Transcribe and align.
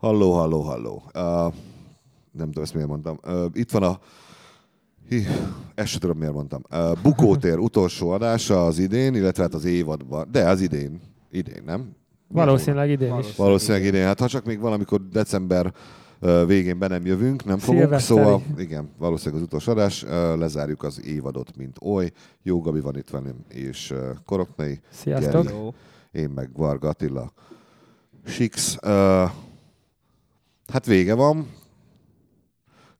Halló, 0.00 0.32
halló, 0.32 0.60
halló. 0.60 1.02
Uh, 1.14 1.54
nem 2.32 2.46
tudom, 2.46 2.62
ezt 2.62 2.74
miért 2.74 2.88
mondtam. 2.88 3.18
Uh, 3.24 3.44
itt 3.52 3.70
van 3.70 3.82
a... 3.82 3.98
Hi, 5.08 5.26
ezt 5.74 5.88
sem 5.88 6.00
tudom, 6.00 6.18
miért 6.18 6.32
mondtam. 6.32 6.62
Uh, 6.70 6.92
Bukótér 7.02 7.58
utolsó 7.58 8.10
adása 8.10 8.66
az 8.66 8.78
idén, 8.78 9.14
illetve 9.14 9.42
hát 9.42 9.54
az 9.54 9.64
évadban. 9.64 10.28
De 10.32 10.48
az 10.48 10.60
idén. 10.60 11.00
Idén, 11.30 11.62
nem? 11.64 11.96
Valószínűleg 12.28 12.90
idén 12.90 13.18
is. 13.18 13.36
Valószínűleg 13.36 13.84
idén. 13.84 14.04
Hát 14.04 14.20
ha 14.20 14.28
csak 14.28 14.44
még 14.44 14.60
valamikor 14.60 15.08
december 15.08 15.72
végén 16.46 16.78
be 16.78 16.86
nem 16.86 17.06
jövünk, 17.06 17.44
nem 17.44 17.58
fogunk. 17.58 17.82
Szilveszteri. 17.82 18.20
Szóval 18.20 18.42
igen, 18.58 18.90
valószínűleg 18.98 19.40
az 19.40 19.46
utolsó 19.46 19.72
adás. 19.72 20.02
Lezárjuk 20.38 20.82
az 20.82 21.04
évadot, 21.04 21.56
mint 21.56 21.76
oly. 21.82 22.10
Jó 22.42 22.60
Gabi 22.60 22.80
van 22.80 22.96
itt 22.96 23.10
velem, 23.10 23.44
és 23.48 23.94
Koroknai. 24.24 24.80
Sziasztok! 24.90 25.42
Geri. 25.42 25.56
Én 26.12 26.30
meg 26.30 26.50
Varga 26.56 26.88
Attila. 26.88 27.32
Six. 28.24 28.76
Uh, 28.86 29.30
hát 30.72 30.86
vége 30.86 31.14
van. 31.14 31.48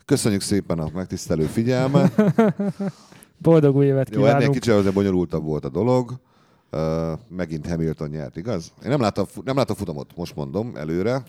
Köszönjük 0.05 0.41
szépen 0.41 0.79
a 0.79 0.89
megtisztelő 0.95 1.45
figyelmet. 1.45 2.23
Boldog 3.43 3.77
új 3.77 3.87
évet 3.87 4.09
Jó, 4.11 4.21
ennél 4.21 4.33
kívánunk! 4.33 4.55
kicsit 4.55 4.73
azért 4.75 4.95
bonyolultabb 4.95 5.45
volt 5.45 5.65
a 5.65 5.69
dolog. 5.69 6.13
Uh, 6.73 6.81
megint 7.29 7.69
Hamilton 7.69 8.09
nyert, 8.09 8.37
igaz? 8.37 8.73
Én 8.85 8.91
nem 8.91 9.01
láttam, 9.01 9.25
nem 9.45 9.57
láttam 9.57 9.77
futamot, 9.77 10.17
most 10.17 10.37
mondom, 10.37 10.73
előre. 10.77 11.23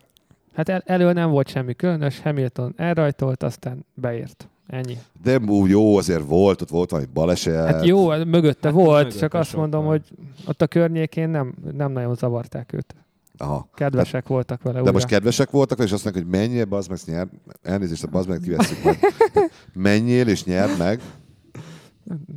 Hát 0.53 0.69
el, 0.69 0.83
elő 0.85 1.13
nem 1.13 1.29
volt 1.29 1.47
semmi 1.47 1.73
különös, 1.73 2.21
Hamilton 2.21 2.73
elrajtolt, 2.77 3.43
aztán 3.43 3.85
beért. 3.93 4.49
Ennyi. 4.67 4.97
De 5.23 5.37
úgy 5.37 5.69
jó, 5.69 5.97
azért 5.97 6.27
volt, 6.27 6.61
ott 6.61 6.69
volt 6.69 6.89
valami 6.89 7.09
baleset. 7.13 7.67
Hát 7.67 7.85
jó, 7.85 8.07
mögötte 8.07 8.67
Hát 8.67 8.77
volt, 8.77 9.03
mögötte 9.03 9.19
csak 9.19 9.33
azt 9.33 9.55
mondom, 9.55 9.83
van. 9.83 9.89
hogy 9.91 10.03
ott 10.47 10.61
a 10.61 10.67
környékén 10.67 11.29
nem, 11.29 11.53
nem 11.73 11.91
nagyon 11.91 12.15
zavarták 12.15 12.73
őt. 12.73 12.95
Aha. 13.37 13.69
Kedvesek 13.73 14.27
voltak 14.27 14.61
vele 14.61 14.73
De 14.75 14.81
újra. 14.81 14.91
most 14.93 15.05
kedvesek 15.05 15.49
voltak, 15.51 15.79
és 15.79 15.91
azt 15.91 16.03
mondják, 16.03 16.25
hogy 16.25 16.39
menjél, 16.39 16.65
bazd 16.65 16.89
meg, 16.89 16.99
nyer. 17.05 17.27
Elnézést, 17.61 18.09
bazd 18.09 18.29
meg, 18.29 18.39
kiveszik 18.39 18.83
meg. 18.83 18.99
Menjél 19.73 20.27
és 20.27 20.43
nyerd 20.43 20.77
meg. 20.77 21.01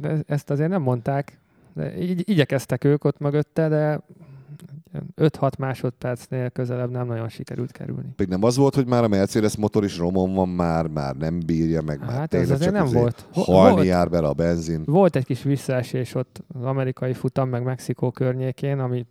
De 0.01 0.23
ezt 0.27 0.51
azért 0.51 0.71
nem 0.71 0.83
mondták. 0.83 1.39
De 1.73 1.99
így, 1.99 2.29
igyekeztek 2.29 2.85
ők 2.85 3.05
ott 3.05 3.19
mögötte, 3.19 3.69
de 3.69 4.01
5-6 5.17 5.59
másodpercnél 5.59 6.51
közelebb 6.51 6.91
nem 6.91 7.07
nagyon 7.07 7.29
sikerült 7.29 7.73
kerülni. 7.73 8.09
Még 8.17 8.29
nem 8.29 8.43
az 8.43 8.57
volt, 8.57 8.75
hogy 8.75 8.87
már 8.87 9.05
a 9.05 9.09
Mercedes 9.09 9.57
motor 9.57 9.85
is 9.85 9.99
romon 9.99 10.35
van 10.35 10.49
már, 10.49 10.87
már 10.87 11.17
nem 11.17 11.41
bírja 11.47 11.83
meg. 11.83 11.99
már 12.01 12.11
Hát 12.11 12.35
ez 12.35 12.41
tényleg 12.41 12.51
azért 12.51 12.75
csak 12.75 12.85
nem 12.85 12.93
volt. 13.01 13.27
Halni 13.33 13.75
volt. 13.75 13.87
jár 13.87 14.11
bele 14.11 14.29
a 14.29 14.33
benzin. 14.33 14.83
Volt 14.85 15.17
egy 15.17 15.25
kis 15.25 15.43
visszaesés 15.43 16.15
ott 16.15 16.43
az 16.55 16.65
amerikai 16.65 17.13
futam, 17.13 17.49
meg 17.49 17.63
Mexikó 17.63 18.11
környékén, 18.11 18.79
ami 18.79 19.07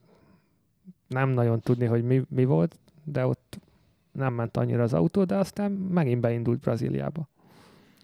nem 1.14 1.30
nagyon 1.30 1.60
tudni, 1.60 1.86
hogy 1.86 2.04
mi, 2.04 2.24
mi 2.30 2.46
volt, 2.46 2.76
de 3.04 3.26
ott 3.26 3.60
nem 4.12 4.34
ment 4.34 4.58
annyira 4.58 4.84
az 4.84 4.94
autó, 4.94 5.24
de 5.24 5.36
aztán 5.36 5.72
megint 5.72 6.22
beindult 6.22 6.60
Brazíliába. 6.60 7.28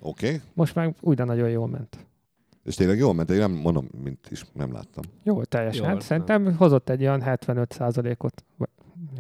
Oké. 0.02 0.28
Okay. 0.28 0.42
Most 0.54 0.76
meg 0.76 0.96
újra 1.02 1.26
nagyon 1.26 1.50
jól 1.50 1.68
ment. 1.68 1.98
És 2.64 2.76
tényleg 2.76 2.98
jól 2.98 3.14
ment, 3.14 3.30
én 3.30 3.38
nem 3.38 3.52
mondom, 3.52 3.90
mint 4.04 4.28
is 4.30 4.46
nem 4.54 4.72
láttam. 4.72 5.04
Jó, 5.24 5.44
teljesen. 5.44 5.84
Jól, 5.84 5.94
Hát 5.94 6.02
szerintem 6.02 6.56
hozott 6.56 6.90
egy 6.90 7.02
olyan 7.02 7.22
75%-ot, 7.26 8.44
vagy 8.58 8.70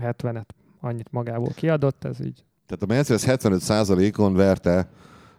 70-et 0.02 0.46
annyit 0.80 1.12
magából 1.12 1.52
kiadott, 1.56 2.03
ez 2.03 2.20
így. 2.20 2.44
Tehát 2.66 2.84
a 2.84 2.86
Mercedes 2.86 3.24
75%-on 3.26 4.34
verte 4.34 4.90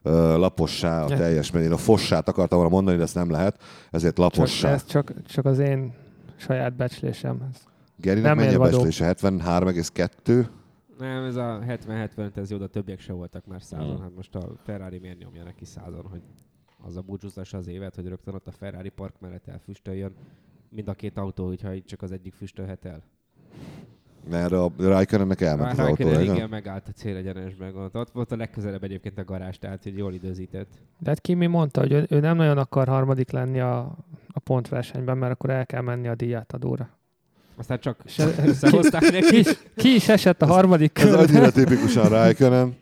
uh, 0.02 0.12
lapossá 0.12 1.04
a 1.04 1.06
teljes 1.06 1.50
mennyire. 1.50 1.74
A 1.74 1.76
fossát 1.76 2.28
akartam 2.28 2.58
volna 2.58 2.74
mondani, 2.74 2.96
de 2.96 3.02
ezt 3.02 3.14
nem 3.14 3.30
lehet, 3.30 3.62
ezért 3.90 4.14
Csak, 4.14 4.24
lapossá. 4.24 4.72
ez 4.72 4.86
csak, 4.86 5.12
csak 5.26 5.44
az 5.44 5.58
én 5.58 5.94
saját 6.36 6.76
becslésem. 6.76 7.48
Ez 7.50 7.69
Gerinek 8.00 8.26
nem 8.26 8.36
mennyi 8.36 8.48
a 8.48 8.52
érvadó. 8.52 8.76
becslése? 8.76 9.14
73,2? 9.14 10.46
Nem, 10.98 11.24
ez 11.24 11.36
a 11.36 11.60
70-75, 11.66 12.36
ez 12.36 12.50
jó, 12.50 12.56
de 12.56 12.64
a 12.64 12.68
többiek 12.68 13.00
se 13.00 13.12
voltak 13.12 13.46
már 13.46 13.62
százon. 13.62 13.96
Mm. 13.96 14.00
Hát 14.00 14.14
most 14.16 14.34
a 14.34 14.52
Ferrari 14.64 14.98
miért 14.98 15.18
nyomja 15.18 15.42
neki 15.42 15.64
százon, 15.64 16.06
hogy 16.10 16.22
az 16.82 16.96
a 16.96 17.00
búcsúzás 17.00 17.54
az 17.54 17.68
évet, 17.68 17.94
hogy 17.94 18.06
rögtön 18.06 18.34
ott 18.34 18.46
a 18.46 18.50
Ferrari 18.50 18.88
park 18.88 19.20
mellett 19.20 19.46
elfüstöljön. 19.46 20.12
Mind 20.68 20.88
a 20.88 20.94
két 20.94 21.18
autó, 21.18 21.46
hogyha 21.46 21.74
így 21.74 21.84
csak 21.84 22.02
az 22.02 22.12
egyik 22.12 22.34
füstölhet 22.34 22.84
el. 22.84 23.02
Mert 24.30 24.52
a 24.52 24.70
Raikkonennek 24.78 25.40
elment 25.40 25.72
az 25.72 25.78
autó. 25.78 25.94
Raikkonen 25.94 26.22
igen? 26.22 26.34
igen, 26.34 26.48
megállt 26.48 26.88
a 26.88 26.92
célegyenesben. 26.92 27.76
Ott, 27.76 27.94
ott 27.94 28.10
volt 28.10 28.32
a 28.32 28.36
legközelebb 28.36 28.84
egyébként 28.84 29.18
a 29.18 29.24
garázs, 29.24 29.56
tehát 29.56 29.82
hogy 29.82 29.96
jól 29.96 30.12
időzített. 30.12 30.68
De 30.98 31.10
hát 31.10 31.20
Kimi 31.20 31.46
mondta, 31.46 31.80
hogy 31.80 31.92
ő, 31.92 32.06
ő 32.08 32.20
nem 32.20 32.36
nagyon 32.36 32.58
akar 32.58 32.88
harmadik 32.88 33.30
lenni 33.30 33.60
a, 33.60 33.78
a 34.28 34.38
pontversenyben, 34.38 35.18
mert 35.18 35.32
akkor 35.32 35.50
el 35.50 35.66
kell 35.66 35.82
menni 35.82 36.08
a 36.08 36.14
díjátadóra. 36.14 36.99
Aztán 37.60 37.80
csak 37.80 37.96
ez- 38.18 38.38
összehozták 38.44 39.02
Ki, 39.02 39.10
neki. 39.10 39.36
is- 39.38 39.58
ki 39.76 39.94
is 39.94 40.08
esett 40.08 40.42
a 40.42 40.46
harmadik 40.46 40.98
Ez 40.98 41.04
körben, 41.04 41.26
annyira 41.28 41.50
tipikusan 41.50 42.08
Raikkonen. 42.08 42.74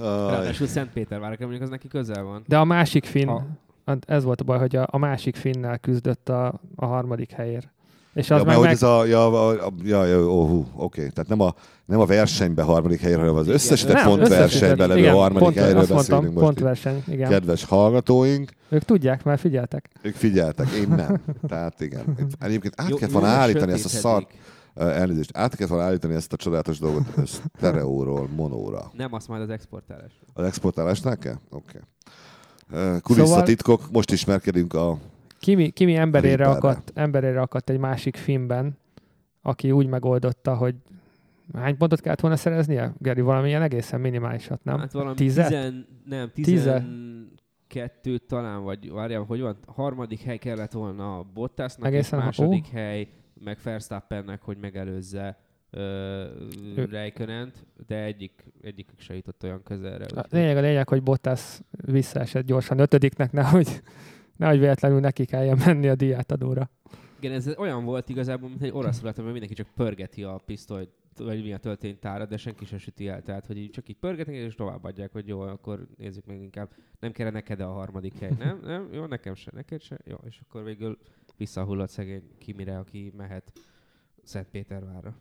Aj. 0.00 0.30
Ráadásul 0.30 0.66
Szentpétervár, 0.66 1.36
mondjuk 1.40 1.62
az 1.62 1.68
neki 1.68 1.88
közel 1.88 2.22
van. 2.22 2.42
de 2.46 2.58
a 2.58 2.64
másik 2.64 3.04
finn, 3.04 3.26
Ha- 3.28 3.46
hát 3.86 4.04
ez 4.10 4.24
volt 4.24 4.40
a 4.40 4.44
baj, 4.44 4.58
hogy 4.58 4.76
a, 4.76 4.86
a 4.90 4.98
másik 4.98 5.36
finnel 5.36 5.78
küzdött 5.78 6.28
a, 6.28 6.60
a 6.76 6.86
harmadik 6.86 7.30
helyért. 7.30 7.68
És 8.16 8.28
Ja, 8.28 8.36
az 8.36 8.42
mert 8.42 8.60
meg, 8.60 8.70
ez 8.70 8.82
a, 8.82 9.04
ja, 9.04 9.48
a, 9.48 9.72
ja, 9.82 10.04
ja 10.04 10.26
ó, 10.26 10.46
hú, 10.46 10.66
oké. 10.76 11.08
Tehát 11.08 11.28
nem 11.28 11.40
a, 11.40 11.54
nem 11.84 12.00
a 12.00 12.06
versenyben 12.06 12.64
harmadik 12.64 13.00
helyről, 13.00 13.20
hanem 13.20 13.34
az 13.34 13.48
összesített 13.48 13.94
Nem, 13.94 14.04
pontversenyben 14.04 14.44
összesített, 14.44 14.88
levő 14.88 15.18
harmadik 15.18 15.38
pont, 15.38 15.56
helyről 15.56 15.80
azt 15.80 15.88
beszélünk 15.88 16.22
mondtam, 16.22 16.32
most. 16.32 16.44
pontverseny, 16.44 17.02
igen. 17.06 17.30
Kedves 17.30 17.64
hallgatóink, 17.64 18.50
Ők 18.68 18.82
tudják, 18.82 19.24
mert 19.24 19.40
figyeltek. 19.40 19.90
ők 20.02 20.14
figyeltek, 20.14 20.68
én 20.70 20.88
nem. 20.88 21.22
Tehát 21.48 21.80
igen. 21.80 22.16
Egyébként 22.40 22.74
át 22.76 22.94
kellett 22.94 23.10
volna 23.10 23.28
állítani 23.28 23.72
ezt 23.72 23.84
a 23.84 23.88
szart, 23.88 24.30
uh, 24.74 24.98
elnézést, 24.98 25.36
át 25.36 25.54
kellett 25.54 25.72
volna 25.72 25.86
állítani 25.86 26.14
ezt 26.14 26.32
a 26.32 26.36
csodálatos 26.36 26.78
dolgot 26.78 27.06
sztereóról 27.56 28.28
monóra. 28.36 28.90
Nem, 28.96 29.12
azt 29.12 29.28
majd 29.28 29.42
az 29.42 29.50
exportálás. 29.50 30.12
Az 30.32 30.44
exportálásnál 30.44 31.16
kell? 31.16 31.36
Oké. 31.50 31.80
Okay. 32.70 33.00
Kulisszatitkok, 33.00 33.90
most 33.90 34.12
ismerkedünk 34.12 34.74
a... 34.74 34.98
Kimi, 35.38 35.70
Kimi 35.70 35.94
emberére, 35.94 36.48
akadt, 36.48 36.92
emberére 36.94 37.40
akadt 37.40 37.70
egy 37.70 37.78
másik 37.78 38.16
filmben, 38.16 38.78
aki 39.42 39.70
úgy 39.70 39.86
megoldotta, 39.86 40.56
hogy 40.56 40.74
hány 41.54 41.76
pontot 41.76 42.00
kellett 42.00 42.20
volna 42.20 42.36
szereznie? 42.36 42.92
Geri, 42.98 43.20
valamilyen 43.20 43.62
egészen 43.62 44.00
minimálisat, 44.00 44.64
nem? 44.64 44.78
Hát 44.78 44.92
valami 44.92 45.14
Tizet? 45.14 45.46
tizen, 45.46 45.86
nem, 46.04 46.30
Tize? 46.34 46.50
tizenkettőt 46.50 48.22
talán, 48.22 48.62
vagy 48.62 48.90
várjál, 48.90 49.22
hogy 49.22 49.40
van? 49.40 49.56
Harmadik 49.66 50.20
hely 50.20 50.38
kellett 50.38 50.72
volna 50.72 51.18
a 51.18 51.26
Bottasnak, 51.34 51.86
Egészen, 51.86 52.18
és 52.18 52.24
második 52.24 52.66
hely, 52.66 53.08
meg 53.44 53.58
Verstappennek, 53.62 54.42
hogy 54.42 54.56
megelőzze 54.60 55.38
uh, 55.72 55.80
de 57.86 58.02
egyik, 58.02 58.44
egyikük 58.62 59.00
se 59.00 59.14
jutott 59.14 59.42
olyan 59.42 59.62
közelre. 59.62 60.04
A 60.14 60.24
lényeg 60.30 60.56
a 60.56 60.60
lényeg, 60.60 60.88
hogy 60.88 61.02
Bottas 61.02 61.60
visszaesett 61.70 62.46
gyorsan 62.46 62.78
ötödiknek, 62.78 63.32
nehogy, 63.32 63.82
nehogy 64.36 64.58
véletlenül 64.58 65.00
neki 65.00 65.24
kelljen 65.24 65.58
menni 65.66 65.88
a 65.88 65.94
díjátadóra. 65.94 66.70
Igen, 67.20 67.32
ez 67.32 67.56
olyan 67.56 67.84
volt 67.84 68.08
igazából, 68.08 68.48
mint 68.48 68.62
egy 68.62 68.72
orosz 68.72 69.00
mert 69.00 69.16
mindenki 69.16 69.54
csak 69.54 69.68
pörgeti 69.74 70.22
a 70.22 70.40
pisztolyt, 70.46 70.90
vagy 71.18 71.42
mi 71.42 71.52
a 71.52 71.58
tölténytárat, 71.58 72.28
de 72.28 72.36
senki 72.36 72.64
se 72.64 72.78
süti 72.78 73.08
el. 73.08 73.22
Tehát, 73.22 73.46
hogy 73.46 73.70
csak 73.72 73.88
így 73.88 73.96
pörgetnek, 73.96 74.36
és 74.36 74.54
továbbadják, 74.54 75.12
hogy 75.12 75.28
jó, 75.28 75.40
akkor 75.40 75.86
nézzük 75.96 76.26
meg 76.26 76.42
inkább. 76.42 76.70
Nem 77.00 77.12
kell 77.12 77.30
neked 77.30 77.60
a 77.60 77.72
harmadik 77.72 78.18
hely, 78.18 78.32
nem? 78.38 78.60
Nem? 78.64 78.88
Jó, 78.92 79.06
nekem 79.06 79.34
se, 79.34 79.50
neked 79.54 79.80
se. 79.80 79.98
Jó, 80.04 80.16
és 80.24 80.40
akkor 80.42 80.64
végül 80.64 80.98
visszahullott 81.36 81.88
szegény 81.88 82.22
Kimire, 82.38 82.78
aki 82.78 83.12
mehet 83.16 83.52
Szentpétervárra. 84.22 85.16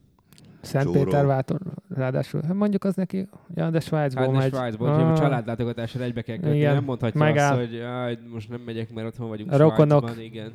Szentpétervátor, 0.62 1.60
ráadásul. 1.90 2.42
Hát 2.42 2.54
mondjuk 2.54 2.84
az 2.84 2.96
neki, 2.96 3.28
ja, 3.56 3.70
de 3.70 3.80
Svájcból 3.80 4.24
Hát 4.24 4.32
megy. 4.34 4.52
Svájcból, 4.52 4.88
Ah, 4.90 4.96
hogy 4.96 5.12
a 5.12 5.18
családlátogatásra 5.18 6.04
egybe 6.04 6.22
kell 6.22 6.36
kötni. 6.38 6.56
Igen, 6.58 6.74
Nem 6.74 6.84
mondhatja 6.84 7.20
megáll. 7.20 7.52
azt, 7.52 7.60
hogy 7.60 7.74
jaj, 7.74 8.20
most 8.32 8.50
nem 8.50 8.62
megyek, 8.62 8.94
mert 8.94 9.08
otthon 9.08 9.28
vagyunk 9.28 9.52
A 9.52 9.58
rokonok. 9.58 10.02
Svájcban. 10.02 10.24
Igen. 10.26 10.52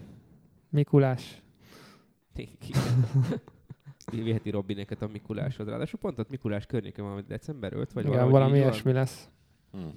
Mikulás. 0.71 1.43
Viheti 4.13 4.51
Robinéket 4.51 5.03
a 5.03 5.09
Mikuláshoz. 5.13 5.67
Ráadásul 5.67 5.99
pont 6.01 6.19
ott 6.19 6.31
Mikulás 6.31 6.67
környéken 6.67 7.05
van, 7.05 7.25
december 7.29 7.73
5 7.73 7.93
vagy 7.93 8.07
Igen, 8.07 8.31
valami 8.31 8.51
van. 8.51 8.61
ilyesmi 8.61 8.93
lesz. 8.93 9.29
Hmm. 9.73 9.93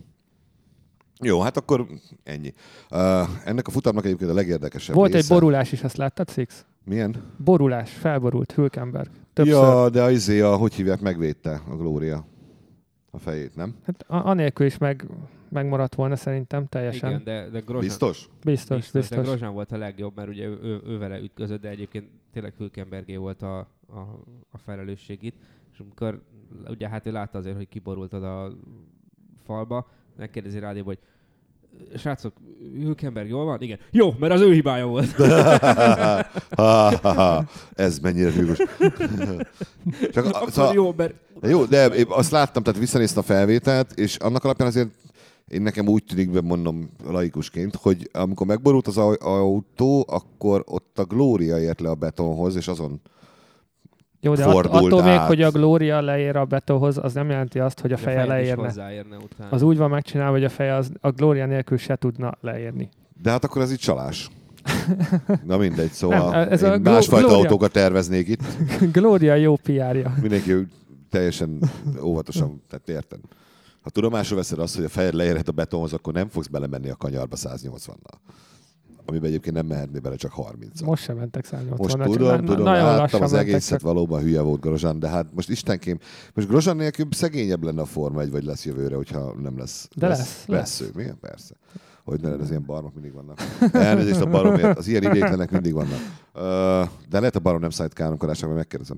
Jó, 1.22 1.42
hát 1.42 1.58
akkor 1.58 1.88
ennyi. 2.24 2.54
Uh, 2.92 3.00
ennek 3.46 3.68
a 3.68 3.72
futamnak 3.72 4.06
egyébként 4.06 4.30
a 4.32 4.34
legérdekesebb 4.34 4.96
Volt 4.96 5.10
egy 5.10 5.16
része. 5.16 5.34
borulás 5.34 5.72
is, 5.72 5.84
azt 5.84 5.98
láttad, 5.98 6.30
Six? 6.30 6.66
Milyen? 6.86 7.16
Borulás, 7.38 7.92
felborult 7.92 8.52
Hülkenberg. 8.52 9.10
Többször. 9.34 9.56
Ja, 9.56 9.90
de 9.90 10.04
a 10.04 10.10
izé, 10.12 10.42
a, 10.42 10.56
hogy 10.56 10.74
hívják, 10.74 11.02
megvédte 11.02 11.62
a 11.70 11.76
Glória 11.76 12.26
a 13.12 13.18
fejét, 13.18 13.56
nem? 13.56 13.76
Hát 13.86 14.06
anélkül 14.08 14.66
is 14.66 14.78
meg, 14.78 15.08
megmaradt 15.50 15.96
volna 15.96 16.16
szerintem 16.16 16.68
teljesen. 16.68 17.10
Igen, 17.10 17.24
de, 17.24 17.50
de 17.50 17.60
Grosjean, 17.60 17.80
Biztos? 17.80 18.30
Biztos, 18.44 18.78
biztos. 18.78 18.92
biztos, 18.92 19.18
De 19.18 19.24
Grosjean 19.24 19.54
volt 19.54 19.72
a 19.72 19.78
legjobb, 19.78 20.16
mert 20.16 20.30
ugye 20.30 20.46
ő, 20.46 20.60
ő, 20.62 20.82
ő 20.86 20.98
vele 20.98 21.20
ütközött, 21.20 21.62
de 21.62 21.70
egyébként 21.70 22.10
tényleg 22.32 22.54
Hülkenbergé 22.58 23.16
volt 23.16 23.42
a, 23.42 23.58
a, 23.88 24.00
a 24.52 24.58
felelősség 24.58 25.24
itt. 25.24 25.36
És 25.74 25.80
amikor 25.80 26.22
ugye 26.70 26.90
hát 26.90 27.08
ő 27.08 27.12
látta 27.12 27.38
azért, 27.38 27.56
hogy 27.56 27.68
kiborult 27.70 28.14
oda 28.14 28.44
a 28.44 28.54
falba, 29.46 29.90
megkérdezi 30.18 30.60
rádióba, 30.60 30.88
hogy 30.90 31.00
srácok, 31.98 32.34
Hülkenberg 32.82 33.30
jól 33.30 33.46
van? 33.46 33.62
Igen. 33.62 33.80
Jó, 33.92 34.14
mert 34.20 34.34
az 34.34 34.42
ő 34.42 34.54
hibája 34.54 34.86
volt. 34.86 35.16
Ez 37.76 38.00
mennyire 38.00 38.32
hűvös. 38.32 38.58
Csak, 40.14 40.26
Akkor 40.26 40.52
szóval, 40.52 40.74
jó, 40.74 40.94
mert 40.98 41.14
jó, 41.42 41.66
de 41.66 41.86
én 41.86 42.06
azt 42.10 42.32
láttam, 42.32 42.64
tehát 42.64 42.80
visszanéztem 42.80 43.24
a 43.24 43.26
felvételt, 43.26 44.00
és 44.00 44.16
annak 44.16 44.44
alapján 44.44 44.68
azért 44.68 44.90
én 45.48 45.62
nekem 45.62 45.88
úgy 45.88 46.04
tűnik, 46.04 46.42
mondom 46.42 46.90
laikusként, 47.06 47.76
hogy 47.76 48.10
amikor 48.12 48.48
megborult 48.48 48.88
az 48.88 48.98
au- 48.98 49.22
autó, 49.22 50.06
akkor 50.08 50.64
ott 50.68 51.00
a 51.00 51.06
Glória 51.06 51.60
ért 51.60 51.82
le 51.82 51.90
a 51.90 51.96
betonhoz, 51.96 52.56
és 52.56 52.68
azon 52.68 53.02
Jó, 54.24 54.36
de 54.36 54.44
att, 54.46 54.52
fordult 54.52 54.86
attól 54.86 55.04
még, 55.04 55.12
át. 55.12 55.28
hogy 55.28 55.42
a 55.42 55.52
Glória 55.52 56.02
leér 56.02 56.36
a 56.36 56.46
betóhoz, 56.46 56.98
az 56.98 57.14
nem 57.14 57.30
jelenti 57.30 57.60
azt, 57.60 57.80
hogy 57.80 57.92
a 57.92 57.98
feje 57.98 58.26
fejed 58.26 58.42
is 58.42 58.48
leérne. 58.76 59.18
Az 59.50 59.62
úgy 59.62 59.78
van 59.78 59.90
megcsinálva, 59.90 60.32
hogy 60.32 60.44
a 60.44 60.50
feje 60.50 60.76
az 60.76 60.92
a 61.02 61.10
Glória 61.10 61.46
nélkül 61.46 61.78
se 61.78 61.96
tudna 61.96 62.32
leérni. 62.42 62.90
De 63.22 63.30
hát 63.30 63.44
akkor 63.44 63.62
ez 63.62 63.72
itt 63.72 63.80
csalás. 63.80 64.30
Na 65.46 65.58
mindegy, 65.58 65.92
szóval 65.92 66.32
Nem, 66.32 66.52
ez 66.52 66.62
én 66.62 66.72
a 66.72 66.78
másfajta 66.78 67.28
Gloria. 67.28 67.44
autókat 67.44 67.72
terveznék 67.72 68.28
itt. 68.28 68.42
Glória 68.98 69.36
jó 69.36 69.56
PR-ja. 69.56 70.14
Mindenki 70.22 70.68
teljesen 71.10 71.60
óvatosan, 72.02 72.64
tehát 72.70 72.90
érted. 72.90 73.20
Ha 73.82 73.90
tudomásul 73.90 74.38
veszed 74.38 74.60
azt, 74.60 74.76
hogy 74.76 74.86
a 74.86 74.90
fejed 74.90 75.14
leérhet 75.14 75.48
a 75.48 75.52
betonhoz, 75.52 75.94
akkor 75.94 76.14
nem 76.14 76.28
fogsz 76.28 76.48
belemenni 76.48 76.90
a 76.90 76.96
kanyarba 76.96 77.36
180-nal. 77.40 78.18
Amiben 79.06 79.28
egyébként 79.30 79.56
nem 79.56 79.66
mehetné 79.66 80.00
bele 80.00 80.16
csak 80.16 80.32
30 80.32 80.82
Most 80.82 81.04
sem 81.04 81.16
mentek 81.18 81.46
180 81.46 81.78
Most 81.78 81.98
na- 81.98 82.04
tudom, 82.14 82.28
na- 82.28 82.44
tudom, 82.44 82.64
nagyon 82.64 82.96
láttam 82.96 83.22
az 83.22 83.34
egészet, 83.34 83.70
csak- 83.70 83.82
valóban 83.82 84.22
hülye 84.22 84.42
volt 84.42 84.62
Grozsán, 84.62 85.00
de 85.00 85.08
hát 85.10 85.26
most 85.34 85.50
istenkém, 85.50 85.98
most 86.34 86.48
Grozsán 86.48 86.76
nélkül 86.76 87.08
szegényebb 87.12 87.64
lenne 87.64 87.82
a 87.82 87.86
Forma 87.86 88.22
1, 88.22 88.32
vagy 88.32 88.44
lesz 88.44 88.66
jövőre, 88.66 88.96
hogyha 88.96 89.34
nem 89.42 89.58
lesz. 89.58 89.88
De 89.96 90.08
lesz, 90.08 90.20
lesz. 90.20 90.46
lesz. 90.48 90.82
ő, 90.82 90.90
milyen? 90.96 91.18
Persze. 91.20 91.56
Hogy 92.04 92.22
ne 92.22 92.32
az 92.34 92.50
ilyen 92.50 92.64
barmok 92.66 92.94
mindig 92.94 93.14
vannak. 93.14 93.38
Elnézést 93.74 94.22
a 94.22 94.26
baromért, 94.30 94.78
az 94.78 94.88
ilyen 94.88 95.04
idétlenek 95.04 95.52
mindig 95.52 95.74
vannak. 95.74 96.00
De 97.10 97.20
lehet 97.20 97.36
a 97.36 97.40
barom 97.40 97.60
nem 97.62 97.70
szállít 97.70 97.94
káromkodásra, 97.94 98.46
majd 98.48 98.60
megkérdezem. 98.60 98.98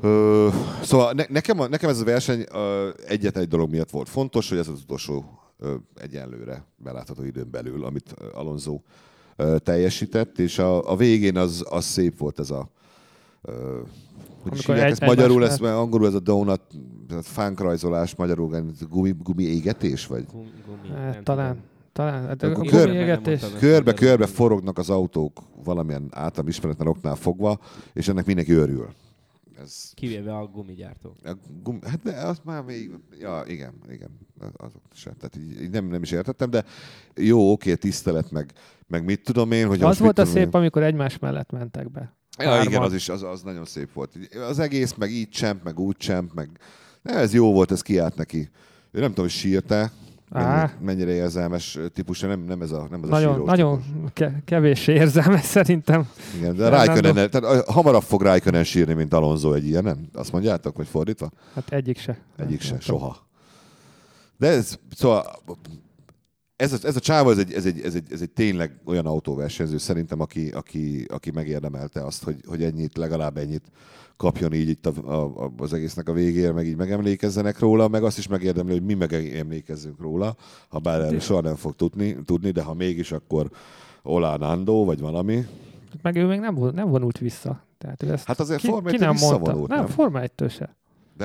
Ö, 0.00 0.48
szóval 0.82 1.12
ne, 1.12 1.24
nekem, 1.28 1.60
a- 1.60 1.68
nekem 1.68 1.90
ez 1.90 2.00
a 2.00 2.04
verseny 2.04 2.46
ö, 2.52 2.88
egyetlen 3.06 3.42
egy 3.42 3.48
dolog 3.48 3.70
miatt 3.70 3.90
volt 3.90 4.08
fontos, 4.08 4.48
hogy 4.48 4.58
ez 4.58 4.68
az 4.68 4.80
utolsó 4.82 5.24
egyenlőre 5.94 6.64
belátható 6.76 7.22
időn 7.24 7.50
belül, 7.50 7.84
amit 7.84 8.14
Alonso 8.32 8.80
teljesített, 9.58 10.38
és 10.38 10.58
a, 10.58 10.90
a 10.90 10.96
végén 10.96 11.36
az, 11.36 11.64
az 11.70 11.84
szép 11.84 12.18
volt 12.18 12.38
ez 12.38 12.50
a 12.50 12.70
hogy 14.42 14.54
is 14.58 14.66
hívják 14.66 14.90
ezt 14.90 15.00
magyarul, 15.00 15.42
egymás 15.42 15.50
ez, 15.50 15.58
mert 15.58 15.74
angolul 15.76 16.06
ez 16.06 16.14
a 16.14 16.20
donut, 16.20 16.60
fánkrajzolás, 17.22 18.14
magyarul 18.14 18.56
ez 18.56 18.86
gumi, 18.88 19.14
gumi 19.22 19.42
égetés, 19.44 20.06
vagy 20.06 20.24
Gumi, 20.32 20.52
gumi, 20.66 20.88
nem 20.88 21.22
Talán. 21.22 21.48
tudom. 21.48 21.70
Talán. 21.92 22.26
Hát 22.26 22.42
A 22.42 23.58
körbe-körbe 23.58 24.26
forognak 24.26 24.78
az 24.78 24.90
autók 24.90 25.40
valamilyen 25.64 26.08
általam 26.10 26.48
ismeretlen 26.48 26.86
oknál 26.88 27.14
fogva, 27.14 27.58
és 27.92 28.08
ennek 28.08 28.26
mindenki 28.26 28.52
örül. 28.52 28.88
Ez 29.62 29.90
Kivéve 29.94 30.36
a 30.36 30.46
gumigyártók. 30.46 31.16
A 31.24 31.32
gum, 31.62 31.78
hát 31.82 32.02
de 32.02 32.12
az 32.16 32.40
már 32.44 32.62
még, 32.62 32.90
ja, 33.18 33.42
igen, 33.46 33.74
igen, 33.90 34.18
azok 34.56 34.82
se. 34.94 35.12
Tehát 35.12 35.36
így, 35.36 35.62
így 35.62 35.70
nem, 35.70 35.84
nem 35.86 36.02
is 36.02 36.10
értettem, 36.10 36.50
de 36.50 36.64
jó, 37.14 37.52
oké, 37.52 37.74
tisztelet, 37.74 38.30
meg, 38.30 38.52
meg 38.86 39.04
mit 39.04 39.22
tudom 39.22 39.52
én, 39.52 39.66
hogy 39.66 39.82
Az 39.82 39.98
volt 39.98 40.18
a 40.18 40.24
szép, 40.24 40.44
Tudom, 40.44 40.60
amikor 40.60 40.82
egymás 40.82 41.18
mellett 41.18 41.50
mentek 41.50 41.90
be. 41.90 42.16
én. 42.38 42.46
ja, 42.46 42.52
igen, 42.60 42.72
hárman. 42.72 42.82
az 42.88 42.94
is, 42.94 43.08
az, 43.08 43.22
az 43.22 43.42
nagyon 43.42 43.64
szép 43.64 43.92
volt. 43.92 44.18
Az 44.48 44.58
egész, 44.58 44.94
meg 44.94 45.10
így 45.10 45.28
csemp, 45.28 45.64
meg 45.64 45.78
úgy 45.80 45.96
csemp, 45.96 46.32
meg 46.32 46.60
ne, 47.02 47.12
ez 47.12 47.34
jó 47.34 47.52
volt, 47.52 47.70
ez 47.70 47.82
kiállt 47.82 48.16
neki. 48.16 48.50
Ő 48.90 49.00
nem 49.00 49.08
tudom, 49.08 49.24
hogy 49.24 49.34
sírte, 49.34 49.76
mennyire, 49.76 50.11
Á. 50.34 50.70
mennyire 50.80 51.10
érzelmes 51.10 51.78
típus, 51.94 52.20
nem, 52.20 52.40
nem 52.40 52.62
ez 52.62 52.70
a, 52.72 52.86
nem 52.90 53.02
ez 53.02 53.08
a 53.08 53.12
Nagyon, 53.12 53.32
sírós 53.32 53.46
nagyon 53.48 53.82
típus. 53.82 54.10
ke- 54.12 54.42
kevés 54.44 54.86
érzelmes 54.86 55.44
szerintem. 55.44 56.08
Igen, 56.36 56.56
de. 56.56 56.68
Raikkonen, 56.68 57.30
tehát 57.30 57.64
hamarabb 57.68 58.02
fog 58.02 58.22
Raikkonen 58.22 58.64
sírni, 58.64 58.92
mint 58.94 59.14
Alonso 59.14 59.52
egy 59.52 59.66
ilyen, 59.66 59.82
nem? 59.84 60.08
Azt 60.14 60.32
mondjátok, 60.32 60.76
vagy 60.76 60.86
fordítva? 60.86 61.30
Hát 61.54 61.72
egyik 61.72 61.98
se. 61.98 62.18
Egyik 62.36 62.58
Nem 62.70 62.80
se, 62.80 62.86
tudom. 62.86 63.00
soha. 63.00 63.16
De 64.38 64.48
ez, 64.48 64.78
szóval 64.96 65.42
ez 66.62 66.72
a, 66.72 66.76
ez 66.82 66.96
a 66.96 67.00
csáva, 67.00 67.30
ez 67.30 67.38
egy, 67.38 67.52
ez, 67.52 67.66
egy, 67.66 67.80
ez, 67.80 67.94
egy, 67.94 68.06
ez 68.10 68.20
egy 68.20 68.30
tényleg 68.30 68.80
olyan 68.84 69.06
autóversenyző 69.06 69.78
szerintem, 69.78 70.20
aki, 70.20 70.48
aki, 70.48 71.06
aki 71.08 71.30
megérdemelte 71.30 72.04
azt, 72.04 72.24
hogy, 72.24 72.36
hogy 72.46 72.62
ennyit, 72.62 72.96
legalább 72.96 73.36
ennyit 73.36 73.64
kapjon 74.16 74.52
így 74.52 74.68
itt 74.68 74.86
a, 74.86 74.92
a, 75.04 75.44
a, 75.44 75.52
az 75.56 75.72
egésznek 75.72 76.08
a 76.08 76.12
végére, 76.12 76.52
meg 76.52 76.66
így 76.66 76.76
megemlékezzenek 76.76 77.58
róla, 77.58 77.88
meg 77.88 78.02
azt 78.04 78.18
is 78.18 78.26
megérdemli, 78.28 78.72
hogy 78.72 78.82
mi 78.82 78.94
megemlékezzünk 78.94 80.00
róla, 80.00 80.36
ha 80.68 80.78
bár 80.78 81.00
erről 81.00 81.20
soha 81.20 81.40
nem 81.40 81.54
fog 81.54 81.74
tudni, 81.74 82.16
tudni, 82.24 82.50
de 82.50 82.62
ha 82.62 82.74
mégis, 82.74 83.12
akkor 83.12 83.50
Olá 84.02 84.36
Nando, 84.36 84.84
vagy 84.84 85.00
valami. 85.00 85.46
Meg 86.02 86.16
ő 86.16 86.26
még 86.26 86.40
nem, 86.40 86.70
nem 86.74 86.88
vonult 86.88 87.18
vissza. 87.18 87.64
Tehát 87.78 88.02
ő 88.02 88.12
ezt 88.12 88.26
Hát 88.26 88.40
azért 88.40 88.60
ki, 88.60 88.66
Forma 88.66 88.88
ki 88.88 88.96
1-től 88.96 89.00
nem 89.00 89.08
mondta. 89.08 89.38
visszavonult, 89.38 89.68
Nem, 89.68 89.78
nem? 89.78 89.86
Forma 89.86 90.20
1 90.20 90.30
se. 90.48 90.76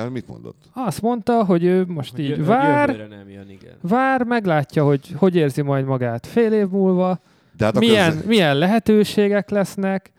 De 0.03 0.09
mit 0.09 0.27
mondott? 0.27 0.69
Azt 0.73 1.01
mondta, 1.01 1.44
hogy 1.45 1.63
ő 1.63 1.85
most 1.88 2.11
Hogy 2.11 2.19
így 2.19 2.29
jö- 2.29 2.45
vár, 2.45 3.07
nem 3.09 3.29
jön, 3.29 3.49
igen. 3.49 3.73
vár, 3.81 4.23
meglátja, 4.23 4.83
hogy 4.85 5.11
hogy 5.15 5.35
érzi 5.35 5.61
majd 5.61 5.85
magát 5.85 6.27
fél 6.27 6.53
év 6.53 6.67
múlva, 6.69 7.19
De 7.57 7.65
hát 7.65 7.79
milyen, 7.79 8.11
ez- 8.11 8.25
milyen 8.25 8.57
lehetőségek 8.57 9.49
lesznek, 9.49 10.11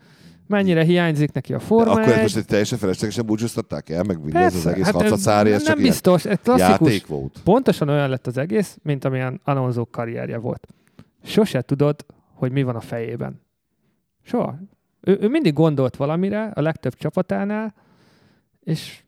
mennyire 0.47 0.83
hiányzik 0.83 1.31
neki 1.31 1.53
a 1.53 1.57
de 1.57 1.63
Forma 1.63 1.91
akkor 1.91 2.03
ezt 2.03 2.15
1. 2.15 2.21
most 2.21 2.35
egy 2.37 2.45
teljesen 2.45 2.77
feleslegesen 2.77 3.25
búcsúztatták 3.25 3.89
el, 3.89 4.03
meg 4.03 4.23
mindez 4.23 4.45
az 4.45 4.51
Persze, 4.51 4.69
egész 4.69 4.85
hát 4.85 5.01
hát 5.25 5.45
ez 5.47 5.65
nem 5.65 5.77
biztos, 5.77 6.25
ez 6.25 6.37
klasszikus. 6.43 6.69
játék 6.91 7.07
volt. 7.07 7.39
Pontosan 7.43 7.89
olyan 7.89 8.09
lett 8.09 8.27
az 8.27 8.37
egész, 8.37 8.77
mint 8.83 9.05
amilyen 9.05 9.41
Alonso 9.43 9.85
karrierje 9.85 10.37
volt. 10.37 10.67
Sose 11.23 11.61
tudod, 11.61 12.05
hogy 12.33 12.51
mi 12.51 12.63
van 12.63 12.75
a 12.75 12.79
fejében. 12.79 13.41
Soha. 14.23 14.59
Ő, 15.01 15.17
ő 15.21 15.27
mindig 15.27 15.53
gondolt 15.53 15.95
valamire, 15.95 16.51
a 16.53 16.61
legtöbb 16.61 16.93
csapatánál, 16.95 17.73
és, 18.63 19.03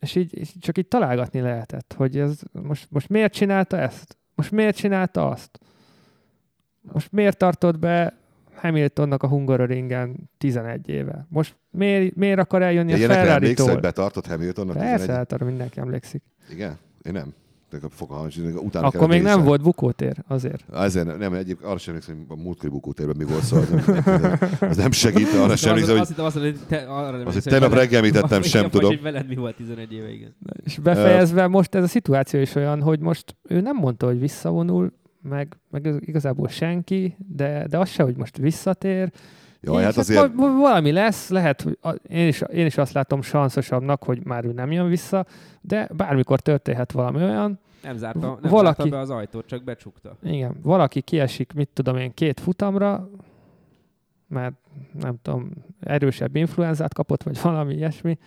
és 0.00 0.14
így 0.14 0.34
és 0.38 0.52
csak 0.60 0.78
így 0.78 0.88
találgatni 0.88 1.40
lehetett, 1.40 1.94
hogy 1.96 2.18
ez 2.18 2.40
most, 2.52 2.86
most 2.90 3.08
miért 3.08 3.32
csinálta 3.32 3.78
ezt? 3.78 4.16
Most 4.34 4.50
miért 4.50 4.76
csinálta 4.76 5.28
azt? 5.28 5.58
Most 6.92 7.12
miért 7.12 7.36
tartott 7.36 7.78
be 7.78 8.16
Hamiltonnak 8.54 9.22
a 9.22 9.28
Hungaroringen 9.28 10.30
11 10.38 10.88
éve? 10.88 11.26
Most 11.28 11.56
miért, 11.70 12.14
miért 12.14 12.38
akar 12.38 12.62
eljönni 12.62 12.88
De 12.88 12.94
a 12.94 12.98
ilyenekre 12.98 13.20
emlékszel, 13.20 13.46
hogy 13.46 13.56
Ferrari-tól? 13.56 13.90
betartott 13.90 14.26
Hamiltonnak? 14.26 14.76
Persze, 14.76 14.92
11? 14.98 15.16
hát 15.16 15.32
arra 15.32 15.44
mindenki 15.44 15.80
emlékszik. 15.80 16.22
Igen? 16.50 16.78
Én 17.02 17.12
nem. 17.12 17.34
Fogalmam 17.90 18.30
sincs, 18.30 18.54
utána 18.54 18.86
Akkor 18.86 19.08
még 19.08 19.22
nem 19.22 19.44
volt 19.44 19.62
bukótér, 19.62 20.24
azért. 20.28 20.64
Ezért 20.72 21.06
nem, 21.06 21.18
nem 21.18 21.32
egyéb, 21.32 21.58
arra 21.62 21.78
sem 21.78 21.94
emlékszem, 21.94 22.24
hogy 22.28 22.38
a 22.38 22.42
múltkori 22.42 22.72
bukótérben 22.72 23.16
mi 23.16 23.24
volt 23.24 23.42
szó, 23.42 23.56
az 23.56 23.68
nem, 23.68 24.38
az 24.60 24.76
nem 24.76 24.90
segít, 24.90 25.28
arra 25.28 25.56
sem 25.56 25.72
Azt, 25.72 25.90
emlékszem, 25.90 25.98
azt 25.98 26.08
hogy 26.08 26.08
hittem 26.08 26.24
azt 26.24 26.38
hogy 26.38 26.58
te, 26.66 26.76
arra 26.76 27.16
nem 27.16 27.40
tegnap 27.42 27.72
reggel 27.72 27.98
említettem, 27.98 28.42
sem 28.42 28.70
tudom. 28.70 28.90
Hogy 28.90 29.02
veled 29.02 29.28
mi 29.28 29.34
volt 29.34 29.56
11 29.56 29.92
éve, 29.92 30.12
igen. 30.12 30.36
És 30.64 30.78
befejezve 30.78 31.46
most 31.46 31.74
ez 31.74 31.82
a 31.82 31.86
szituáció 31.86 32.40
is 32.40 32.54
olyan, 32.54 32.82
hogy 32.82 33.00
most 33.00 33.36
ő 33.42 33.60
nem 33.60 33.76
mondta, 33.76 34.06
hogy 34.06 34.18
visszavonul, 34.18 34.92
meg, 35.22 35.56
meg 35.70 35.94
igazából 36.00 36.48
senki, 36.48 37.16
de, 37.36 37.66
de 37.66 37.78
az 37.78 37.88
se, 37.88 38.02
hogy 38.02 38.16
most 38.16 38.36
visszatér. 38.36 39.10
Jaj, 39.60 39.82
hát 39.82 39.96
azért, 39.96 40.32
valami 40.36 40.92
lesz, 40.92 41.28
lehet, 41.28 41.62
hogy 41.62 41.78
én, 42.08 42.28
is, 42.28 42.40
én 42.40 42.66
is 42.66 42.76
azt 42.76 42.92
látom 42.92 43.22
sanszosabbnak, 43.22 44.02
hogy 44.02 44.24
már 44.24 44.44
ő 44.44 44.52
nem 44.52 44.72
jön 44.72 44.88
vissza, 44.88 45.26
de 45.60 45.88
bármikor 45.96 46.40
történhet 46.40 46.92
valami 46.92 47.22
olyan, 47.22 47.60
Nem 47.82 47.96
zárta, 47.96 48.38
nem 48.42 48.50
Valaki- 48.50 48.76
zárta 48.82 48.96
be 48.96 48.98
az 48.98 49.10
ajtót, 49.10 49.46
csak 49.46 49.64
becsukta. 49.64 50.16
igen, 50.22 50.56
valaki 50.62 51.00
kiesik, 51.00 51.52
mit 51.52 51.68
tudom 51.72 51.96
én, 51.96 52.14
két 52.14 52.40
futamra, 52.40 53.10
mert 54.28 54.54
nem 54.92 55.16
tudom, 55.22 55.50
erősebb 55.80 56.36
influenzát 56.36 56.94
kapott, 56.94 57.22
vagy 57.22 57.40
valami 57.42 57.74
ilyesmi, 57.74 58.18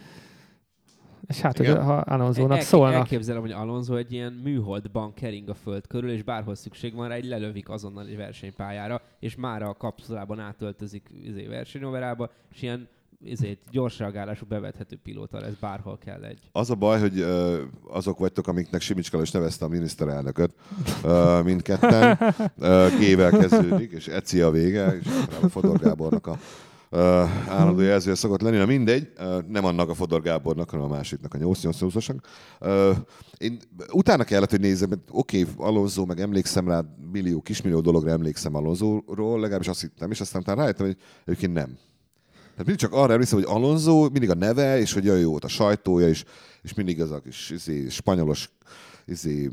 és 1.27 1.41
hát, 1.41 1.57
hogy 1.57 1.65
Igen. 1.65 1.83
ha 1.83 1.93
Alonso-nak 1.97 2.57
El- 2.57 2.63
szólnak. 2.63 2.93
Elképzelem, 2.93 3.41
hogy 3.41 3.51
Alonso 3.51 3.95
egy 3.95 4.11
ilyen 4.13 4.33
műholdban 4.33 5.13
kering 5.13 5.49
a 5.49 5.53
föld 5.53 5.87
körül, 5.87 6.09
és 6.11 6.23
bárhol 6.23 6.55
szükség 6.55 6.95
van 6.95 7.07
rá, 7.07 7.15
egy 7.15 7.25
lelövik 7.25 7.69
azonnal 7.69 8.07
egy 8.07 8.17
versenypályára, 8.17 9.01
és 9.19 9.35
már 9.35 9.61
a 9.61 9.73
kapszulában 9.73 10.39
átöltözik 10.39 11.09
izé, 11.23 11.45
versenyoverába, 11.47 12.29
és 12.53 12.61
ilyen 12.61 12.87
izé, 13.23 13.57
gyors 13.71 13.99
reagálású 13.99 14.45
bevethető 14.45 14.97
pilóta 15.03 15.39
lesz, 15.39 15.53
bárhol 15.59 15.97
kell 15.97 16.23
egy. 16.23 16.39
az 16.51 16.69
a 16.69 16.75
baj, 16.75 16.99
hogy 16.99 17.19
ö, 17.19 17.61
azok 17.89 18.19
vagytok, 18.19 18.47
amiknek 18.47 18.81
Simicska 18.81 19.21
is 19.21 19.31
nevezte 19.31 19.65
a 19.65 19.67
miniszterelnököt, 19.67 20.53
ö, 21.03 21.41
mindketten. 21.43 22.19
Ö, 22.59 22.87
G-vel 22.99 23.29
kezdődik, 23.29 23.91
és 23.91 24.07
Eci 24.07 24.41
a 24.41 24.51
vége, 24.51 24.97
és 25.01 25.07
a 25.41 25.47
Fodor 25.49 25.79
Gábornak 25.79 26.27
a 26.27 26.37
ö, 26.89 27.23
állandó 27.47 27.81
jelzője 27.81 28.15
szokott 28.15 28.41
lenni. 28.41 28.57
Na 28.57 28.65
mindegy, 28.65 29.11
ö, 29.17 29.39
nem 29.47 29.65
annak 29.65 29.89
a 29.89 29.93
Fodor 29.93 30.21
Gábornak, 30.21 30.69
hanem 30.69 30.85
a 30.85 30.89
másiknak, 30.95 31.33
a 31.33 31.37
888-asnak. 31.37 32.23
Ö, 32.59 32.91
Én 33.37 33.59
utána 33.91 34.23
kellett, 34.23 34.49
hogy 34.49 34.59
nézzem, 34.59 34.89
mert 34.89 35.01
oké, 35.11 35.41
okay, 35.41 35.53
Alonso, 35.57 36.05
meg 36.05 36.19
emlékszem 36.19 36.67
rá, 36.67 36.83
millió, 37.11 37.41
kismillió 37.41 37.79
dologra 37.81 38.11
emlékszem 38.11 38.55
Alonsoról, 38.55 39.39
legalábbis 39.39 39.67
azt 39.67 39.81
hittem, 39.81 40.11
és 40.11 40.21
aztán 40.21 40.41
utána 40.41 40.61
rájöttem, 40.61 40.85
hogy 40.85 40.97
egyébként 41.25 41.53
nem. 41.53 41.77
Tehát 42.61 42.79
mindig 42.79 42.89
csak 42.91 43.03
arra 43.03 43.13
emlékszem, 43.13 43.39
hogy 43.39 43.47
Alonso, 43.55 44.09
mindig 44.09 44.29
a 44.29 44.33
neve, 44.33 44.79
és 44.79 44.93
hogy 44.93 45.07
olyan 45.09 45.19
jó 45.19 45.29
volt 45.29 45.43
a 45.43 45.47
sajtója, 45.47 46.07
és, 46.07 46.23
és 46.61 46.73
mindig 46.73 47.01
az 47.01 47.11
a 47.11 47.19
kis 47.19 47.49
izé, 47.49 47.89
spanyolos 47.89 48.49
izé, 49.05 49.49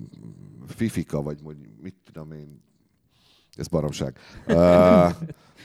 fifika, 0.66 1.22
vagy 1.22 1.38
hogy 1.44 1.56
mit 1.82 1.94
tudom 2.04 2.32
én, 2.32 2.62
ez 3.56 3.68
baromság. 3.68 4.18
Uh, 4.46 4.54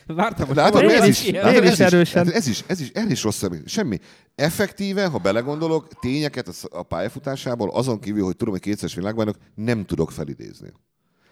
Vártam, 0.08 0.48
hogy 0.48 0.56
Látod, 0.56 0.82
Én 0.82 0.90
ez 0.90 1.08
is- 1.08 1.22
is, 1.22 1.28
én 1.28 1.34
látod, 1.42 1.64
is 1.64 1.70
ez, 1.70 1.80
erősen. 1.80 2.32
ez, 2.32 2.48
is, 2.48 2.64
ez 2.68 2.80
is, 2.80 2.90
ez 2.90 3.12
is 3.12 3.24
rossz 3.24 3.38
személy. 3.38 3.62
Semmi. 3.66 4.00
Effektíve, 4.36 5.06
ha 5.06 5.18
belegondolok, 5.18 5.88
tényeket 6.00 6.48
a 6.72 6.84
pályafutásából, 6.84 7.70
azon 7.70 8.00
kívül, 8.00 8.24
hogy 8.24 8.36
tudom, 8.36 8.54
hogy 8.54 8.64
kétszeres 8.64 8.96
világbajnok, 8.96 9.38
nem 9.56 9.86
tudok 9.86 10.12
felidézni. 10.12 10.72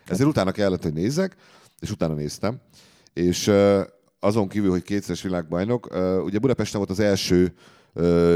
Ezért 0.08 0.30
utána 0.30 0.51
kellett, 0.51 0.84
hogy 0.84 0.94
nézzek, 0.94 1.36
és 1.80 1.91
utána 1.91 2.13
néztem. 2.13 2.62
És 3.13 3.48
uh, 3.48 3.82
azon 4.24 4.48
kívül, 4.48 4.70
hogy 4.70 4.82
kétszeres 4.82 5.22
világbajnok, 5.22 5.86
ugye 6.25 6.40
Budapesten 6.40 6.78
volt 6.80 6.92
az 6.92 7.00
első 7.00 7.54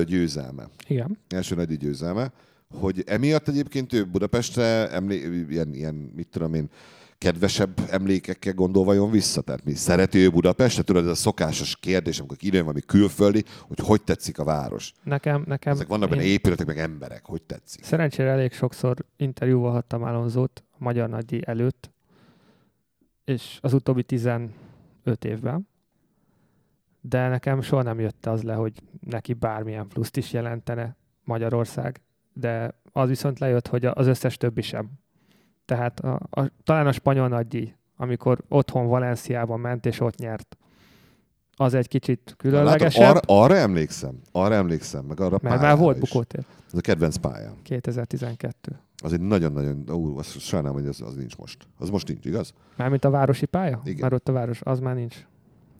győzelme 0.06 0.68
Igen. 0.88 1.18
első 1.30 1.56
nagy 1.56 1.77
győzelme, 1.77 2.32
hogy 2.80 3.04
emiatt 3.06 3.48
egyébként 3.48 3.94
ő 3.94 4.06
Budapestre 4.06 4.89
emlé- 4.92 5.50
ilyen, 5.50 5.74
ilyen, 5.74 5.94
mit 6.15 6.27
tudom 6.27 6.54
én, 6.54 6.70
kedvesebb 7.18 7.80
emlékekkel 7.89 8.54
gondolva 8.54 8.94
jön 8.94 9.12
vissza? 9.12 9.42
Tehát 9.42 9.65
mi 9.65 9.74
szereti 9.74 10.18
ő 10.18 10.30
Budapestet? 10.30 10.86
Tudod, 10.86 11.04
ez 11.04 11.10
a 11.10 11.15
szokásos 11.15 11.77
kérdés, 11.77 12.20
amikor 12.20 12.38
idejön 12.39 12.65
valami 12.65 12.84
külföldi, 12.86 13.44
hogy 13.68 13.80
hogy 13.80 14.01
tetszik 14.01 14.39
a 14.39 14.44
város. 14.44 14.92
Nekem, 15.04 15.44
nekem 15.48 15.74
Ezek 15.74 15.88
vannak 15.88 16.10
benne 16.10 16.24
én 16.24 16.32
épületek, 16.32 16.65
meg 16.65 16.77
emberek, 16.77 17.25
hogy 17.25 17.42
tetszik. 17.42 17.84
Szerencsére 17.84 18.30
elég 18.30 18.54
sokszor 18.54 18.96
interjúvalhattam 19.18 20.04
Alonzót 20.04 20.63
a 20.72 20.75
Magyar 20.77 21.10
Nagydíj 21.10 21.42
előtt, 21.46 21.92
és 23.25 23.58
az 23.62 23.74
utóbbi 23.74 24.04
15 24.04 24.50
évben, 25.22 25.68
de 27.09 27.27
nekem 27.27 27.62
soha 27.62 27.81
nem 27.81 28.00
jött 28.00 28.25
az 28.25 28.43
le, 28.43 28.53
hogy 28.53 28.74
neki 29.00 29.33
bármilyen 29.33 29.88
pluszt 29.88 30.17
is 30.17 30.33
jelentene 30.33 30.95
Magyarország, 31.24 32.01
de 32.33 32.79
az 32.91 33.07
viszont 33.07 33.39
lejött, 33.39 33.67
hogy 33.67 33.85
az 33.85 34.07
összes 34.07 34.38
többi 34.38 34.62
sem. 34.62 34.89
Tehát 35.65 36.00
a, 36.00 36.19
a, 36.29 36.51
talán 36.63 36.88
a 36.88 36.91
spanyol 36.91 37.27
nagydíj, 37.27 37.74
amikor 37.95 38.43
otthon 38.47 38.88
Valenciában 38.88 39.59
ment 39.59 39.85
és 39.85 40.00
ott 40.00 40.17
nyert, 40.17 40.57
az 41.57 41.74
egy 41.74 41.88
kicsit 41.88 42.19
Látod, 42.19 42.38
különlegesebb, 42.38 43.09
arra, 43.09 43.19
arra, 43.25 43.55
emlékszem, 43.55 44.19
arra 44.31 44.53
emlékszem, 44.53 45.05
meg 45.05 45.19
arra 45.19 45.35
a 45.35 45.39
mert 45.41 45.62
már 45.62 45.77
volt 45.77 46.00
bukótér 46.00 46.45
Ez 46.67 46.77
a 46.77 46.81
kedvenc 46.81 47.15
pályám. 47.15 47.53
2012. 47.63 48.79
Az 49.03 49.13
egy 49.13 49.21
nagyon-nagyon, 49.21 49.89
ú, 49.89 50.17
azt 50.17 50.39
sajnálom, 50.39 50.77
hogy 50.77 50.88
az, 50.88 51.01
az 51.01 51.15
nincs 51.15 51.38
most. 51.38 51.67
Az 51.77 51.89
most 51.89 52.07
nincs, 52.07 52.25
igaz? 52.25 52.53
Mármint 52.75 53.05
a 53.05 53.09
városi 53.09 53.45
pálya? 53.45 53.81
Igen. 53.83 54.00
Mert 54.01 54.13
ott 54.13 54.29
a 54.29 54.31
város, 54.31 54.62
az 54.62 54.79
már 54.79 54.95
nincs. 54.95 55.25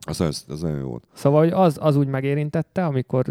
Az 0.06 0.18
nagyon, 0.18 0.34
az 0.48 0.62
nagyon 0.62 0.80
jó 0.80 0.88
volt. 0.88 1.08
Szóval, 1.14 1.40
hogy 1.44 1.52
az, 1.52 1.78
az 1.82 1.96
úgy 1.96 2.08
megérintette, 2.08 2.86
amikor 2.86 3.26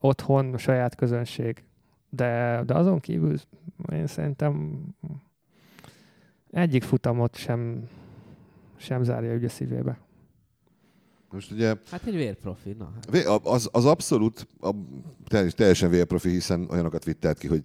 otthon 0.00 0.54
a 0.54 0.58
saját 0.58 0.94
közönség. 0.94 1.64
De, 2.10 2.62
de 2.66 2.74
azon 2.74 3.00
kívül 3.00 3.36
én 3.92 4.06
szerintem 4.06 4.80
egyik 6.50 6.82
futamot 6.82 7.36
sem, 7.36 7.88
sem 8.76 9.02
zárja 9.02 9.34
ügy 9.34 9.44
a 9.44 9.48
szívébe. 9.48 9.98
Most 11.30 11.50
ugye 11.52 11.74
Hát 11.90 12.06
egy 12.06 12.14
vérprofi, 12.14 12.76
na. 12.78 12.92
hát. 12.94 13.24
Az, 13.44 13.68
az 13.72 13.84
abszolút 13.84 14.46
a, 14.60 14.70
teljes- 15.26 15.56
teljesen 15.56 15.90
vélprofi, 15.90 16.28
hiszen 16.28 16.66
olyanokat 16.70 17.04
vittelt 17.04 17.38
ki, 17.38 17.46
hogy 17.46 17.60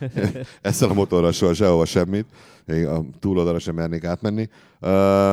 ezzel 0.62 0.90
a 0.90 0.94
motorral 0.94 1.32
soha 1.32 1.54
sehova 1.54 1.84
semmit, 1.84 2.26
még 2.64 2.86
a 2.86 3.04
túloldalra 3.18 3.58
sem 3.58 3.74
mernék 3.74 4.04
átmenni. 4.04 4.48
Uh, 4.80 5.32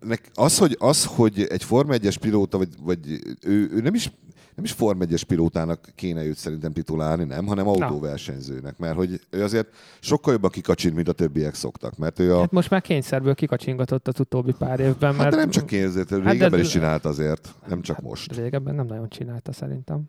nek, 0.00 0.30
az, 0.34 0.58
hogy, 0.58 0.76
az, 0.78 1.04
hogy 1.04 1.42
egy 1.42 1.64
Forma 1.64 1.94
1-es 1.96 2.16
pilóta, 2.20 2.58
vagy, 2.58 2.68
vagy 2.82 3.20
ő, 3.42 3.70
ő 3.72 3.80
nem 3.80 3.94
is 3.94 4.12
nem 4.54 4.64
is 4.64 4.72
Form 4.72 5.00
1-es 5.02 5.22
pilótának 5.26 5.88
kéne 5.94 6.24
őt 6.24 6.36
szerintem 6.36 6.72
titulálni, 6.72 7.24
nem, 7.24 7.46
hanem 7.46 7.68
autóversenyzőnek, 7.68 8.78
mert 8.78 8.96
hogy 8.96 9.20
ő 9.30 9.42
azért 9.42 9.68
sokkal 10.00 10.32
jobban 10.32 10.50
kikacsint, 10.50 10.94
mint 10.94 11.08
a 11.08 11.12
többiek 11.12 11.54
szoktak, 11.54 11.96
mert 11.96 12.18
ő 12.18 12.34
a... 12.34 12.40
Hát 12.40 12.50
most 12.50 12.70
már 12.70 12.80
kényszerből 12.80 13.34
kikacsingatott 13.34 14.08
az 14.08 14.20
utóbbi 14.20 14.52
pár 14.58 14.80
évben, 14.80 15.10
mert 15.14 15.22
Hát 15.22 15.30
de 15.30 15.36
nem 15.36 15.50
csak 15.50 15.66
kézért, 15.66 16.10
Hát 16.10 16.18
régebben 16.24 16.50
de- 16.50 16.58
is 16.58 16.68
csinált 16.68 17.04
azért, 17.04 17.54
nem 17.68 17.82
csak 17.82 18.00
most. 18.00 18.36
régebben 18.36 18.74
nem 18.74 18.86
nagyon 18.86 19.08
csinálta 19.08 19.52
szerintem. 19.52 20.02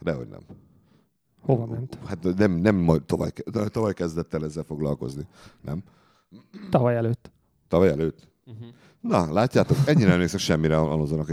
Dehogy 0.00 0.28
nem. 0.28 0.40
Hova 1.40 1.66
ment? 1.66 1.98
Hát 2.06 2.36
nem, 2.36 2.52
nem 2.52 2.76
majd 2.76 3.02
tovább, 3.02 3.32
tovább 3.70 3.92
kezdett 3.92 4.34
el 4.34 4.44
ezzel 4.44 4.62
foglalkozni. 4.62 5.26
Nem? 5.60 5.82
Tavaly 6.70 6.96
előtt. 6.96 7.30
Tavaly 7.68 7.88
előtt. 7.88 8.28
Uh-huh. 8.48 8.66
Na, 9.00 9.32
látjátok, 9.32 9.76
ennyire 9.86 10.10
emlékszek 10.12 10.40
semmire 10.40 10.76
Alonsonak. 10.76 11.30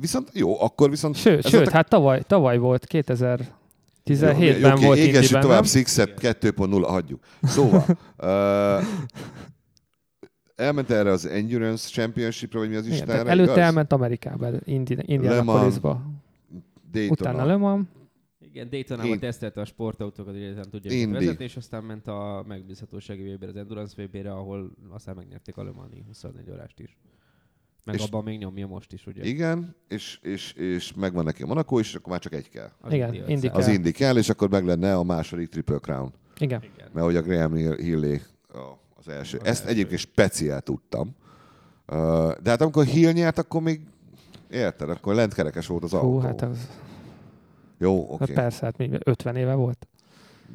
Viszont 0.00 0.30
jó, 0.32 0.60
akkor 0.62 0.90
viszont... 0.90 1.16
Sőt, 1.16 1.48
sőt 1.48 1.66
a- 1.66 1.70
hát 1.70 1.88
tavaly, 1.88 2.22
tavaly 2.26 2.58
volt, 2.58 2.86
2017-ben 2.90 4.36
Jó, 4.58 4.70
oké, 4.72 4.84
volt 4.84 4.98
égessük 4.98 5.38
tovább? 5.38 5.66
Sixet 5.66 6.12
2.0, 6.20 6.84
hagyjuk. 6.86 7.20
Szóval, 7.42 7.84
uh, 8.18 8.84
elment 10.56 10.90
erre 10.90 11.10
az 11.10 11.26
Endurance 11.26 11.88
Championshipra, 11.88 12.58
vagy 12.58 12.68
mi 12.68 12.76
az 12.76 12.86
Istenre, 12.86 13.12
előtte 13.30 13.42
igaz? 13.52 13.56
elment 13.64 13.92
Amerikába, 13.92 14.48
Indi- 14.64 15.02
Indianapolisba, 15.06 16.02
utána 17.08 17.44
Le 17.44 17.56
Mans, 17.56 17.86
Igen, 18.54 18.68
Daytonában 18.70 19.10
Én- 19.10 19.18
tesztelte 19.18 19.60
a 19.60 19.64
sportautókat, 19.64 20.32
hogy 20.32 20.42
ezen 20.42 20.70
tudja 20.70 20.92
őket 20.92 21.10
vezetni, 21.12 21.44
és 21.44 21.56
aztán 21.56 21.84
ment 21.84 22.06
a 22.08 22.44
megbízhatósági 22.48 23.34
vb 23.34 23.42
az 23.42 23.56
Endurance 23.56 24.02
vb 24.04 24.26
ahol 24.26 24.70
aztán 24.90 25.14
megnyerték 25.16 25.56
a 25.56 25.62
Le 25.64 25.70
Mans-i 25.70 26.02
24 26.06 26.50
órást 26.50 26.80
is. 26.80 26.96
Meg 27.84 27.94
És- 27.94 28.02
abban 28.04 28.24
még 28.24 28.38
nyomja 28.38 28.66
most 28.66 28.92
is, 28.92 29.06
ugye? 29.06 29.24
Igen, 29.24 29.76
és, 29.88 30.18
és, 30.22 30.52
és 30.52 30.92
megvan 30.94 31.24
neki 31.24 31.42
a 31.42 31.46
Monaco 31.46 31.78
is, 31.78 31.88
és 31.88 31.94
akkor 31.94 32.10
már 32.10 32.20
csak 32.20 32.34
egy 32.34 32.48
kell. 32.48 32.70
Az 32.80 32.92
Igen, 32.92 33.14
Indy 33.14 33.32
500. 33.46 33.56
Az 33.66 33.68
Indy 33.68 33.90
kell, 33.90 34.16
és 34.16 34.28
akkor 34.28 34.48
meg 34.50 34.64
lenne 34.64 34.96
a 34.96 35.02
második 35.02 35.48
Triple 35.48 35.78
Crown. 35.78 36.12
igen. 36.38 36.62
Igen. 36.74 36.88
mert 36.92 37.06
hogy 37.06 37.16
a 37.16 37.22
Graham 37.22 37.54
Hillé 37.54 38.20
az 38.96 39.08
első. 39.08 39.38
Az 39.38 39.46
Ezt 39.46 39.60
első. 39.62 39.72
egyébként 39.74 40.00
speciál 40.00 40.60
tudtam. 40.60 41.16
De 42.42 42.50
hát 42.50 42.60
amikor 42.60 42.84
Hill 42.84 43.12
nyert, 43.12 43.38
akkor 43.38 43.62
még 43.62 43.80
érted, 44.50 44.90
akkor 44.90 45.14
lentkerekes 45.14 45.66
volt 45.66 45.82
az 45.84 45.90
Hú, 45.90 45.96
autó. 45.96 46.18
hát 46.18 46.42
az, 46.42 46.68
Jó, 47.78 48.00
hát 48.00 48.10
oké. 48.10 48.22
Okay. 48.22 48.34
persze, 48.34 48.64
hát 48.64 48.76
mi 48.76 48.90
50 49.04 49.36
éve 49.36 49.54
volt. 49.54 49.86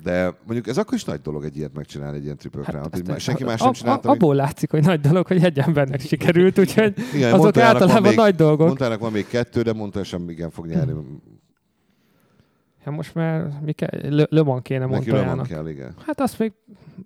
De 0.03 0.33
mondjuk 0.43 0.67
ez 0.67 0.77
akkor 0.77 0.93
is 0.93 1.03
nagy 1.03 1.21
dolog 1.21 1.43
egy 1.43 1.57
ilyet 1.57 1.73
megcsinálni, 1.73 2.17
egy 2.17 2.23
ilyen 2.23 2.37
Triple 2.37 2.61
Hát, 2.65 2.93
azt- 2.93 3.07
már 3.07 3.19
senki 3.19 3.43
más 3.43 3.59
a- 3.59 3.63
nem 3.63 3.71
a- 3.71 3.75
csinálta. 3.75 4.07
még. 4.11 4.21
Abból 4.21 4.35
látszik, 4.35 4.71
hogy 4.71 4.83
nagy 4.83 4.99
dolog, 4.99 5.27
hogy 5.27 5.43
egy 5.43 5.59
embernek 5.59 5.99
sikerült, 6.11 6.59
úgyhogy 6.59 6.93
Igen, 7.15 7.33
azok 7.33 7.57
általában 7.57 8.01
még, 8.01 8.15
nagy 8.17 8.35
dolgok. 8.35 8.67
Montának 8.67 8.99
van 8.99 9.11
még 9.11 9.27
kettő, 9.27 9.61
de 9.61 9.73
mondta 9.73 10.03
sem 10.03 10.29
igen 10.29 10.49
fog 10.49 10.65
nyerni. 10.67 10.93
Hát 12.83 12.93
most 12.95 13.15
már 13.15 13.59
mi 13.65 13.71
kell, 13.71 13.89
Le, 14.15 14.25
Le 14.29 14.43
Mans 14.43 14.61
kéne 14.63 14.85
Montoyának. 14.85 15.47
kell, 15.47 15.67
igen. 15.67 15.93
Hát 16.05 16.19
azt 16.21 16.39
még, 16.39 16.51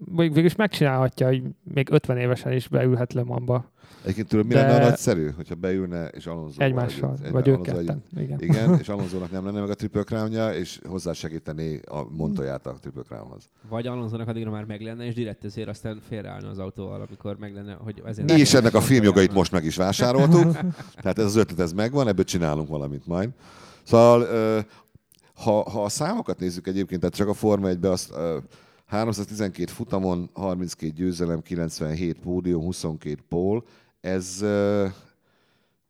még 0.06 0.28
végülis 0.34 0.56
megcsinálhatja, 0.56 1.28
hogy 1.28 1.44
még 1.74 1.88
50 1.92 2.18
évesen 2.18 2.52
is 2.52 2.68
beülhet 2.68 3.14
Le 3.14 3.24
Mansba 3.24 3.72
Egyébként 4.04 4.28
tudod, 4.28 4.46
mi 4.46 4.54
De- 4.54 4.62
lenne 4.62 4.84
a 4.84 4.90
nagyszerű, 4.90 5.30
hogyha 5.30 5.56
beülne, 5.56 6.08
és 6.08 6.26
Alonso 6.26 6.62
egymással, 6.62 7.18
vagy 7.32 7.48
ők 7.48 7.62
ketten. 7.62 8.04
Igen. 8.18 8.42
Igen, 8.42 8.78
és 8.82 8.90
Alonsonak 8.90 9.32
nem 9.32 9.46
lenne 9.46 9.60
meg 9.60 9.70
a 9.70 9.74
Triple 9.74 10.04
Crown-ja, 10.04 10.54
és 10.54 10.80
hozzásegíteni 10.88 11.80
a 11.86 12.04
Montoyát 12.10 12.68
a 12.68 12.76
Triple 12.82 13.02
Crownhoz. 13.02 13.50
Vagy 13.70 13.88
Alonsonak 13.88 14.28
addigra 14.28 14.52
már 14.52 14.66
meg 14.66 14.82
lenne, 14.82 15.06
és 15.06 15.14
direkt 15.14 15.46
ezért 15.46 15.68
aztán 15.68 16.00
félreállna 16.08 16.50
az 16.50 16.60
autóval, 16.60 17.02
amikor 17.02 17.38
meg 17.40 17.54
lenne, 17.54 17.74
hogy 17.74 18.02
ezért... 18.06 18.32
És 18.32 18.54
ennek 18.54 18.74
a 18.74 18.82
filmjogait 18.82 19.34
most 19.34 19.52
meg 19.52 19.66
is 19.66 19.76
vásároltuk, 19.76 20.52
tehát 21.02 21.18
ez 21.20 21.26
az 21.26 21.36
ötlet 21.36 21.60
ez 21.60 21.74
megvan, 21.74 22.08
ebből 22.08 22.26
csinálunk 22.26 22.68
valamit 22.68 23.08
majd. 23.08 23.30
Szóval, 23.84 24.28
ha, 25.34 25.70
ha 25.70 25.84
a 25.84 25.90
számokat 25.90 26.40
nézzük 26.40 26.68
egyébként, 26.68 27.00
tehát 27.00 27.16
csak 27.16 27.28
a 27.28 27.34
Forma 27.34 27.68
1 27.68 27.86
azt 27.86 28.12
ö, 28.12 28.38
312 28.86 29.72
futamon, 29.72 30.30
32 30.34 30.94
győzelem, 30.94 31.42
97 31.42 32.20
pódium, 32.20 32.62
22 32.62 33.18
pól, 33.30 33.64
ez, 34.04 34.46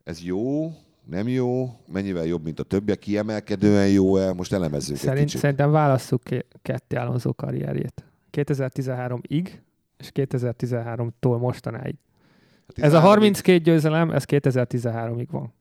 ez 0.04 0.22
jó, 0.24 0.74
nem 1.10 1.28
jó, 1.28 1.76
mennyivel 1.92 2.26
jobb, 2.26 2.44
mint 2.44 2.60
a 2.60 2.64
többiek, 2.64 3.00
kiemelkedően 3.00 3.88
jó-e, 3.90 4.34
most 4.34 4.54
elemezzük 4.54 4.96
egy 4.96 5.02
Szerint, 5.02 5.26
kicsit. 5.26 5.40
szerintem 5.40 5.72
válasszuk 5.72 6.22
ketté 6.62 6.96
Alonso 6.96 7.34
karrierjét. 7.34 8.04
2013-ig, 8.32 9.48
és 9.98 10.12
2013-tól 10.14 11.40
mostanáig. 11.40 11.96
Ez 12.76 12.94
a 12.94 13.00
32 13.00 13.58
győzelem, 13.64 14.12
ez 14.12 14.24
2013-ig 14.28 15.28
van. 15.32 15.54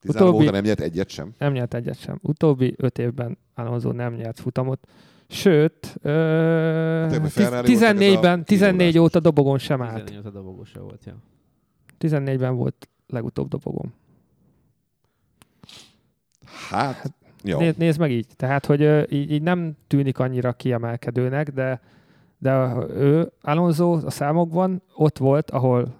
13 0.00 0.28
utóbbi- 0.30 0.42
óta 0.44 0.52
nem 0.52 0.64
nyert 0.64 0.80
egyet 0.80 1.08
sem. 1.08 1.32
Nem 1.38 1.52
nyert 1.52 1.74
egyet 1.74 1.98
sem. 2.00 2.18
Utóbbi 2.22 2.74
öt 2.76 2.98
évben 2.98 3.38
Alonso 3.54 3.92
nem 3.92 4.14
nyert 4.14 4.40
futamot. 4.40 4.86
Sőt, 5.28 5.96
ö, 6.02 6.10
a 7.04 7.08
14-ben, 7.10 8.44
14 8.44 8.90
kínódás. 8.90 8.96
óta 8.96 9.20
dobogon 9.20 9.58
sem 9.58 9.82
állt. 9.82 10.04
14 10.04 10.26
a 10.26 10.30
dobogó 10.30 10.64
se 10.64 10.80
volt, 10.80 11.02
ja. 11.06 11.14
14-ben 12.02 12.56
volt 12.56 12.88
legutóbb 13.06 13.48
dobogom. 13.48 13.92
Hát, 16.70 17.12
jó. 17.42 17.58
Nézd, 17.58 17.78
nézd 17.78 17.98
meg 17.98 18.10
így. 18.10 18.26
Tehát, 18.36 18.66
hogy 18.66 19.12
így, 19.12 19.30
így 19.30 19.42
nem 19.42 19.76
tűnik 19.86 20.18
annyira 20.18 20.52
kiemelkedőnek, 20.52 21.50
de, 21.50 21.80
de 22.38 22.74
ő, 22.88 23.32
Alonso 23.40 23.92
a 23.92 24.10
számokban 24.10 24.82
ott 24.94 25.18
volt, 25.18 25.50
ahol 25.50 25.94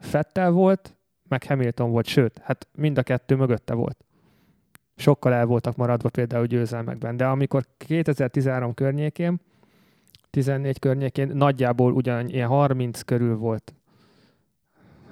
Fettel 0.00 0.50
volt, 0.50 0.94
meg 1.28 1.42
Hamilton 1.42 1.90
volt, 1.90 2.06
sőt, 2.06 2.38
hát 2.42 2.68
mind 2.74 2.98
a 2.98 3.02
kettő 3.02 3.36
mögötte 3.36 3.74
volt. 3.74 4.04
Sokkal 4.96 5.32
el 5.32 5.46
voltak 5.46 5.76
maradva 5.76 6.08
például 6.08 6.46
győzelmekben, 6.46 7.16
de 7.16 7.26
amikor 7.26 7.64
2013 7.76 8.74
környékén 8.74 9.40
14 10.30 10.78
környékén 10.78 11.28
nagyjából 11.34 11.92
ugyan 11.92 12.28
ilyen 12.28 12.48
30 12.48 13.02
körül 13.02 13.36
volt 13.36 13.74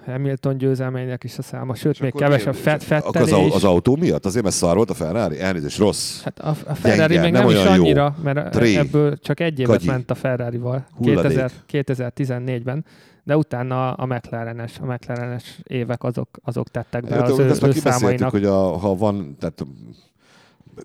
Hamilton 0.07 0.59
győzelmeinek 0.59 1.25
is 1.25 1.39
a 1.39 1.43
száma, 1.43 1.75
sőt, 1.75 1.93
És 1.93 1.99
még 2.01 2.13
kevesebb 2.15 2.57
miért- 2.65 2.83
Fet, 2.83 3.05
Akkor 3.05 3.21
az, 3.21 3.33
au- 3.33 3.53
az 3.55 3.65
autó 3.65 3.97
miatt? 3.97 4.27
Azért, 4.27 4.45
mert 4.45 4.57
szar 4.57 4.77
volt 4.77 4.91
a 4.91 4.95
Ferrari? 4.95 5.41
Elnézést, 5.41 5.79
rossz. 5.79 6.23
Hát 6.23 6.39
a, 6.39 6.49
a 6.49 6.75
Ferrari 6.75 7.15
Gyenge, 7.15 7.21
még 7.23 7.33
nem 7.33 7.47
nem, 7.47 7.51
is 7.51 7.63
olyan 7.63 7.75
jó. 7.77 7.83
annyira, 7.83 8.17
mert 8.23 8.51
Tré. 8.51 8.77
ebből 8.77 9.17
csak 9.19 9.41
egy 9.41 9.59
évet 9.59 9.77
Gagyi. 9.77 9.87
ment 9.87 10.11
a 10.11 10.15
Ferrari-val 10.15 10.87
Hulladék. 10.97 11.51
2000, 11.67 12.03
2014-ben, 12.47 12.85
de 13.25 13.37
utána 13.37 13.93
a 13.93 14.07
McLarenes, 14.07 14.79
a 14.81 14.85
McLarenes 14.85 15.59
évek 15.63 16.03
azok, 16.03 16.29
azok 16.43 16.69
tettek 16.69 17.05
be 17.05 17.15
Hát, 17.15 17.29
az 17.31 17.39
ő, 17.39 17.49
ezt 17.49 17.63
ő 17.63 17.69
kibeszéltük, 17.69 17.93
számainak. 17.93 18.31
hogy 18.31 18.45
a, 18.45 18.55
ha 18.77 18.95
van, 18.97 19.37
tehát 19.39 19.65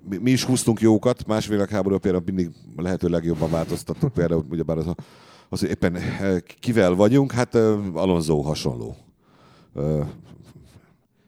mi, 0.10 0.18
mi 0.18 0.32
is 0.32 0.44
húztunk 0.44 0.82
jókat, 0.82 1.28
más 1.28 1.48
világháború 1.48 1.98
például 1.98 2.24
mindig 2.26 2.50
lehető 2.78 3.08
legjobban 3.08 3.50
változtattuk, 3.52 4.14
például 4.14 4.46
ugyebár 4.50 4.78
az, 4.78 4.88
a, 4.88 4.96
az, 5.50 5.60
hogy 5.60 5.70
éppen 5.70 5.96
eh, 5.96 6.38
kivel 6.60 6.94
vagyunk, 6.94 7.32
hát 7.32 7.56
eh, 7.56 7.96
Alonso 7.96 8.42
hasonló 8.42 8.96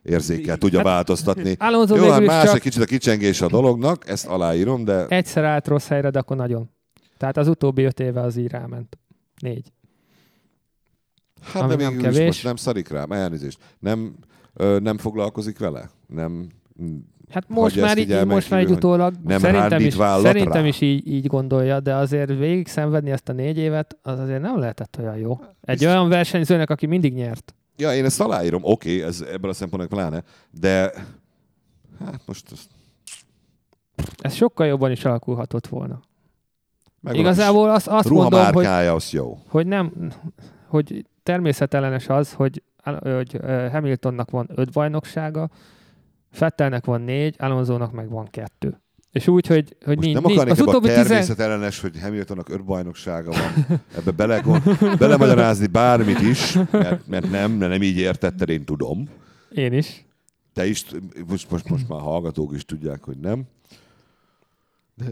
érzékkel 0.03 0.57
tudja 0.57 0.77
Hát, 0.77 0.88
változtatni. 0.88 1.55
Alonso 1.60 1.95
Jó, 1.95 2.10
hát 2.10 2.25
más 2.25 2.45
csak 2.45 2.55
egy 2.55 2.62
kicsit 2.62 2.81
a 2.81 2.86
kicsengés 2.86 3.41
a 3.41 3.48
dolognak, 3.48 4.10
ezt 4.10 4.25
aláírom, 4.27 4.83
de 4.83 5.05
egyszer 5.07 5.43
állt 5.43 5.67
rossz 5.67 5.88
helyre, 5.88 6.10
de 6.10 6.19
akkor 6.19 6.38
nagyon. 6.38 6.69
Tehát 7.17 7.38
az 7.38 7.48
utóbbi 7.48 7.83
öt 7.83 8.00
éve 8.00 8.21
az 8.21 8.36
így 8.38 8.51
ráment. 8.51 8.98
Négy. 9.41 9.71
hát 11.41 11.63
ami 11.63 11.75
de 11.75 11.83
nem 11.83 11.98
kevés. 11.98 12.25
most 12.25 12.43
nem 12.43 12.55
szarik 12.55 12.89
rám, 12.89 13.12
elnézést. 13.12 13.60
Nem, 13.79 14.15
ö, 14.53 14.79
nem 14.79 14.98
foglalkozik 14.98 15.60
vele? 15.60 15.89
Nem, 16.07 16.48
Hát 17.29 17.50
most 17.50 17.81
már, 17.81 17.98
így 17.98 18.10
így, 18.10 18.25
most 18.25 18.50
már 18.50 18.62
így 18.62 18.71
utólag 18.71 19.13
nem 19.24 19.39
szerintem, 19.39 19.79
is, 19.79 19.93
szerintem 19.93 20.62
rá. 20.62 20.67
is 20.67 20.81
így, 20.81 21.07
így 21.07 21.27
gondolja, 21.27 21.79
de 21.79 21.95
azért 21.95 22.29
végig 22.38 22.67
szenvedni 22.67 23.12
ezt 23.12 23.29
a 23.29 23.33
négy 23.33 23.57
évet, 23.57 23.98
az 24.01 24.19
azért 24.19 24.41
nem 24.41 24.60
lehetett 24.60 24.98
olyan 25.00 25.17
jó. 25.17 25.31
Egy 25.41 25.77
Biztos. 25.77 25.88
olyan 25.88 26.10
versenyzőnek, 26.10 26.69
aki 26.69 26.86
mindig 26.86 27.13
nyert. 27.13 27.55
Ja, 27.78 27.96
én 27.96 28.06
ezt 28.06 28.22
aláírom, 28.22 28.63
oké, 28.63 28.96
okay, 28.96 29.08
ez 29.08 29.22
ebből 29.22 29.50
a 29.50 29.54
szempontból 29.54 29.98
pláne, 29.98 30.24
de 30.51 30.94
hát 32.06 32.22
most 32.25 32.51
ezt 32.51 32.70
Ez 34.22 34.34
sokkal 34.34 34.66
jobban 34.66 34.92
is 34.92 35.06
alakulhatott 35.06 35.68
volna. 35.68 36.01
megvan 37.00 37.22
Igazából 37.22 37.70
azt, 37.70 37.88
a 37.88 37.98
azt 37.98 38.10
mondom, 38.10 38.54
hogy, 38.54 38.66
az 38.66 39.12
jó. 39.12 39.38
hogy 39.48 39.68
nem, 39.68 40.13
hogy 40.68 41.06
természetellenes 41.24 42.10
az, 42.10 42.34
hogy, 42.34 42.63
hogy 43.01 43.40
Hamiltonnak 43.72 44.30
van 44.30 44.50
öt 44.56 44.72
bajnoksága, 44.72 45.50
Fettelnek 46.32 46.86
van 46.86 47.01
négy, 47.01 47.36
Alonsonak 47.40 47.92
meg 47.92 48.10
van 48.10 48.28
kettő. 48.30 48.82
És 49.12 49.27
úgy, 49.27 49.48
hogy, 49.48 49.75
hogy 49.86 49.96
Most 49.96 50.00
nincs, 50.00 50.13
nem 50.13 50.24
nincs, 50.24 50.36
akarnék 50.36 50.53
az 50.53 50.60
ebbe 50.60 50.72
a 50.72 50.72
utóbbi 50.72 50.88
tizen... 50.88 51.08
természetellenes, 51.08 51.80
hogy 51.80 52.00
Hamiltonnak 52.01 52.50
öt 52.50 52.63
bajnoksága 52.63 53.32
van, 53.32 53.65
ebbe 53.98 54.12
bele, 54.12 54.44
belemagyarázni 55.00 55.68
bármit 55.68 56.20
is, 56.20 56.53
mert, 56.72 57.08
mert 57.08 57.30
nem, 57.30 57.51
mert 57.51 57.72
nem 57.72 57.82
így 57.82 57.98
értetted, 57.98 58.50
én 58.50 58.63
tudom. 58.63 59.10
Én 59.51 59.74
is. 59.74 60.06
Te 60.53 60.68
is, 60.68 60.86
most, 61.27 61.51
most, 61.51 61.70
most 61.70 61.88
már 61.88 62.00
hallgatók 62.00 62.56
is 62.56 62.65
tudják, 62.65 63.03
hogy 63.03 63.18
nem. 63.18 63.44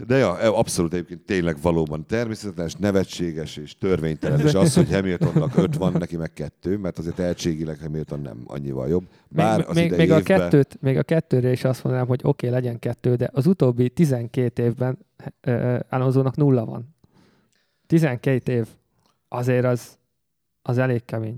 De, 0.06 0.16
ja, 0.16 0.56
abszolút 0.56 0.92
egyébként 0.92 1.20
tényleg 1.20 1.56
valóban 1.62 2.06
természetes, 2.06 2.74
nevetséges 2.74 3.56
és 3.56 3.78
törvénytelen. 3.78 4.40
És 4.40 4.54
az, 4.54 4.74
hogy 4.74 4.90
Hamiltonnak 4.90 5.56
öt 5.56 5.76
van, 5.76 5.92
neki 5.92 6.16
meg 6.16 6.32
kettő, 6.32 6.76
mert 6.76 6.98
azért 6.98 7.14
tehetségileg 7.14 7.78
Hamilton 7.80 8.20
nem 8.20 8.42
annyival 8.46 8.88
jobb. 8.88 9.04
Bár 9.28 9.58
még, 9.58 9.68
az 9.68 9.74
még, 9.74 9.90
még, 9.90 10.10
a 10.10 10.18
évben, 10.18 10.22
kettőt, 10.22 10.78
még 10.80 10.96
a 10.96 11.02
kettőre 11.02 11.50
is 11.50 11.64
azt 11.64 11.84
mondanám, 11.84 12.08
hogy 12.08 12.20
oké, 12.22 12.46
okay, 12.46 12.60
legyen 12.60 12.78
kettő, 12.78 13.14
de 13.14 13.30
az 13.32 13.46
utóbbi 13.46 13.88
12 13.88 14.62
évben 14.62 14.98
uh, 15.46 15.78
Alonsonak 15.88 16.36
nulla 16.36 16.64
van. 16.64 16.94
12 17.86 18.52
év. 18.52 18.66
Azért 19.28 19.64
az, 19.64 19.98
az 20.62 20.78
elég 20.78 21.04
kemény. 21.04 21.36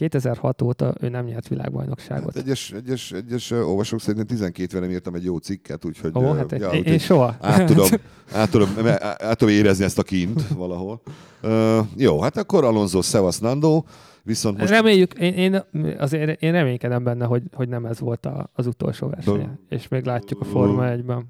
2006 0.00 0.62
óta 0.62 0.94
ő 1.00 1.08
nem 1.08 1.24
nyert 1.24 1.48
világbajnokságot. 1.48 2.34
Hát 2.34 2.44
egyes, 2.44 2.72
egyes, 2.72 3.12
egyes 3.12 3.50
olvasók 3.50 4.00
szerint 4.00 4.26
12 4.26 4.80
nem 4.80 4.90
írtam 4.90 5.14
egy 5.14 5.24
jó 5.24 5.36
cikket, 5.36 5.84
úgyhogy, 5.84 6.12
Ó, 6.14 6.32
hát 6.32 6.52
egy, 6.52 6.60
ja, 6.60 6.68
én, 6.68 6.82
én 6.82 6.98
soha. 6.98 7.36
át, 7.40 7.66
tudom, 7.66 7.88
át, 8.32 8.50
tudom, 8.50 8.68
át, 8.86 9.22
át 9.22 9.38
tudom 9.38 9.54
érezni 9.54 9.84
ezt 9.84 9.98
a 9.98 10.02
kint 10.02 10.48
valahol. 10.48 11.00
Uh, 11.42 11.78
jó, 11.96 12.20
hát 12.20 12.36
akkor 12.36 12.64
Alonso, 12.64 13.02
Szevasz, 13.02 13.38
Nando, 13.38 13.82
viszont 14.22 14.58
most 14.58 14.70
Reméljük, 14.70 15.14
én, 15.14 15.32
én, 15.32 15.62
azért 15.98 16.42
én 16.42 16.52
reménykedem 16.52 17.04
benne, 17.04 17.24
hogy, 17.24 17.42
hogy 17.52 17.68
nem 17.68 17.84
ez 17.84 18.00
volt 18.00 18.26
a, 18.26 18.50
az 18.54 18.66
utolsó 18.66 19.08
verseny. 19.08 19.58
És 19.68 19.88
még 19.88 20.04
látjuk 20.04 20.40
a 20.40 20.44
Forma 20.44 20.82
1-ben. 20.86 21.26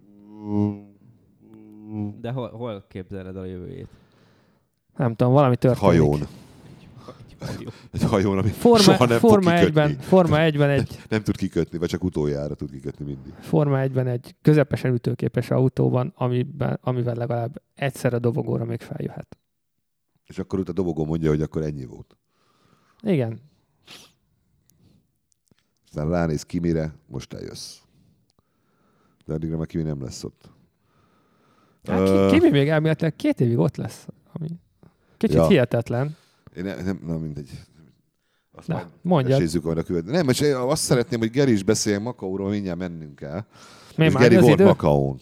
De 2.20 2.30
hol, 2.30 2.48
hol 2.48 2.84
képzeled 2.88 3.36
a 3.36 3.44
jövőjét? 3.44 3.88
Nem 4.96 5.14
tudom, 5.14 5.32
valami 5.32 5.56
történik. 5.56 5.84
hajón. 5.84 6.20
Egy 7.40 7.48
hajó. 7.56 7.68
Egy 7.92 8.02
hajón, 8.02 8.38
ami 8.38 8.48
Forma, 8.48 8.78
soha 8.78 9.06
nem 9.06 9.18
Forma 9.18 9.56
fog. 9.56 9.68
1-ben, 9.68 9.98
Forma 9.98 10.36
1-ben 10.38 10.70
egy 10.70 10.98
Nem 11.08 11.22
tud 11.22 11.36
kikötni, 11.36 11.78
vagy 11.78 11.88
csak 11.88 12.04
utoljára 12.04 12.54
tud 12.54 12.70
kikötni 12.70 13.04
mindig. 13.04 13.32
Forma 13.40 13.78
1-ben 13.82 14.06
egy 14.06 14.34
közepesen 14.42 14.94
ütőképes 14.94 15.50
autóban, 15.50 16.12
amiben, 16.16 16.78
amivel 16.82 17.14
legalább 17.14 17.62
egyszer 17.74 18.14
a 18.14 18.18
dobogóra 18.18 18.64
még 18.64 18.80
feljöhet. 18.80 19.38
És 20.26 20.38
akkor 20.38 20.58
utána 20.58 20.76
dobogó 20.76 21.04
mondja, 21.04 21.28
hogy 21.28 21.42
akkor 21.42 21.62
ennyi 21.62 21.84
volt. 21.84 22.16
Igen. 23.02 23.40
Aztán 25.86 26.10
ránéz 26.10 26.42
Kimire, 26.42 26.94
most 27.06 27.32
eljössz. 27.32 27.76
De 29.24 29.34
addigra 29.34 29.56
már 29.56 29.66
Kimi 29.66 29.82
nem 29.82 30.02
lesz 30.02 30.24
ott. 30.24 30.50
Hát 31.84 32.30
Kimi 32.30 32.50
még 32.50 32.68
elméletileg 32.68 33.16
két 33.16 33.40
évig 33.40 33.58
ott 33.58 33.76
lesz. 33.76 34.06
Ami 34.32 34.48
kicsit 35.16 35.36
ja. 35.36 35.46
hihetetlen. 35.46 36.16
Én 36.56 36.64
ne, 36.64 36.82
nem, 36.82 37.00
na 37.06 37.18
mindegy. 37.18 37.50
Azt 38.52 38.68
Na, 38.68 38.74
majd 38.74 38.86
mondjad. 39.02 39.38
esézzük 39.40 39.64
a 39.64 39.68
következő. 39.68 40.00
Nem, 40.00 40.28
és 40.28 40.40
én 40.40 40.54
azt 40.54 40.82
szeretném, 40.82 41.18
hogy 41.18 41.30
Geri 41.30 41.52
is 41.52 41.62
beszéljen 41.62 42.02
Makaóról, 42.02 42.50
mindjárt 42.50 42.78
mennünk 42.78 43.14
kell. 43.14 43.44
Még 43.96 44.06
és 44.06 44.12
már 44.14 44.22
Geri 44.22 44.40
volt 44.40 44.52
idő? 44.52 44.64
Makaón. 44.64 45.18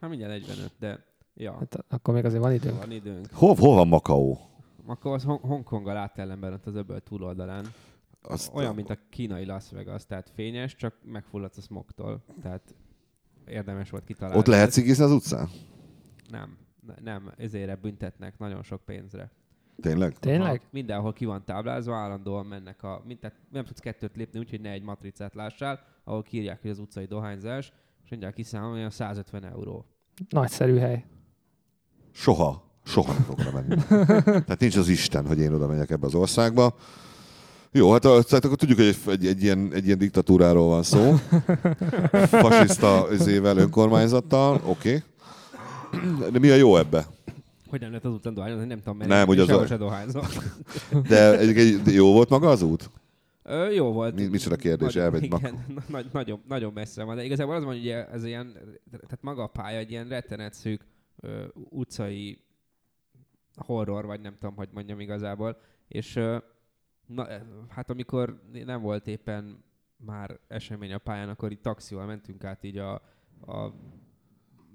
Hát 0.00 0.10
mindjárt 0.10 0.32
45, 0.32 0.72
de 0.78 1.04
ja, 1.34 1.52
Hát 1.58 1.84
akkor 1.88 2.14
még 2.14 2.24
azért 2.24 2.42
van 2.42 2.52
időnk. 2.52 2.78
van 2.78 2.90
időnk. 2.90 3.26
Hol, 3.32 3.54
hol 3.54 3.74
van 3.74 3.88
Makaó? 3.88 4.38
Akkor 4.86 5.14
az 5.14 5.22
Hong- 5.22 5.44
Hongkonggal 5.44 5.96
áttellenben 5.96 6.52
ott 6.52 6.66
az 6.66 6.74
öböl 6.74 7.00
túloldalán. 7.00 7.64
Azt, 8.22 8.50
Olyan, 8.54 8.74
mint 8.74 8.90
a 8.90 8.98
kínai 9.10 9.44
Las 9.44 9.64
Vegas, 9.70 10.06
tehát 10.06 10.30
fényes, 10.34 10.76
csak 10.76 10.94
megfulladsz 11.04 11.56
a 11.56 11.60
smogtól. 11.60 12.24
Tehát 12.42 12.74
érdemes 13.46 13.90
volt 13.90 14.04
kitalálni. 14.04 14.38
Ott 14.38 14.46
lehet 14.46 14.70
cigizni 14.72 15.04
az 15.04 15.10
utcán? 15.10 15.48
Nem, 16.30 16.56
ne- 16.86 17.12
nem, 17.12 17.32
ezért 17.36 17.80
büntetnek 17.80 18.38
nagyon 18.38 18.62
sok 18.62 18.84
pénzre. 18.84 19.30
Tényleg? 19.82 20.18
Tényleg? 20.18 20.60
Ha 20.60 20.66
mindenhol 20.70 21.12
ki 21.12 21.24
van 21.24 21.44
táblázva, 21.44 21.94
állandóan 21.94 22.46
mennek 22.46 22.82
a... 22.82 23.02
Mint, 23.06 23.20
tehát 23.20 23.36
nem 23.50 23.64
tudsz 23.64 23.80
kettőt 23.80 24.16
lépni, 24.16 24.38
úgyhogy 24.38 24.60
ne 24.60 24.70
egy 24.70 24.82
matricát 24.82 25.34
lássál, 25.34 25.80
ahol 26.04 26.22
kírják, 26.22 26.60
hogy 26.60 26.70
az 26.70 26.78
utcai 26.78 27.04
dohányzás, 27.04 27.72
és 28.04 28.10
mindjárt 28.10 28.34
kiszámolni, 28.34 28.78
olyan 28.78 28.90
150 28.90 29.44
euró. 29.44 29.86
Nagyszerű 30.28 30.76
hely. 30.76 31.04
Soha. 32.12 32.70
Soha 32.84 33.12
nem 33.12 33.22
fogok 33.22 33.52
menni. 33.52 33.76
Tehát 34.46 34.60
nincs 34.60 34.76
az 34.76 34.88
Isten, 34.88 35.26
hogy 35.26 35.38
én 35.38 35.52
oda 35.52 35.66
megyek 35.66 35.90
ebbe 35.90 36.06
az 36.06 36.14
országba. 36.14 36.74
Jó, 37.70 37.92
hát, 37.92 38.00
tehát 38.00 38.44
akkor 38.44 38.56
tudjuk, 38.56 38.78
hogy 38.78 38.86
egy, 38.86 38.98
egy, 39.06 39.26
egy, 39.26 39.42
ilyen, 39.42 39.70
egy 39.72 39.86
ilyen 39.86 39.98
diktatúráról 39.98 40.68
van 40.68 40.82
szó. 40.82 41.14
Fasiszta 42.42 43.06
izével, 43.12 43.56
önkormányzattal, 43.56 44.60
oké. 44.64 45.02
Okay. 45.92 46.30
De 46.30 46.38
mi 46.38 46.50
a 46.50 46.54
jó 46.54 46.76
ebbe? 46.76 47.06
Hogy 47.72 47.80
nem 47.80 47.90
lehet 47.90 48.04
az 48.04 48.12
utcán 48.12 48.34
dohányozni, 48.34 48.66
nem 48.66 48.78
tudom, 48.78 48.96
mert 48.96 49.10
Nem, 49.10 49.26
hogy 49.26 49.38
az 49.38 49.48
a- 49.48 49.66
se 49.66 49.76
dohányzom. 49.76 50.22
De 51.08 51.38
egy, 51.38 51.56
egy, 51.58 51.94
jó 51.94 52.12
volt 52.12 52.28
maga 52.28 52.48
az 52.48 52.62
út? 52.62 52.90
Ö, 53.42 53.70
jó 53.70 53.92
volt. 53.92 54.14
Mi- 54.14 54.26
micsoda 54.26 54.56
kérdés, 54.56 54.92
Nagyon- 54.94 55.02
elmegy 55.04 55.22
igen, 55.24 55.64
na- 55.74 55.82
nagy, 55.88 56.06
nagyon, 56.12 56.42
nagyon 56.48 56.72
messze 56.72 57.02
van. 57.02 57.16
De 57.16 57.24
igazából 57.24 57.54
az 57.54 57.64
van, 57.64 57.74
hogy 57.74 57.88
ez 57.88 58.24
ilyen, 58.24 58.52
tehát 58.90 59.18
maga 59.22 59.42
a 59.42 59.46
pálya 59.46 59.78
egy 59.78 59.90
ilyen 59.90 60.08
rettenet 60.08 60.52
szűk 60.54 60.86
ö, 61.20 61.44
utcai 61.54 62.38
horror, 63.56 64.06
vagy 64.06 64.20
nem 64.20 64.34
tudom, 64.40 64.54
hogy 64.56 64.68
mondjam 64.72 65.00
igazából. 65.00 65.60
És 65.88 66.16
ö, 66.16 66.36
na, 67.06 67.28
eh, 67.28 67.40
hát 67.68 67.90
amikor 67.90 68.42
nem 68.64 68.80
volt 68.80 69.06
éppen 69.06 69.64
már 69.96 70.38
esemény 70.48 70.92
a 70.92 70.98
pályán, 70.98 71.28
akkor 71.28 71.50
itt 71.52 71.62
taxival 71.62 72.06
mentünk 72.06 72.44
át 72.44 72.64
így 72.64 72.78
a, 72.78 72.92
a 73.46 73.72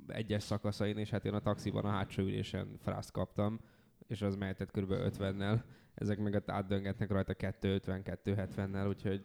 egyes 0.08 0.44
szakaszain, 0.44 0.98
és 0.98 1.10
hát 1.10 1.26
én 1.26 1.34
a 1.34 1.40
taxiban 1.40 1.86
a 1.86 1.90
hátsó 1.90 2.24
ülésen 2.24 2.68
frászt 2.82 3.12
kaptam, 3.12 3.60
és 4.08 4.22
az 4.22 4.36
mehetett 4.36 4.72
kb. 4.72 4.92
50-nel. 4.92 5.62
Ezek 5.96 6.20
meg 6.20 6.44
átdöngetnek 6.46 7.12
rajta 7.12 7.34
250-270-nel, 7.40 8.88
úgyhogy 8.88 9.22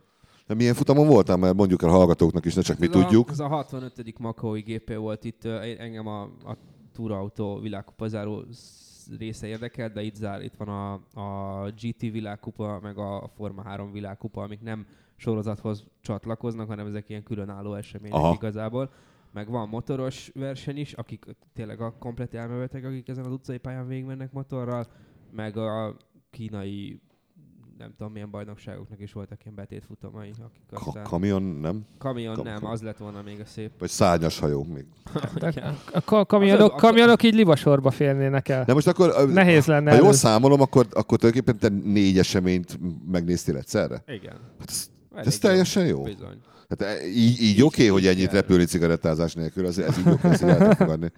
De 0.47 0.55
milyen 0.55 0.75
futamon 0.75 1.07
voltál? 1.07 1.37
Mert 1.37 1.55
mondjuk 1.55 1.83
el 1.83 1.88
a 1.88 1.92
hallgatóknak 1.92 2.45
is, 2.45 2.55
ne 2.55 2.62
csak 2.62 2.79
mi 2.79 2.87
ez 2.87 2.92
tudjuk. 2.92 3.29
A, 3.29 3.33
ez 3.33 3.38
a 3.38 3.47
65. 3.47 4.18
Makaói 4.18 4.61
GP 4.61 4.95
volt 4.95 5.25
itt, 5.25 5.45
engem 5.79 6.07
a, 6.07 6.23
a 6.23 6.57
túrautó 6.92 7.59
világkupa 7.59 8.09
záró 8.09 8.45
sz- 8.53 8.92
része 9.18 9.47
érdekel, 9.47 9.88
de 9.88 10.03
itt, 10.03 10.14
zár, 10.14 10.42
itt 10.42 10.55
van 10.55 10.68
a, 10.68 10.92
a 11.21 11.71
GT 11.71 12.01
világkupa, 12.01 12.79
meg 12.83 12.99
a 12.99 13.31
Forma 13.37 13.62
3 13.62 13.92
világkupa, 13.92 14.42
amik 14.42 14.61
nem 14.61 14.87
sorozathoz 15.16 15.85
csatlakoznak, 16.01 16.68
hanem 16.68 16.87
ezek 16.87 17.09
ilyen 17.09 17.23
különálló 17.23 17.75
események. 17.75 18.18
Aha. 18.18 18.35
igazából. 18.35 18.90
Meg 19.33 19.51
van 19.51 19.68
motoros 19.68 20.31
verseny 20.35 20.77
is, 20.77 20.92
akik 20.92 21.25
tényleg 21.55 21.81
a 21.81 21.95
komplet 21.99 22.35
elmevetek, 22.35 22.85
akik 22.85 23.09
ezen 23.09 23.25
az 23.25 23.33
utcai 23.33 23.59
pályán 23.59 23.87
végigmennek 23.88 24.33
motorral, 24.33 24.87
meg 25.31 25.57
a 25.57 25.97
kínai 26.31 27.01
nem 27.79 27.95
tudom 27.97 28.12
milyen 28.12 28.31
bajnokságoknak 28.31 29.01
is 29.01 29.12
voltak 29.12 29.42
ilyen 29.45 29.55
betétfutamai, 29.55 30.31
akik 30.38 30.62
Ka- 30.71 30.87
aztán... 30.87 31.03
kamion, 31.05 31.42
nem? 31.42 31.85
Kamion 31.99 32.35
kam- 32.35 32.47
nem, 32.47 32.64
az 32.66 32.83
lett 32.83 32.97
volna 32.97 33.23
még 33.23 33.40
a 33.40 33.45
szép. 33.45 33.71
Vagy 33.79 33.88
szárnyas 33.88 34.38
hajó 34.38 34.64
még. 34.64 34.87
A 35.92 36.01
ka- 36.05 36.27
kamionok, 36.27 36.77
kamionok 36.77 37.23
így 37.23 37.35
livasorba 37.35 37.90
férnének 37.90 38.49
el. 38.49 38.64
De 38.64 38.73
most 38.73 38.87
akkor, 38.87 39.29
Nehéz 39.29 39.66
lenne 39.66 39.90
ha 39.90 39.97
jól 39.97 40.07
elő- 40.07 40.14
számolom, 40.16 40.61
akkor, 40.61 40.87
akkor 40.90 41.18
tulajdonképpen 41.18 41.59
te 41.59 41.88
négy 41.90 42.18
eseményt 42.18 42.79
megnéztél 43.11 43.57
egyszerre? 43.57 44.03
Igen. 44.07 44.37
Hát 44.59 44.68
ez, 44.71 44.90
ez 45.14 45.38
teljesen 45.38 45.87
jó. 45.87 46.03
Bizony. 46.03 46.40
Hát 46.73 46.83
e- 46.83 47.07
így, 47.07 47.41
így 47.41 47.63
oké, 47.63 47.83
okay, 47.83 47.87
hogy 47.87 48.07
ennyit 48.07 48.33
repülni 48.33 48.65
cigarettázás 48.65 49.35
nélkül, 49.35 49.67
az, 49.67 49.79
ez 49.79 49.99
így 49.99 50.09
oké, 50.09 50.29
ezt 50.29 50.43
el 50.43 50.57
tudom 50.57 50.75
fogadni. 50.75 51.13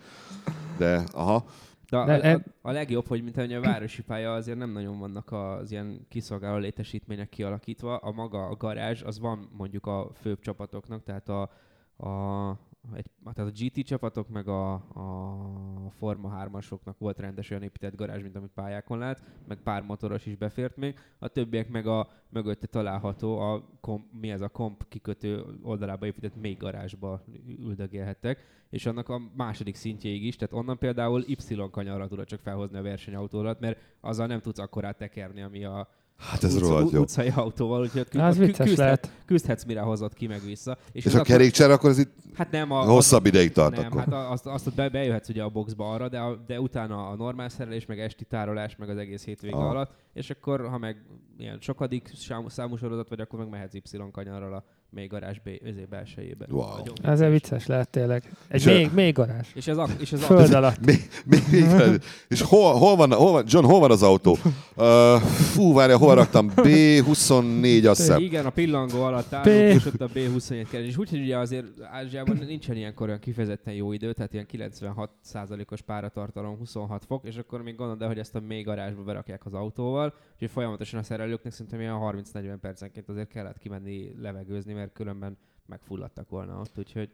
De, 0.78 1.04
aha, 1.12 1.44
De 1.90 1.96
a, 1.96 2.04
De 2.04 2.12
a, 2.12 2.24
e- 2.24 2.44
a, 2.62 2.70
legjobb, 2.70 3.06
hogy 3.06 3.22
mint 3.22 3.36
a 3.36 3.60
városi 3.60 4.02
pálya 4.02 4.34
azért 4.34 4.58
nem 4.58 4.70
nagyon 4.70 4.98
vannak 4.98 5.32
az 5.32 5.70
ilyen 5.70 6.06
kiszolgáló 6.08 6.56
létesítmények 6.56 7.28
kialakítva. 7.28 7.96
A 7.96 8.12
maga 8.12 8.46
a 8.46 8.56
garázs, 8.56 9.02
az 9.02 9.18
van 9.18 9.48
mondjuk 9.56 9.86
a 9.86 10.10
főbb 10.20 10.40
csapatoknak, 10.40 11.02
tehát 11.02 11.28
a, 11.28 11.50
a, 11.96 12.48
egy, 12.92 13.10
tehát 13.34 13.50
a 13.50 13.64
GT 13.64 13.86
csapatok, 13.86 14.28
meg 14.28 14.48
a, 14.48 14.72
a 14.72 15.90
Forma 15.90 16.48
3-asoknak 16.52 16.94
volt 16.98 17.18
rendes 17.18 17.50
olyan 17.50 17.62
épített 17.62 17.96
garázs, 17.96 18.22
mint 18.22 18.36
amit 18.36 18.50
pályákon 18.54 18.98
lát, 18.98 19.22
meg 19.48 19.58
pár 19.62 19.82
motoros 19.82 20.26
is 20.26 20.36
befért 20.36 20.76
még. 20.76 20.98
A 21.18 21.28
többiek 21.28 21.68
meg 21.68 21.86
a 21.86 22.08
mögötte 22.28 22.66
található, 22.66 23.38
a 23.38 23.64
komp, 23.80 24.04
mi 24.20 24.30
ez 24.30 24.40
a 24.40 24.48
komp 24.48 24.88
kikötő 24.88 25.44
oldalába 25.62 26.06
épített 26.06 26.40
még 26.40 26.58
garázsba 26.58 27.24
üldögélhettek, 27.58 28.44
és 28.70 28.86
annak 28.86 29.08
a 29.08 29.20
második 29.36 29.74
szintjéig 29.74 30.24
is, 30.24 30.36
tehát 30.36 30.54
onnan 30.54 30.78
például 30.78 31.24
Y 31.26 31.68
kanyarra 31.70 32.08
tudod 32.08 32.26
csak 32.26 32.40
felhozni 32.40 32.78
a 32.78 32.82
versenyautódat, 32.82 33.60
mert 33.60 33.80
azzal 34.00 34.26
nem 34.26 34.40
tudsz 34.40 34.58
akkorát 34.58 34.98
tekerni, 34.98 35.42
ami 35.42 35.64
a 35.64 35.88
hát 36.18 36.44
ez 36.44 36.58
rohadt 36.58 36.90
jó. 36.90 37.00
utcai 37.00 37.28
autóval, 37.34 37.80
úgyhogy 37.80 38.06
Na, 38.12 38.26
az 38.26 38.36
kü- 38.36 38.46
vicces 38.46 38.66
küzdhet- 38.66 38.78
lehet. 38.84 39.10
küzdhetsz, 39.26 39.64
mire 39.64 39.80
hozott 39.80 40.14
ki 40.14 40.26
meg 40.26 40.40
vissza. 40.44 40.78
És 40.92 41.04
ez 41.06 41.12
a 41.12 41.14
akkor- 41.14 41.26
kerékcsere 41.28 41.72
akkor 41.72 41.90
ez 41.90 41.98
itt 41.98 42.12
Hát 42.34 42.50
nem, 42.50 42.70
a, 42.70 42.82
hosszabb 42.84 43.26
ideig 43.26 43.52
tart 43.52 43.76
nem, 43.76 43.84
akkor. 43.84 43.98
hát 44.00 44.30
azt, 44.30 44.46
azt 44.46 44.74
be, 44.74 44.88
bejöhetsz 44.88 45.28
ugye 45.28 45.42
a 45.42 45.48
boxba 45.48 45.90
arra, 45.92 46.08
de, 46.08 46.18
a, 46.18 46.36
de 46.46 46.60
utána 46.60 47.08
a 47.08 47.14
normál 47.16 47.48
szerelés, 47.48 47.86
meg 47.86 48.00
esti 48.00 48.24
tárolás, 48.24 48.76
meg 48.76 48.88
az 48.88 48.96
egész 48.96 49.24
hétvége 49.24 49.54
Aha. 49.56 49.68
alatt, 49.68 49.92
és 50.12 50.30
akkor, 50.30 50.68
ha 50.68 50.78
meg 50.78 51.02
ilyen 51.38 51.58
sokadik 51.60 52.10
számú, 52.14 52.48
számú 52.48 52.76
sorozat 52.76 53.08
vagy, 53.08 53.20
akkor 53.20 53.38
meg 53.38 53.48
mehetsz 53.48 53.74
Y 53.74 53.80
kanyarral 54.12 54.52
a 54.54 54.64
még 54.94 55.08
garázs 55.08 55.38
B, 55.38 55.48
ezért 55.64 55.88
belsejébe. 55.88 56.46
Wow. 56.50 56.76
Nagyon 56.76 56.94
Ezzel 57.02 57.30
vicces 57.30 57.66
lehet 57.66 57.88
tényleg. 57.88 58.22
Egy 58.48 58.60
És 58.60 58.66
még, 58.66 58.90
még 58.92 59.14
garázs. 59.14 59.48
És 59.54 59.66
ez, 59.66 59.76
a, 59.76 59.88
és 59.98 60.12
ez 60.12 60.22
a, 60.22 60.24
Föld 60.24 60.52
alatt. 60.52 60.86
Még, 60.86 61.08
még, 61.24 61.42
még. 61.50 62.00
És 62.28 62.40
hol, 62.40 62.74
hol, 62.74 62.96
van, 62.96 63.12
hol 63.12 63.32
van, 63.32 63.44
John, 63.46 63.64
hol 63.66 63.80
van 63.80 63.90
az 63.90 64.02
autó? 64.02 64.36
Uh, 64.76 65.16
fú, 65.20 65.72
várja, 65.72 65.98
hova 65.98 66.14
raktam? 66.14 66.52
B24, 66.56 67.88
azt 67.88 68.00
hiszem. 68.00 68.20
Igen, 68.20 68.46
a 68.46 68.50
pillangó 68.50 69.02
alatt 69.02 69.32
állunk, 69.32 69.74
és 69.74 69.86
ott 69.86 70.00
a 70.00 70.08
B27 70.08 70.66
keres. 70.70 70.86
És 70.86 70.96
úgyhogy 70.96 71.20
ugye 71.20 71.38
azért 71.38 71.66
Ázsiában 71.92 72.36
nincsen 72.46 72.76
ilyenkor 72.76 73.06
olyan 73.06 73.18
kifejezetten 73.18 73.74
jó 73.74 73.92
idő, 73.92 74.12
tehát 74.12 74.32
ilyen 74.32 74.46
96%-os 74.52 75.82
páratartalom, 75.82 76.56
26 76.56 77.04
fok, 77.04 77.26
és 77.26 77.36
akkor 77.36 77.62
még 77.62 77.74
gondolod 77.74 78.02
el, 78.02 78.08
hogy 78.08 78.18
ezt 78.18 78.34
a 78.34 78.40
mély 78.40 78.62
garázsba 78.62 79.02
berakják 79.02 79.46
az 79.46 79.54
autóval, 79.54 80.14
úgyhogy 80.32 80.50
folyamatosan 80.50 81.00
a 81.00 81.02
szerelőknek 81.02 81.52
szerintem 81.52 81.80
ilyen 81.80 81.98
30-40 82.00 82.56
percenként 82.60 83.08
azért 83.08 83.28
kellett 83.28 83.58
kimenni 83.58 84.14
levegőzni, 84.20 84.72
mert 84.72 84.83
különben 84.92 85.36
megfulladtak 85.66 86.28
volna 86.28 86.60
ott, 86.60 86.78
úgyhogy 86.78 87.10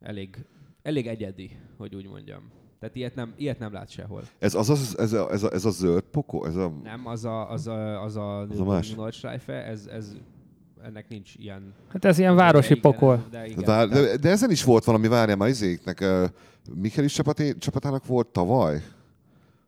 elég, 0.00 0.44
elég 0.82 1.06
egyedi, 1.06 1.50
hogy 1.76 1.94
úgy 1.94 2.08
mondjam. 2.08 2.50
Tehát 2.78 2.96
ilyet 2.96 3.14
nem, 3.14 3.34
ilyet 3.36 3.58
nem 3.58 3.72
lát 3.72 3.88
sehol. 3.88 4.22
Ez, 4.38 4.54
az, 4.54 4.70
az, 4.70 4.98
ez, 4.98 5.12
a, 5.12 5.32
ez, 5.32 5.42
a, 5.42 5.52
ez 5.52 5.64
a 5.64 5.70
zöld 5.70 6.02
pokó? 6.02 6.44
Ez 6.44 6.56
a... 6.56 6.72
Nem, 6.82 7.06
az 7.06 7.24
a, 7.24 7.50
az 7.50 7.66
a, 7.66 8.02
az 8.02 8.16
a, 8.16 8.40
Az 8.40 8.60
a 8.60 8.64
más? 8.64 8.94
Nordschleife, 8.94 9.64
ez, 9.64 9.86
ez, 9.86 10.16
ennek 10.82 11.08
nincs 11.08 11.34
ilyen... 11.36 11.74
Hát 11.88 12.04
ez 12.04 12.18
ilyen 12.18 12.34
városi 12.34 12.68
de 12.72 12.78
igen, 12.78 12.92
pokol. 12.92 13.26
De, 13.30 13.46
igen, 13.46 13.64
Vár, 13.64 13.88
tehát- 13.88 14.04
de, 14.04 14.16
de 14.16 14.28
ezen 14.28 14.50
is 14.50 14.64
volt 14.64 14.84
valami, 14.84 15.08
várjál 15.08 15.36
már, 15.36 15.48
izéknek, 15.48 16.00
uh, 16.00 16.24
Michelis 16.74 17.12
csapaté, 17.12 17.54
csapatának 17.58 18.06
volt 18.06 18.26
tavaly? 18.26 18.82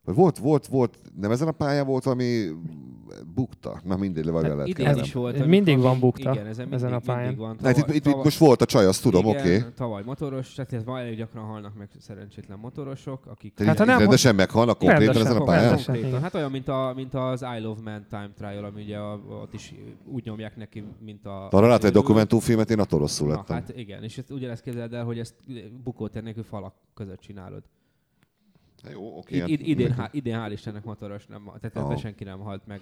Vagy 0.08 0.16
volt, 0.16 0.38
volt, 0.38 0.66
volt, 0.66 0.98
nem 1.20 1.30
ezen 1.30 1.48
a 1.48 1.52
pályán 1.52 1.86
volt 1.86 2.04
valami 2.04 2.46
bukta? 3.34 3.80
Na 3.84 3.96
mindegy, 3.96 4.24
le 4.24 4.30
vagy 4.30 4.42
Hát 4.44 4.52
lehet 4.52 4.68
idén 4.68 4.96
is 4.96 5.12
volt. 5.12 5.36
Ami- 5.38 5.46
mindig 5.48 5.74
ami- 5.74 5.82
van 5.82 5.98
bukta 6.00 6.32
igen, 6.32 6.46
ezen, 6.46 6.72
ezen 6.72 6.90
mindig, 6.90 7.08
a 7.08 7.12
pályán. 7.12 7.22
Mindig 7.22 7.38
van. 7.38 7.56
Hát 7.62 7.76
itt, 7.76 7.80
Tavaly- 7.82 7.88
itt, 7.90 7.94
itt 7.96 8.02
tavaly- 8.02 8.24
most 8.24 8.38
volt 8.38 8.62
a 8.62 8.64
csaj, 8.64 8.86
azt 8.86 9.02
tudom, 9.02 9.26
oké. 9.26 9.38
Okay. 9.56 9.72
Tavaly 9.76 10.02
motoros, 10.04 10.54
tehát 10.54 10.72
ez 10.72 10.84
ma 10.84 10.98
elég 11.00 11.16
gyakran 11.16 11.44
halnak 11.44 11.76
meg 11.78 11.88
szerencsétlen 11.98 12.58
motorosok, 12.58 13.26
akik... 13.26 13.54
Tehát 13.54 13.76
Hát, 13.76 13.86
ha 13.86 13.92
nem- 13.92 13.98
rendesen 14.00 14.34
meghalnak 14.34 14.78
konkrétan 14.78 15.04
Rendesen, 15.04 15.30
ezen 15.30 15.42
a 15.42 15.44
pályán? 15.44 15.80
Konkrétan. 15.84 16.20
Hát 16.20 16.34
olyan, 16.34 16.50
mint, 16.50 16.68
a, 16.68 16.92
mint 16.96 17.14
az 17.14 17.42
I 17.58 17.60
Love 17.60 17.80
Man 17.84 18.06
Time 18.10 18.30
Trial, 18.36 18.64
ami 18.64 18.82
ugye 18.82 18.96
a, 18.98 19.20
ott 19.42 19.54
is 19.54 19.74
úgy 20.04 20.24
nyomják 20.24 20.56
neki, 20.56 20.84
mint 21.04 21.26
a... 21.26 21.48
Arra 21.50 21.66
látod 21.66 21.84
egy 21.84 21.92
dokumentumfilmet, 21.92 22.70
én 22.70 22.80
attól 22.80 22.98
rosszul 22.98 23.28
Na, 23.28 23.34
lettem. 23.34 23.56
hát 23.56 23.72
igen, 23.76 24.02
és 24.02 24.18
ezt 24.18 24.30
ugyanezt 24.30 24.62
képzeld 24.62 24.92
el, 24.92 25.04
hogy 25.04 25.18
ezt 25.18 25.34
bukótér 25.84 26.22
nélkül 26.22 26.42
falak 26.42 26.74
között 26.94 27.20
csinálod. 27.20 27.62
Jó, 28.92 29.16
oké. 29.18 29.34
Id- 29.34 29.40
hát- 29.40 29.50
id- 29.50 29.66
idén, 29.66 29.92
há- 29.92 30.14
idén 30.14 30.38
hál' 30.40 30.52
Istennek 30.52 30.84
motoros 30.84 31.26
nem, 31.26 31.44
tehát 31.60 31.76
ebben 31.76 31.96
senki 31.96 32.24
nem 32.24 32.38
halt 32.38 32.66
meg. 32.66 32.80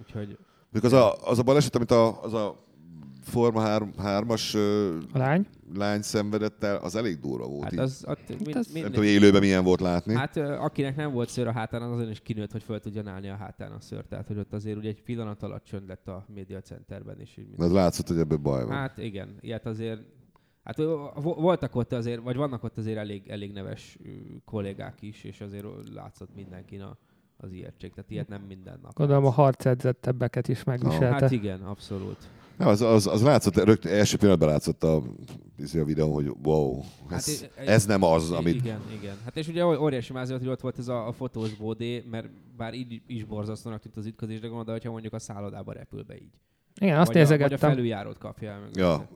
Úgyhogy 0.00 0.38
Mondjuk 0.70 0.92
az 0.92 1.00
a, 1.00 1.28
az 1.30 1.38
a 1.38 1.42
baleset, 1.42 1.76
amit 1.76 1.90
a, 1.90 2.22
az 2.22 2.34
a 2.34 2.56
Forma 3.22 3.78
3-as 3.98 4.54
A 5.12 5.18
lány? 5.18 5.46
lány 5.74 6.02
szenvedett 6.02 6.64
el, 6.64 6.76
az 6.76 6.94
elég 6.96 7.20
durva 7.20 7.46
volt. 7.46 7.62
hát 7.62 7.72
így. 7.72 7.78
az, 7.78 8.04
ott, 8.08 8.28
mind, 8.44 8.56
az- 8.56 8.72
mind, 8.72 8.84
nem 8.84 8.92
tudom, 8.92 9.08
élőben 9.08 9.40
milyen 9.40 9.64
volt 9.64 9.80
látni. 9.80 10.14
Hát 10.14 10.36
akinek 10.36 10.96
nem 10.96 11.12
volt 11.12 11.28
szőr 11.28 11.46
a 11.46 11.52
hátán, 11.52 11.82
az 11.82 11.90
azon 11.98 12.10
is 12.10 12.20
kinőtt, 12.20 12.52
hogy 12.52 12.62
föl 12.62 12.80
tudjon 12.80 13.06
állni 13.08 13.28
a 13.28 13.36
hátán 13.36 13.72
a 13.72 13.80
szőr. 13.80 14.04
Tehát, 14.04 14.26
hogy 14.26 14.38
ott 14.38 14.52
azért 14.52 14.76
ugye 14.76 14.88
egy 14.88 15.02
pillanat 15.02 15.42
alatt 15.42 15.64
csönd 15.64 15.88
lett 15.88 16.08
a 16.08 16.24
média 16.34 16.60
centerben 16.60 17.20
is. 17.20 17.36
Így, 17.36 17.54
De 17.56 17.64
az 17.64 17.72
látszott, 17.72 18.08
hogy 18.08 18.18
ebben 18.18 18.42
baj 18.42 18.64
van. 18.64 18.72
hát 18.76 18.98
igen, 18.98 19.36
ilyet 19.40 19.66
azért 19.66 20.00
Hát 20.64 20.76
voltak 21.22 21.76
ott 21.76 21.92
azért, 21.92 22.22
vagy 22.22 22.36
vannak 22.36 22.64
ott 22.64 22.78
azért 22.78 22.98
elég, 22.98 23.28
elég 23.28 23.52
neves 23.52 23.98
kollégák 24.44 25.02
is, 25.02 25.24
és 25.24 25.40
azért 25.40 25.66
látszott 25.94 26.34
mindenkin 26.34 26.80
a, 26.80 26.96
az 27.36 27.52
ijegység. 27.52 27.92
Tehát 27.92 28.10
ilyet 28.10 28.28
nem 28.28 28.42
minden 28.42 28.78
nap. 28.82 28.94
Gondolom 28.94 29.22
a 29.22 29.26
látsz. 29.26 29.36
harcedzettebbeket 29.36 30.48
is 30.48 30.64
megviselte. 30.64 31.06
Hát 31.06 31.30
igen, 31.30 31.60
abszolút. 31.60 32.28
Ja, 32.58 32.66
az, 32.66 32.80
az, 32.80 33.06
az 33.06 33.22
látszott, 33.22 33.56
rögtön 33.56 33.92
első 33.92 34.16
pillanatban 34.16 34.48
látszott 34.48 34.82
a, 34.82 35.02
izé 35.58 35.80
a 35.80 35.84
videó, 35.84 36.14
hogy 36.14 36.32
wow, 36.44 36.80
ez, 37.10 37.40
Hát 37.40 37.50
i- 37.66 37.68
ez 37.68 37.86
nem 37.86 38.02
az, 38.02 38.30
amit... 38.30 38.54
Igen, 38.54 38.80
igen. 39.00 39.14
Hát 39.24 39.36
és 39.36 39.48
ugye 39.48 39.66
óriási 39.66 40.12
mázi 40.12 40.30
volt, 40.30 40.42
hogy 40.42 40.52
ott 40.52 40.60
volt 40.60 40.78
ez 40.78 40.88
a, 40.88 41.06
a 41.06 41.12
fotós 41.12 41.54
bódé, 41.54 42.04
mert 42.10 42.28
bár 42.56 42.74
így 42.74 43.02
is 43.06 43.24
borzasztónak 43.24 43.80
tűnt 43.80 43.96
az 43.96 44.06
ütközés, 44.06 44.40
de 44.40 44.46
gondolod, 44.46 44.70
hogyha 44.70 44.90
mondjuk 44.90 45.12
a 45.12 45.18
szállodába 45.18 45.72
repül 45.72 46.02
be 46.02 46.14
így. 46.14 46.32
Igen, 46.80 46.98
azt 46.98 47.10
a, 47.10 47.12
vagy 47.12 47.22
a 47.22 47.24
nézegettem, 47.24 47.70
felüljárót 47.70 48.18
kapja 48.18 48.50
el. 48.50 48.60
Meg 48.60 48.70
Ja. 48.76 49.08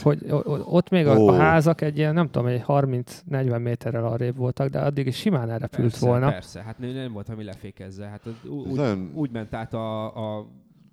Hogy 0.00 0.18
ott 0.64 0.88
még 0.90 1.06
a, 1.06 1.16
Ó. 1.18 1.28
a 1.28 1.32
házak 1.36 1.80
egy 1.80 1.98
ilyen, 1.98 2.14
nem 2.14 2.30
tudom, 2.30 2.46
egy 2.48 2.62
30-40 2.66 3.62
méterrel 3.62 4.04
arrébb 4.06 4.36
voltak, 4.36 4.68
de 4.68 4.78
addig 4.78 5.06
is 5.06 5.16
simán 5.16 5.50
elrepült 5.50 5.90
persze, 5.90 6.06
volna. 6.06 6.30
Persze, 6.30 6.62
hát 6.62 6.78
nem, 6.78 6.90
nem 6.90 7.12
volt, 7.12 7.28
ami 7.28 7.44
lefékezze. 7.44 8.06
Hát 8.06 8.26
az 8.26 8.50
úgy, 8.50 8.72
nagyon- 8.72 9.10
úgy 9.14 9.30
ment 9.30 9.54
át 9.54 9.74
a, 9.74 10.04
a 10.38 10.46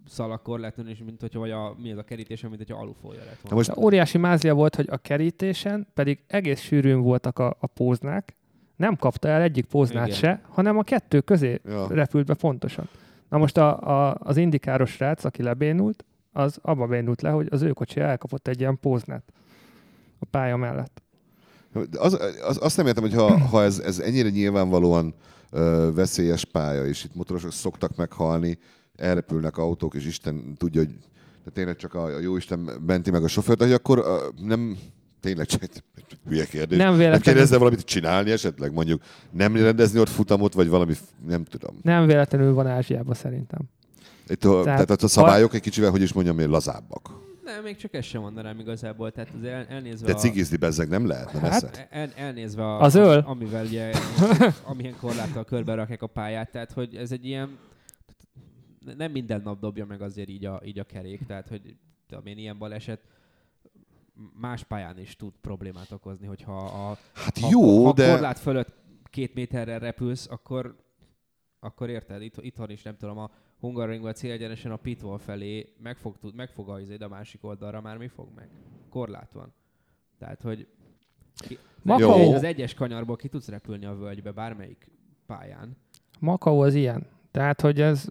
szalagkorláton, 0.07 0.87
és 0.87 1.01
mint 1.05 1.21
hogyha, 1.21 1.39
vagy 1.39 1.51
a, 1.51 1.75
mi 1.81 1.91
az 1.91 1.97
a 1.97 2.03
kerítésen, 2.03 2.49
mint 2.49 2.61
hogyha 2.67 2.81
alufója 2.81 3.17
lett 3.19 3.25
volna. 3.41 3.49
Na 3.49 3.55
most 3.55 3.77
óriási 3.77 4.17
mázlia 4.17 4.53
volt, 4.53 4.75
hogy 4.75 4.87
a 4.91 4.97
kerítésen 4.97 5.87
pedig 5.93 6.23
egész 6.27 6.59
sűrűn 6.59 7.01
voltak 7.01 7.39
a, 7.39 7.55
a 7.59 7.67
póznák, 7.67 8.35
nem 8.75 8.95
kapta 8.95 9.27
el 9.27 9.41
egyik 9.41 9.65
póznát 9.65 10.07
Igen. 10.07 10.17
se, 10.19 10.41
hanem 10.49 10.77
a 10.77 10.83
kettő 10.83 11.19
közé 11.21 11.59
Ja. 11.65 11.87
repült 11.89 12.25
be 12.25 12.33
pontosan. 12.33 12.87
Na 13.29 13.37
most 13.37 13.57
a, 13.57 13.79
a, 14.09 14.17
az 14.19 14.37
indikáros 14.37 14.91
srác, 14.91 15.23
aki 15.23 15.43
lebénult, 15.43 16.05
az 16.35 16.59
abba 16.61 16.87
bénult 16.87 17.21
le, 17.21 17.29
hogy 17.29 17.47
az 17.51 17.61
ő 17.61 17.71
kocsi 17.71 17.99
elkapott 17.99 18.47
egy 18.47 18.59
ilyen 18.59 18.79
póznát 18.79 19.23
a 20.19 20.25
pálya 20.25 20.57
mellett. 20.57 21.01
Az, 21.97 22.19
az, 22.41 22.59
azt 22.61 22.77
nem 22.77 22.87
értem, 22.87 23.03
hogy 23.03 23.13
ha, 23.13 23.39
ha 23.39 23.63
ez, 23.63 23.79
ez 23.79 23.99
ennyire 23.99 24.29
nyilvánvalóan 24.29 25.13
ö, 25.49 25.89
veszélyes 25.93 26.45
pálya, 26.45 26.85
és 26.85 27.03
itt 27.03 27.15
motorosok 27.15 27.51
szoktak 27.51 27.95
meghalni, 27.95 28.57
elrepülnek 28.95 29.57
autók, 29.57 29.93
és 29.93 30.05
Isten 30.05 30.53
tudja, 30.57 30.81
hogy 30.81 30.97
de 31.43 31.51
tényleg 31.51 31.75
csak 31.75 31.93
a, 31.93 32.03
a 32.03 32.19
jó 32.19 32.37
Isten 32.37 32.59
menti 32.85 33.11
meg 33.11 33.23
a 33.23 33.27
sofőrt, 33.27 33.61
hogy 33.61 33.71
akkor 33.71 33.97
ö, 33.97 34.27
nem 34.45 34.77
tényleg 35.19 35.45
csak 35.45 35.63
egy 35.63 35.83
hülye 36.27 36.45
kérdés. 36.45 36.77
Nem 36.77 36.87
Nem 36.87 36.97
véletlenül, 36.97 37.23
kérdezze 37.23 37.57
valamit 37.57 37.81
csinálni 37.81 38.31
esetleg, 38.31 38.73
mondjuk 38.73 39.01
nem 39.31 39.55
rendezni 39.55 39.99
ott 39.99 40.09
futamot, 40.09 40.53
vagy 40.53 40.67
valami, 40.67 40.93
nem 41.27 41.43
tudom. 41.43 41.79
nem 41.81 42.05
véletlenül 42.05 42.53
van 42.53 42.67
Ázsiában 42.67 43.15
szerintem. 43.15 43.59
Itt 44.27 44.43
a, 44.43 44.63
tehát, 44.63 44.85
tehát 44.85 45.03
a 45.03 45.07
szabályok 45.07 45.53
egy 45.53 45.61
kicsivel, 45.61 45.91
hogy 45.91 46.01
is 46.01 46.13
mondjam, 46.13 46.35
hogy 46.35 46.47
lazábbak. 46.47 47.23
Nem, 47.43 47.63
még 47.63 47.75
csak 47.75 47.93
ezt 47.93 48.07
sem 48.07 48.21
mondanám 48.21 48.59
igazából. 48.59 49.11
Tehát 49.11 49.29
az 49.38 49.43
el, 49.43 49.65
elnézve 49.65 50.07
De 50.07 50.13
cigizni 50.13 50.57
bezzeg 50.57 50.89
nem 50.89 51.07
lehet, 51.07 51.33
nem 51.33 51.41
Hát. 51.41 51.88
El, 51.89 52.11
elnézve 52.15 52.63
a, 52.63 52.81
Az 52.81 52.95
öl? 52.95 53.23
amivel 53.25 53.65
ugye, 53.65 53.91
amilyen 54.63 54.95
korláttal 54.99 55.43
körbe 55.45 55.73
rakják 55.73 56.01
a 56.01 56.07
pályát, 56.07 56.51
tehát 56.51 56.71
hogy 56.71 56.95
ez 56.95 57.11
egy 57.11 57.25
ilyen, 57.25 57.57
nem 58.97 59.11
minden 59.11 59.41
nap 59.43 59.59
dobja 59.59 59.85
meg 59.85 60.01
azért 60.01 60.29
így 60.29 60.45
a, 60.45 60.61
így 60.65 60.79
a 60.79 60.83
kerék, 60.83 61.25
tehát 61.25 61.47
hogy 61.47 61.75
tudom 62.07 62.25
én, 62.25 62.38
ilyen 62.38 62.57
baleset 62.57 63.01
más 64.39 64.63
pályán 64.63 64.99
is 64.99 65.15
tud 65.15 65.33
problémát 65.41 65.91
okozni, 65.91 66.27
hogyha 66.27 66.57
a, 66.57 66.97
Hát 67.13 67.38
ha, 67.38 67.47
jó, 67.51 67.85
ha 67.85 67.93
de... 67.93 68.11
korlát 68.11 68.39
fölött 68.39 68.73
két 69.09 69.33
méterrel 69.33 69.79
repülsz, 69.79 70.27
akkor, 70.29 70.75
akkor 71.59 71.89
érted, 71.89 72.21
itt, 72.21 72.35
itthon 72.41 72.69
is 72.69 72.81
nem 72.81 72.97
tudom, 72.97 73.17
a 73.17 73.31
Hungaroringban 73.59 74.13
célegyenesen 74.13 74.71
a 74.71 74.75
pitwall 74.75 75.17
felé 75.17 75.73
meg 75.77 75.97
fog, 75.97 76.17
tud, 76.17 76.35
meg 76.35 76.49
fog 76.49 76.69
azért 76.69 77.01
a 77.01 77.07
másik 77.07 77.43
oldalra 77.43 77.81
már 77.81 77.97
mi 77.97 78.07
fog 78.07 78.27
meg? 78.35 78.49
Korlát 78.89 79.31
van. 79.31 79.53
Tehát, 80.19 80.41
hogy 80.41 80.67
ki, 81.33 81.59
az 82.33 82.43
egyes 82.43 82.73
kanyarból 82.73 83.15
ki 83.15 83.27
tudsz 83.27 83.47
repülni 83.47 83.85
a 83.85 83.95
völgybe 83.95 84.31
bármelyik 84.31 84.91
pályán. 85.25 85.77
Macau 86.19 86.61
az 86.61 86.73
ilyen. 86.73 87.07
Tehát, 87.35 87.61
hogy 87.61 87.81
ez, 87.81 88.05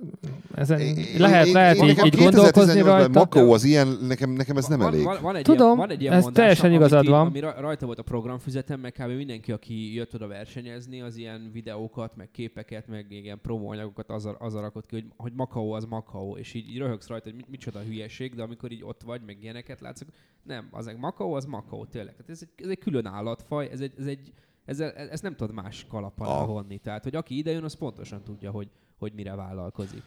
ezen 0.55 0.81
Én- 0.81 1.07
lehet, 1.19 1.47
én- 1.47 1.53
lehet 1.53 1.77
én 1.77 1.83
így, 1.83 1.89
nekem 1.89 2.05
így 2.07 2.17
gondolkozni 2.17 2.81
2018-ban 2.81 2.85
rajta. 2.85 3.09
Makó 3.19 3.53
az 3.53 3.65
ilyen, 3.65 3.89
nekem, 3.89 4.31
nekem 4.31 4.57
ez 4.57 4.67
nem 4.67 4.79
van, 4.79 4.87
elég. 4.93 5.05
Van, 5.05 5.19
van 5.23 5.37
egy 5.37 5.43
Tudom, 5.43 5.67
ilyen, 5.67 5.77
van 5.77 5.91
egy 5.91 6.01
ilyen 6.01 6.13
ez 6.13 6.23
mondása, 6.23 6.41
teljesen 6.43 6.73
igazad 6.73 7.09
van. 7.09 7.27
Ami 7.27 7.39
ra- 7.41 7.59
rajta 7.59 7.87
volt 7.87 7.99
a 7.99 8.03
programfüzetem, 8.03 8.81
meg 8.81 8.93
kb. 8.93 9.11
mindenki, 9.11 9.53
aki 9.53 9.95
jött 9.95 10.15
oda 10.15 10.27
versenyezni, 10.27 11.01
az 11.01 11.17
ilyen 11.17 11.51
videókat, 11.53 12.17
meg 12.17 12.31
képeket, 12.31 12.89
meg 12.89 13.07
ilyen 13.11 13.41
promóanyagokat 13.43 14.11
azzal, 14.11 14.37
azzal 14.41 14.63
rakott 14.63 14.87
ki, 14.87 14.95
hogy, 14.95 15.05
hogy 15.17 15.33
Macau 15.37 15.71
az 15.71 15.85
Macau, 15.85 16.37
és 16.37 16.55
így, 16.55 16.69
így 16.71 16.79
röhögsz 16.79 17.07
rajta, 17.07 17.25
hogy 17.25 17.35
mit, 17.37 17.49
micsoda 17.51 17.81
hülyeség, 17.81 18.35
de 18.35 18.43
amikor 18.43 18.73
így 18.73 18.83
ott 18.85 19.03
vagy, 19.05 19.21
meg 19.27 19.37
ilyeneket 19.43 19.81
látszok, 19.81 20.09
nem, 20.43 20.69
az 20.71 20.87
egy 20.87 20.97
Macau 20.99 21.33
az 21.33 21.45
Macau, 21.45 21.87
tényleg. 21.87 22.15
Tehát 22.17 22.31
ez 22.31 22.39
egy, 22.43 22.65
ez 22.65 22.71
egy 22.71 22.79
külön 22.79 23.07
állatfaj, 23.07 23.69
ez 23.73 23.81
egy, 23.81 23.93
ez 23.99 24.07
egy 24.07 24.33
ezzel, 24.65 24.91
ezt 24.93 25.23
nem 25.23 25.37
tudod 25.37 25.55
más 25.55 25.87
kalap 25.89 26.21
alá 26.21 26.31
Ah. 26.41 26.47
vonni. 26.47 26.79
Tehát, 26.79 27.03
hogy 27.03 27.15
aki 27.17 27.37
idejön, 27.39 27.65
az 27.65 27.75
pontosan 27.75 28.23
tudja, 28.23 28.51
hogy, 28.51 28.69
hogy 29.05 29.13
mire 29.15 29.35
vállalkozik. 29.35 30.03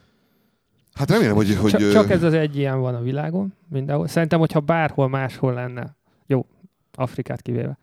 Hát 0.94 1.10
remélem, 1.10 1.36
hogy... 1.36 1.56
hogy 1.56 1.72
Csak, 1.72 1.82
ö, 1.82 1.92
csak 1.92 2.10
ez 2.10 2.24
az 2.24 2.34
egy 2.34 2.58
ilyen 2.58 2.80
van 2.80 2.96
a 2.96 3.02
világon, 3.02 3.54
mindenhol. 3.68 4.08
Szerintem, 4.08 4.40
hogyha 4.40 4.60
bárhol 4.60 5.08
máshol 5.10 5.54
lenne, 5.54 5.96
jó, 6.26 6.46
Afrikát 6.94 7.42
kivéve, 7.42 7.78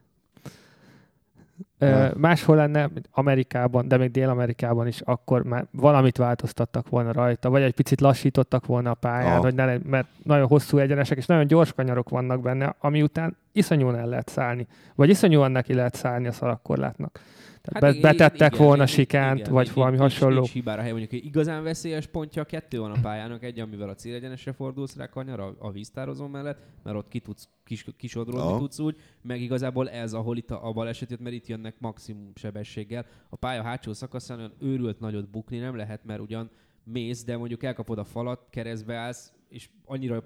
Ö, 1.78 1.86
Ja. 1.86 2.12
máshol 2.16 2.56
lenne, 2.56 2.90
Amerikában, 3.10 3.88
de 3.88 3.96
még 3.96 4.10
Dél-Amerikában 4.10 4.86
is, 4.86 5.00
akkor 5.00 5.42
már 5.42 5.66
valamit 5.70 6.16
változtattak 6.16 6.88
volna 6.88 7.12
rajta, 7.12 7.50
vagy 7.50 7.62
egy 7.62 7.74
picit 7.74 8.00
lassítottak 8.00 8.66
volna 8.66 8.90
a 8.90 8.94
pályán, 8.94 9.32
Aha. 9.32 9.40
hogy 9.40 9.54
ne, 9.54 9.78
mert 9.78 10.08
nagyon 10.22 10.46
hosszú 10.46 10.78
egyenesek, 10.78 11.18
és 11.18 11.26
nagyon 11.26 11.46
gyors 11.46 11.72
kanyarok 11.72 12.08
vannak 12.08 12.40
benne, 12.40 12.74
ami 12.78 13.02
után 13.02 13.36
iszonyúan 13.52 13.96
el 13.96 14.06
lehet 14.06 14.28
szállni, 14.28 14.66
vagy 14.94 15.08
iszonyúan 15.08 15.50
neki 15.50 15.74
lehet 15.74 15.94
szállni 15.94 16.26
a 16.26 16.32
szalagkorlátnak. 16.32 17.20
Tehát 17.64 17.82
hát 17.82 17.94
igen, 17.94 18.10
betettek 18.10 18.54
igen, 18.54 18.66
volna 18.66 18.82
igen, 18.82 18.94
sikánt, 18.94 19.38
igen, 19.38 19.52
vagy 19.52 19.64
igen, 19.64 19.74
valami 19.76 19.96
nincs- 19.96 20.12
hasonló. 20.12 20.38
Nincs 20.38 20.52
hibára 20.52 20.82
hely, 20.82 20.90
mondjuk 20.90 21.12
egy 21.12 21.24
igazán 21.24 21.62
veszélyes 21.62 22.06
pontja, 22.06 22.44
kettő 22.44 22.80
van 22.80 22.90
a 22.90 23.00
pályának, 23.00 23.42
egy, 23.42 23.60
amivel 23.60 23.88
a 23.88 23.94
célegyenesre 23.94 24.52
fordulsz 24.52 24.96
rá 24.96 25.06
kanyar, 25.06 25.40
a, 25.40 25.56
a 25.58 25.70
víztározó 25.70 26.26
mellett, 26.26 26.58
mert 26.82 26.96
ott 26.96 27.08
ki 27.08 27.18
tudsz, 27.18 27.48
kis, 27.64 27.86
kisodródni 27.96 28.40
Aha. 28.40 28.58
tudsz 28.58 28.78
úgy, 28.78 28.96
meg 29.22 29.40
igazából 29.40 29.90
ez, 29.90 30.12
ahol 30.12 30.36
itt 30.36 30.50
a, 30.50 30.68
a 30.68 30.72
baleset 30.72 31.10
jött, 31.10 31.20
mert 31.20 31.34
itt 31.34 31.46
jönnek 31.46 31.74
maximum 31.78 32.32
sebességgel. 32.34 33.06
A 33.28 33.36
pálya 33.36 33.62
hátsó 33.62 33.92
szakaszán 33.92 34.38
olyan 34.38 34.54
őrült 34.60 35.00
nagyot 35.00 35.30
bukni 35.30 35.58
nem 35.58 35.76
lehet, 35.76 36.04
mert 36.04 36.20
ugyan 36.20 36.50
mész, 36.84 37.24
de 37.24 37.36
mondjuk 37.36 37.62
elkapod 37.62 37.98
a 37.98 38.04
falat, 38.04 38.46
keresztbe 38.50 38.94
állsz, 38.94 39.32
és 39.48 39.68
annyira 39.84 40.24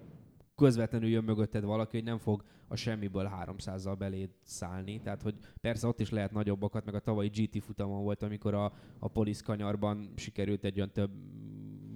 közvetlenül 0.58 1.08
jön 1.08 1.24
mögötted 1.24 1.64
valaki, 1.64 1.96
hogy 1.96 2.06
nem 2.06 2.18
fog 2.18 2.42
a 2.68 2.76
semmiből 2.76 3.30
300-zal 3.44 3.94
beléd 3.98 4.28
szállni. 4.42 5.00
Tehát, 5.00 5.22
hogy 5.22 5.34
persze 5.60 5.86
ott 5.86 6.00
is 6.00 6.10
lehet 6.10 6.32
nagyobbakat, 6.32 6.84
meg 6.84 6.94
a 6.94 6.98
tavalyi 7.00 7.28
GT 7.28 7.62
futamon 7.64 8.02
volt, 8.02 8.22
amikor 8.22 8.54
a, 8.54 8.72
a 8.98 9.08
Polisz 9.08 9.40
kanyarban 9.40 10.08
sikerült 10.16 10.64
egy 10.64 10.76
olyan 10.76 10.90
több 10.92 11.10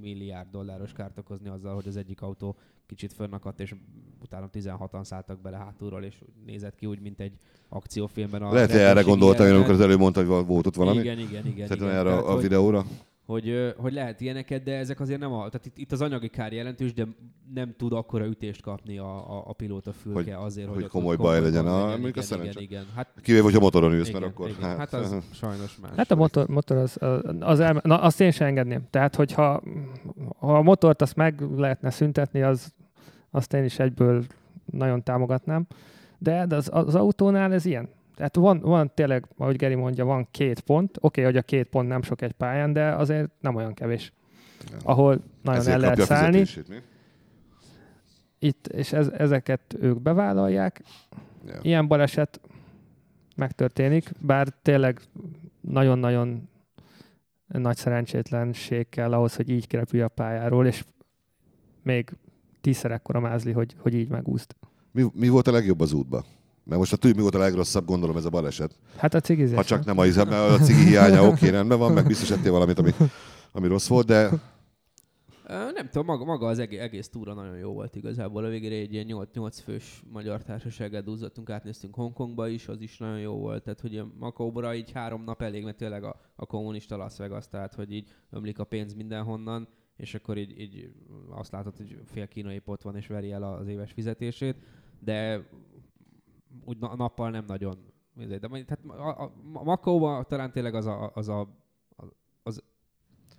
milliárd 0.01 0.51
dolláros 0.51 0.93
kárt 0.93 1.19
okozni 1.19 1.49
azzal, 1.49 1.75
hogy 1.75 1.89
az 1.89 1.97
egyik 1.97 2.23
autó 2.23 2.57
kicsit 2.87 3.13
fönnakadt, 3.13 3.61
és 3.61 3.75
utána 4.23 4.49
16-an 4.53 5.05
szálltak 5.05 5.41
bele 5.41 5.57
hátulról, 5.57 6.05
és 6.05 6.23
nézett 6.47 6.75
ki 6.75 6.87
úgy, 6.87 7.01
mint 7.01 7.21
egy 7.21 7.33
akciófilmben. 7.69 8.43
A 8.43 8.53
Lehet, 8.53 8.71
hogy 8.71 8.81
erre 8.81 9.03
gondoltam, 9.03 9.47
én, 9.47 9.55
amikor 9.55 9.73
az 9.73 9.81
előbb 9.81 9.99
mondta, 9.99 10.25
hogy 10.25 10.47
volt 10.47 10.67
ott 10.67 10.75
valami. 10.75 10.99
Igen, 10.99 11.19
igen, 11.19 11.47
igen. 11.47 11.67
Szerintem 11.67 11.77
igen. 11.89 11.99
erre 11.99 12.09
Tehát, 12.09 12.25
a 12.25 12.33
hogy- 12.33 12.43
videóra. 12.43 12.79
hogy, 12.83 12.91
ö, 13.27 13.71
hogy 13.77 13.93
lehet 13.93 14.21
ilyeneket, 14.21 14.63
de 14.63 14.77
ezek 14.77 15.01
azért 15.01 15.21
nem 15.21 15.33
a... 15.33 15.37
Tehát 15.37 15.67
itt, 15.67 15.79
itt 15.79 15.93
az 15.93 16.01
anyagi 16.01 16.29
kár 16.29 16.53
jelentős, 16.53 16.93
de 16.93 17.07
nem 17.55 17.75
tud 17.77 17.93
akkora 17.93 18.27
ütést 18.27 18.63
kapni 18.63 18.99
a, 18.99 19.37
a, 19.37 19.43
a 19.47 19.53
pilóta 19.53 19.93
fülke 19.93 20.35
Hogy- 20.35 20.45
azért, 20.47 20.69
hogy 20.69 20.81
hogy, 20.83 20.91
komoly 20.91 21.17
komoly 21.17 21.33
baj 21.33 21.43
legyen. 21.43 21.67
Ah, 21.67 21.89
igen, 21.99 22.09
igen, 22.09 22.23
szerencsé. 22.23 22.51
igen, 22.51 22.63
igen. 22.63 22.85
Hát, 22.95 23.09
Kivéve, 23.23 23.43
hogyha 23.45 23.61
motoron 23.61 23.93
ülsz, 23.93 24.09
igen, 24.09 24.21
mert 24.21 24.33
akkor... 24.33 24.49
igen. 24.49 24.77
hát 24.77 24.93
az 24.93 25.17
sajnos 25.41 25.77
más. 25.83 25.91
Hát 25.97 26.11
a 26.11 26.15
motor, 26.15 26.49
motor 26.49 26.77
az, 26.77 26.99
az 27.41 27.61
el, 27.61 27.81
na, 27.85 28.01
azt 28.01 28.21
én 28.21 28.31
sem 28.31 28.47
engedném. 28.47 28.83
Tehát, 28.91 29.15
hogyha 29.15 29.63
ha 30.39 30.57
a 30.57 30.63
motort 30.63 31.03
azt 31.03 31.17
meg 31.17 31.41
lehetne 31.57 31.91
szüntetni, 31.91 32.43
az, 32.43 32.73
azt 33.31 33.53
én 33.55 33.65
is 33.65 33.79
egyből 33.79 34.25
nagyon 34.65 35.03
támogatnám. 35.03 35.67
De, 36.19 36.47
de 36.47 36.57
az, 36.57 36.69
az 36.73 36.95
autónál 36.95 37.53
ez 37.53 37.65
ilyen. 37.65 37.89
Tehát 38.23 38.37
van, 38.37 38.61
van 38.61 38.95
tényleg, 38.95 39.29
ahogy 39.37 39.57
Geri 39.57 39.75
mondja, 39.75 40.05
van 40.05 40.29
két 40.31 40.61
pont. 40.61 40.97
Oké, 40.97 41.07
okay, 41.07 41.25
hogy 41.25 41.37
a 41.37 41.43
két 41.43 41.69
pont 41.69 41.89
nem 41.89 42.03
sok 42.03 42.23
egy 42.23 42.33
pályán, 42.33 42.73
de 42.73 42.95
azért 42.95 43.31
nem 43.41 43.55
olyan 43.55 43.75
kevés. 43.75 44.13
Ja. 44.71 44.77
Ahol 44.83 45.23
nagyon 45.43 45.61
Ezért 45.61 45.75
el 45.75 45.81
lehet 45.81 46.01
szállni. 46.01 46.45
Itt, 48.39 48.67
és 48.67 48.93
ez, 48.93 49.09
ezeket 49.09 49.77
ők 49.81 50.01
bevállalják. 50.01 50.83
Ja. 51.47 51.59
Ilyen 51.63 51.87
baleset 51.87 52.41
megtörténik, 53.37 54.13
bár 54.19 54.49
tényleg 54.63 55.01
nagyon-nagyon 55.61 56.49
nagy 57.47 57.77
szerencsétlenség 57.77 58.89
kell 58.89 59.13
ahhoz, 59.13 59.37
hogy 59.37 59.51
így 59.51 59.67
kirepülj 59.67 60.03
a 60.03 60.09
pályáról, 60.09 60.67
és 60.67 60.85
még 61.83 62.11
tízszer 62.61 62.91
ekkora 62.91 63.21
mázli, 63.21 63.53
hogy, 63.53 63.75
hogy 63.79 63.95
így 63.95 64.09
megúszt. 64.09 64.57
Mi, 64.91 65.05
mi 65.15 65.29
volt 65.29 65.47
a 65.47 65.53
legjobb 65.53 65.81
az 65.81 65.93
útba? 65.93 66.25
Mert 66.65 66.79
most 66.79 66.93
a 66.93 66.97
tudjuk, 66.97 67.17
mi 67.17 67.23
volt 67.23 67.35
a 67.35 67.39
legrosszabb, 67.39 67.85
gondolom 67.85 68.17
ez 68.17 68.25
a 68.25 68.31
baleset. 68.31 68.79
Hát 68.97 69.15
a 69.15 69.21
cigizés. 69.21 69.57
Ha 69.57 69.65
csak 69.65 69.85
nem 69.85 69.99
a, 69.99 70.07
izem- 70.07 70.31
a 70.31 70.59
cigi 70.59 70.85
hiánya, 70.85 71.27
oké, 71.29 71.49
rendben 71.59 71.79
van, 71.79 71.93
meg 71.93 72.07
biztos 72.07 72.31
ettél 72.31 72.53
valamit, 72.53 72.79
ami, 72.79 72.91
ami 73.53 73.69
rossz 73.69 73.87
volt, 73.87 74.07
de 74.07 74.31
Nem 75.53 75.89
tudom, 75.91 76.07
maga, 76.07 76.25
maga 76.25 76.47
az 76.47 76.59
egész, 76.59 76.81
egész 76.81 77.09
túra 77.09 77.35
nagyon 77.35 77.57
jó 77.57 77.73
volt 77.73 77.97
igazából. 77.97 78.45
A 78.45 78.49
végére 78.49 78.75
egy 78.75 78.93
ilyen 78.93 79.05
8, 79.05 79.29
8 79.33 79.61
fős 79.61 80.03
magyar 80.13 80.43
társasággal 80.43 81.01
duzzadtunk, 81.01 81.51
átnéztünk 81.51 81.95
Hongkongba 81.95 82.49
is, 82.49 82.69
az 82.69 82.81
is 82.81 82.99
nagyon 82.99 83.19
jó 83.19 83.35
volt. 83.35 83.63
Tehát, 83.63 83.81
hogy 83.81 83.99
a 83.99 84.09
Makaubra 84.19 84.75
így 84.75 84.93
három 84.93 85.25
nap 85.25 85.43
elég, 85.43 85.65
mert 85.65 85.77
tényleg 85.77 86.05
a, 86.05 86.21
a 86.37 86.47
kommunista 86.47 86.97
Las 86.97 87.17
Vegas, 87.17 87.49
tehát, 87.49 87.75
hogy 87.75 87.93
így 87.93 88.09
ömlik 88.31 88.59
a 88.59 88.65
pénz 88.65 88.95
mindenhonnan, 88.95 89.69
és 89.97 90.15
akkor 90.15 90.39
így, 90.39 90.61
így 90.61 90.93
azt 91.31 91.53
látod, 91.53 91.77
hogy 91.77 91.99
fél 92.05 92.29
kínai 92.29 92.59
pot 92.59 92.83
van, 92.83 92.97
és 92.97 93.07
veri 93.07 93.33
el 93.33 93.43
az 93.43 93.69
éves 93.69 93.93
fizetését, 93.93 94.57
de 95.01 95.49
úgy 96.65 96.79
na- 96.79 96.97
nappal 96.97 97.31
nem 97.31 97.45
nagyon. 97.47 97.79
De 98.15 98.39
tehát 98.39 98.81
a, 98.87 99.23
a, 99.23 99.33
a 99.53 99.63
Makóban 99.63 100.25
talán 100.29 100.53
tényleg 100.53 100.75
az 100.75 100.87
a, 100.87 101.11
az 101.15 101.29
a 101.29 101.49
az 102.43 102.63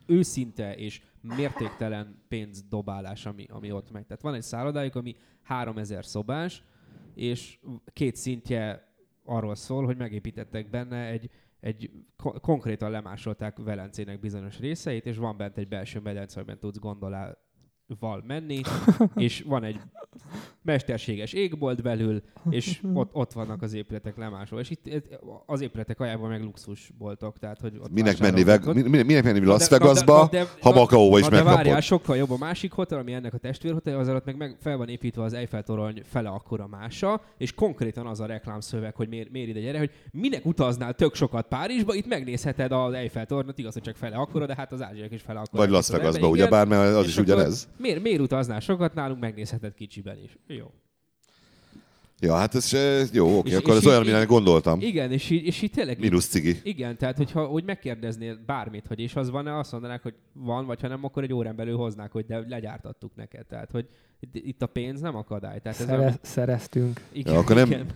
őszinte 0.05 0.75
és 0.75 1.01
mértéktelen 1.21 2.23
pénzdobálás, 2.27 3.25
ami, 3.25 3.45
ami 3.49 3.71
ott 3.71 3.91
megy. 3.91 4.05
Tehát 4.05 4.21
van 4.21 4.33
egy 4.33 4.41
szállodájuk, 4.41 4.95
ami 4.95 5.15
3000 5.41 6.05
szobás, 6.05 6.63
és 7.13 7.59
két 7.93 8.15
szintje 8.15 8.91
arról 9.23 9.55
szól, 9.55 9.85
hogy 9.85 9.97
megépítettek 9.97 10.69
benne 10.69 11.05
egy, 11.05 11.29
egy 11.59 11.91
ko- 12.17 12.39
konkrétan 12.39 12.91
lemásolták 12.91 13.57
Velencének 13.57 14.19
bizonyos 14.19 14.59
részeit, 14.59 15.05
és 15.05 15.17
van 15.17 15.37
bent 15.37 15.57
egy 15.57 15.67
belső 15.67 15.99
medence, 15.99 16.37
amiben 16.39 16.59
tudsz 16.59 16.79
gondolával 16.79 18.23
menni, 18.25 18.61
és 19.15 19.41
van 19.41 19.63
egy 19.63 19.79
mesterséges 20.63 21.33
égbolt 21.33 21.81
belül, 21.81 22.21
és 22.49 22.81
ott, 22.93 23.09
ott 23.13 23.31
vannak 23.33 23.61
az 23.61 23.73
épületek 23.73 24.17
lemásolva. 24.17 24.63
És 24.63 24.69
itt 24.69 24.89
az 25.45 25.61
épületek 25.61 25.99
ajánlban 25.99 26.29
meg 26.29 26.43
luxusboltok, 26.43 27.39
tehát 27.39 27.59
hogy 27.59 27.73
ott 27.81 27.91
minek 27.91 28.19
menni, 28.19 28.43
veg, 28.43 28.65
mi- 28.73 29.01
minek 29.03 29.23
menni 29.23 29.45
Las 29.45 29.59
de- 29.67 29.77
de- 29.77 29.83
Vegasba, 29.83 30.17
na 30.17 30.27
de- 30.29 30.47
ha 30.61 30.71
Makaóba 30.71 31.17
is 31.19 31.23
Na 31.23 31.29
de 31.29 31.35
várjál, 31.43 31.55
megkapod. 31.55 31.81
sokkal 31.83 32.17
jobb 32.17 32.31
a 32.31 32.37
másik 32.37 32.71
hotel, 32.71 32.99
ami 32.99 33.13
ennek 33.13 33.33
a 33.33 33.37
testvérhotel, 33.37 33.99
az 33.99 34.07
alatt 34.07 34.25
meg, 34.25 34.37
meg 34.37 34.57
fel 34.61 34.77
van 34.77 34.89
építve 34.89 35.23
az 35.23 35.33
Eiffel 35.33 35.63
torony 35.63 36.01
fele 36.05 36.29
akkora 36.29 36.67
mása, 36.67 37.21
és 37.37 37.53
konkrétan 37.53 38.05
az 38.07 38.19
a 38.19 38.25
reklámszöveg, 38.25 38.95
hogy 38.95 39.07
miért, 39.07 39.31
miért 39.31 39.47
ide 39.49 39.59
gyere, 39.59 39.77
hogy 39.77 39.91
minek 40.11 40.45
utaznál 40.45 40.93
tök 40.93 41.15
sokat 41.15 41.47
Párizsba, 41.47 41.93
itt 41.93 42.07
megnézheted 42.07 42.71
az 42.71 42.93
Eiffel 42.93 43.25
tornyot, 43.25 43.57
igaz, 43.57 43.73
hogy 43.73 43.81
csak 43.83 43.95
fele 43.95 44.15
akkora, 44.15 44.45
de 44.45 44.55
hát 44.57 44.71
az 44.71 44.81
ázsiak 44.81 45.11
is 45.11 45.21
fele 45.21 45.39
akkora. 45.39 45.61
Vagy 45.63 45.71
Las 45.71 45.89
Vegasba, 45.89 46.27
ugyebár, 46.29 46.67
mert 46.67 46.95
az 46.95 47.03
És 47.03 47.09
is 47.09 47.17
ugyanez. 47.17 47.69
Miért, 47.77 48.01
miért 48.01 48.19
utaznál 48.19 48.59
sokat 48.59 48.93
nálunk, 48.93 49.19
megnézheted 49.19 49.73
kicsiben 49.73 50.17
is. 50.23 50.37
Jó. 50.57 50.71
Ja, 52.19 52.35
hát 52.35 52.55
ez 52.55 52.67
se, 52.67 53.03
jó, 53.13 53.37
oké, 53.37 53.49
És- 53.49 53.55
akkor 53.55 53.71
és 53.73 53.77
ez 53.79 53.85
olyan, 53.85 54.01
így- 54.03 54.07
amire 54.09 54.25
gondoltam. 54.25 54.81
Igen, 54.81 55.11
és 55.11 55.29
így, 55.29 55.45
és 55.45 55.61
így 55.61 55.71
tényleg 55.71 55.99
Minusz 55.99 56.27
cigi. 56.27 56.59
Igen, 56.63 56.97
tehát 56.97 57.17
hogyha 57.17 57.49
úgy 57.49 57.63
megkérdeznél 57.63 58.39
bármit, 58.45 58.87
hogy 58.87 58.99
és 58.99 59.15
az 59.15 59.29
van-e, 59.29 59.57
azt 59.57 59.71
mondanák, 59.71 60.01
hogy 60.03 60.13
van, 60.33 60.65
vagy 60.65 60.81
ha 60.81 60.87
nem, 60.87 61.03
akkor 61.03 61.23
egy 61.23 61.33
órán 61.33 61.55
belül 61.55 61.75
hoznák, 61.77 62.11
hogy 62.11 62.25
de 62.25 62.45
legyártattuk 62.47 63.15
neked. 63.15 63.45
Tehát, 63.45 63.71
hogy 63.71 63.87
itt, 64.31 64.61
a 64.61 64.65
pénz 64.65 65.01
nem 65.01 65.15
akadály. 65.15 65.59
Tehát 65.59 65.79
ez 65.79 65.85
Szere, 65.85 65.97
olyan, 65.99 66.13
szereztünk. 66.21 67.01
igen, 67.11 67.33
Ja, 67.33 67.39
akkor 67.39 67.55
nem- 67.55 67.71
igen. 67.71 67.87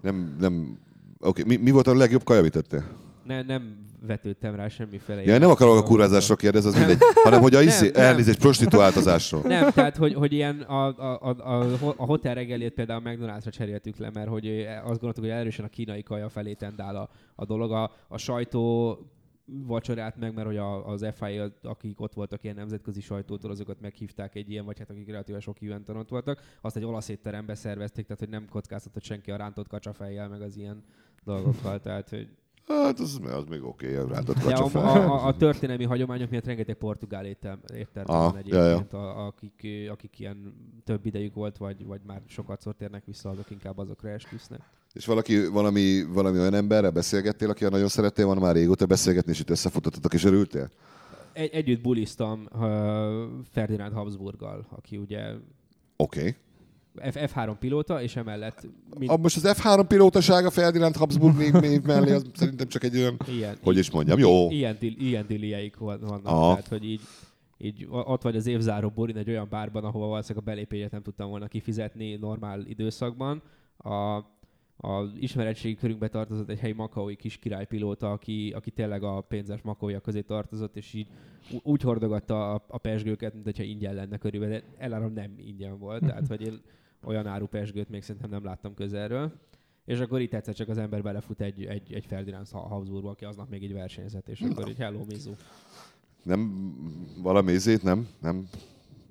Nem, 0.00 0.36
nem, 0.40 0.78
oké, 1.20 1.42
mi, 1.46 1.56
mi 1.56 1.70
volt 1.70 1.86
a 1.86 1.94
legjobb 1.94 2.24
kaja, 2.24 2.40
amit 2.40 2.52
tettél? 2.52 2.84
Ne, 3.26 3.42
nem 3.42 3.76
vetődtem 4.06 4.54
rá 4.54 4.68
semmiféle. 4.68 5.22
Ja, 5.22 5.38
nem 5.38 5.50
akarok 5.50 5.76
a 5.76 5.82
kurvázásról 5.82 6.36
kérdezni, 6.36 6.68
az 6.68 6.76
mindegy, 6.76 6.98
hanem 7.22 7.40
hogy 7.40 7.54
a 7.54 7.60
izé, 7.60 7.90
Nem, 7.94 8.02
elnézést, 8.02 8.38
prostituáltazásról. 8.38 9.42
Nem, 9.42 9.70
tehát, 9.70 9.96
hogy, 9.96 10.14
hogy 10.14 10.32
ilyen 10.32 10.60
a, 10.60 10.86
a, 10.86 11.18
a, 11.20 11.66
a, 11.96 12.04
hotel 12.04 12.34
reggelét 12.34 12.72
például 12.74 13.02
McDonald's-ra 13.04 13.50
cseréltük 13.50 13.96
le, 13.96 14.10
mert 14.14 14.28
hogy 14.28 14.46
ö, 14.46 14.62
azt 14.68 14.84
gondoltuk, 14.84 15.24
hogy 15.24 15.32
erősen 15.32 15.64
a 15.64 15.68
kínai 15.68 16.02
kaja 16.02 16.28
felé 16.28 16.52
tendál 16.52 16.96
a, 16.96 17.08
a 17.34 17.44
dolog. 17.44 17.72
A, 17.72 17.92
a 18.08 18.18
sajtó 18.18 18.98
vacsorát 19.46 20.16
meg, 20.16 20.34
mert 20.34 20.46
hogy 20.46 20.56
a, 20.56 20.88
az 20.88 21.06
FIA, 21.14 21.52
akik 21.62 22.00
ott 22.00 22.14
voltak 22.14 22.44
ilyen 22.44 22.56
nemzetközi 22.56 23.00
sajtótól, 23.00 23.50
azokat 23.50 23.80
meghívták 23.80 24.34
egy 24.34 24.50
ilyen, 24.50 24.64
vagy 24.64 24.78
hát 24.78 24.90
akik 24.90 25.06
relatíve 25.06 25.40
sok 25.40 25.62
eventon 25.62 25.96
ott 25.96 26.08
voltak, 26.08 26.40
azt 26.60 26.76
egy 26.76 26.84
olasz 26.84 27.08
étterembe 27.08 27.54
szervezték, 27.54 28.04
tehát 28.04 28.20
hogy 28.20 28.28
nem 28.28 28.48
kockáztatott 28.48 29.02
senki 29.02 29.30
a 29.30 29.36
rántott 29.36 29.68
kacsafejjel, 29.68 30.28
meg 30.28 30.42
az 30.42 30.56
ilyen 30.56 30.84
dolgokkal, 31.24 31.80
tehát 31.80 32.08
hogy 32.08 32.28
Hát 32.66 32.98
az, 33.00 33.20
az 33.22 33.44
még 33.48 33.62
oké, 33.64 33.98
okay, 33.98 34.12
ráadott 34.12 34.36
de 34.36 34.54
a, 34.54 34.78
a, 34.78 35.26
a, 35.26 35.36
történelmi 35.36 35.84
hagyományok 35.84 36.30
miatt 36.30 36.44
rengeteg 36.44 36.74
portugál 36.74 37.26
étterem, 37.26 37.60
étterem 37.74 38.14
Aha, 38.14 38.30
van 38.30 38.42
ja, 38.44 38.56
ja. 38.56 38.64
egyébként, 38.64 38.92
a, 38.92 39.26
akik, 39.26 39.66
akik 39.90 40.18
ilyen 40.18 40.54
több 40.84 41.06
idejük 41.06 41.34
volt, 41.34 41.56
vagy, 41.56 41.86
vagy 41.86 42.00
már 42.06 42.22
sokat 42.26 42.60
szor 42.60 42.74
térnek 42.74 43.04
vissza, 43.04 43.28
azok 43.30 43.50
inkább 43.50 43.78
azokra 43.78 44.08
esküsznek. 44.08 44.60
És 44.92 45.06
valaki, 45.06 45.46
valami, 45.46 46.02
valami 46.12 46.38
olyan 46.38 46.54
emberrel 46.54 46.90
beszélgettél, 46.90 47.50
aki 47.50 47.62
már 47.62 47.72
nagyon 47.72 47.88
szerettél 47.88 48.24
volna 48.24 48.40
már 48.40 48.54
régóta 48.54 48.86
beszélgetni, 48.86 49.32
és 49.32 49.40
itt 49.40 49.50
összefutottatok 49.50 50.14
és 50.14 50.24
örültél? 50.24 50.70
Egy, 51.32 51.50
együtt 51.52 51.82
buliztam 51.82 52.48
uh, 52.52 52.60
Ferdinand 53.50 53.92
Habsburggal, 53.92 54.66
aki 54.70 54.96
ugye 54.96 55.32
Oké. 55.96 56.18
Okay. 56.18 56.34
F- 57.00 57.32
F3 57.34 57.54
pilóta, 57.58 58.02
és 58.02 58.16
emellett 58.16 58.66
mind, 58.98 59.10
A, 59.10 59.16
most 59.16 59.36
az 59.44 59.56
F3 59.58 59.84
pilótasága 59.88 60.50
Ferdinand 60.50 60.96
Habsburg 60.96 61.36
név, 61.36 61.52
név 61.52 61.82
mellé, 61.82 62.12
az 62.12 62.24
szerintem 62.34 62.68
csak 62.68 62.84
egy 62.84 62.96
olyan, 62.96 63.16
ilyen, 63.28 63.56
hogy 63.62 63.76
is 63.78 63.90
mondjam, 63.90 64.18
jó. 64.18 64.50
ilyen, 64.50 64.76
ilyen 64.80 65.26
dilieik 65.26 65.76
van- 65.76 66.00
vannak, 66.00 66.26
Aha. 66.26 66.48
tehát 66.50 66.68
hogy 66.68 66.84
így, 66.84 67.00
így 67.58 67.86
ott 67.90 68.22
vagy 68.22 68.36
az 68.36 68.46
évzáró 68.46 68.88
burin 68.88 69.16
egy 69.16 69.28
olyan 69.28 69.46
bárban, 69.50 69.84
ahova 69.84 70.06
valószínűleg 70.06 70.46
a 70.46 70.50
belépélyet 70.50 70.90
nem 70.90 71.02
tudtam 71.02 71.28
volna 71.30 71.46
kifizetni 71.46 72.14
normál 72.16 72.64
időszakban. 72.66 73.42
A, 73.76 74.16
a 74.76 75.02
ismeretségi 75.20 75.74
körünkbe 75.74 76.08
tartozott 76.08 76.48
egy 76.50 76.58
helyi 76.58 76.72
makaói 76.72 77.16
kis 77.16 77.36
királypilóta, 77.36 78.12
aki, 78.12 78.52
aki 78.56 78.70
tényleg 78.70 79.02
a 79.02 79.20
pénzes 79.20 79.62
makója 79.62 80.00
közé 80.00 80.20
tartozott, 80.20 80.76
és 80.76 80.94
így 80.94 81.06
úgy 81.62 81.82
hordogatta 81.82 82.54
a, 82.54 82.64
a 82.68 82.78
pesgőket, 82.78 83.32
mint 83.32 83.44
hogyha 83.44 83.62
ingyen 83.62 83.94
lenne 83.94 84.16
körülbelül, 84.16 84.54
de 84.56 84.64
elárom 84.78 85.12
nem 85.12 85.34
ingyen 85.36 85.78
volt, 85.78 86.00
tehát 86.06 86.26
hogy 86.26 86.42
én 86.46 86.60
olyan 87.06 87.26
áru 87.26 87.46
pesgőt 87.46 87.88
még 87.88 88.02
szerintem 88.02 88.30
nem 88.30 88.44
láttam 88.44 88.74
közelről. 88.74 89.32
És 89.84 89.98
akkor 89.98 90.20
itt 90.20 90.34
egyszer 90.34 90.54
csak 90.54 90.68
az 90.68 90.78
ember 90.78 91.02
belefut 91.02 91.40
egy, 91.40 91.64
egy, 91.64 91.92
egy 91.92 92.04
Ferdinand 92.08 92.46
Habsburgba, 92.50 93.10
aki 93.10 93.24
aznap 93.24 93.50
még 93.50 93.62
egy 93.62 93.72
versenyzett, 93.72 94.28
és 94.28 94.40
akkor 94.40 94.68
így 94.68 94.78
hello 94.78 95.04
Mizu. 95.08 95.30
Nem 96.22 96.72
valami 97.22 97.52
izét, 97.52 97.82
nem? 97.82 98.08
Nem 98.20 98.48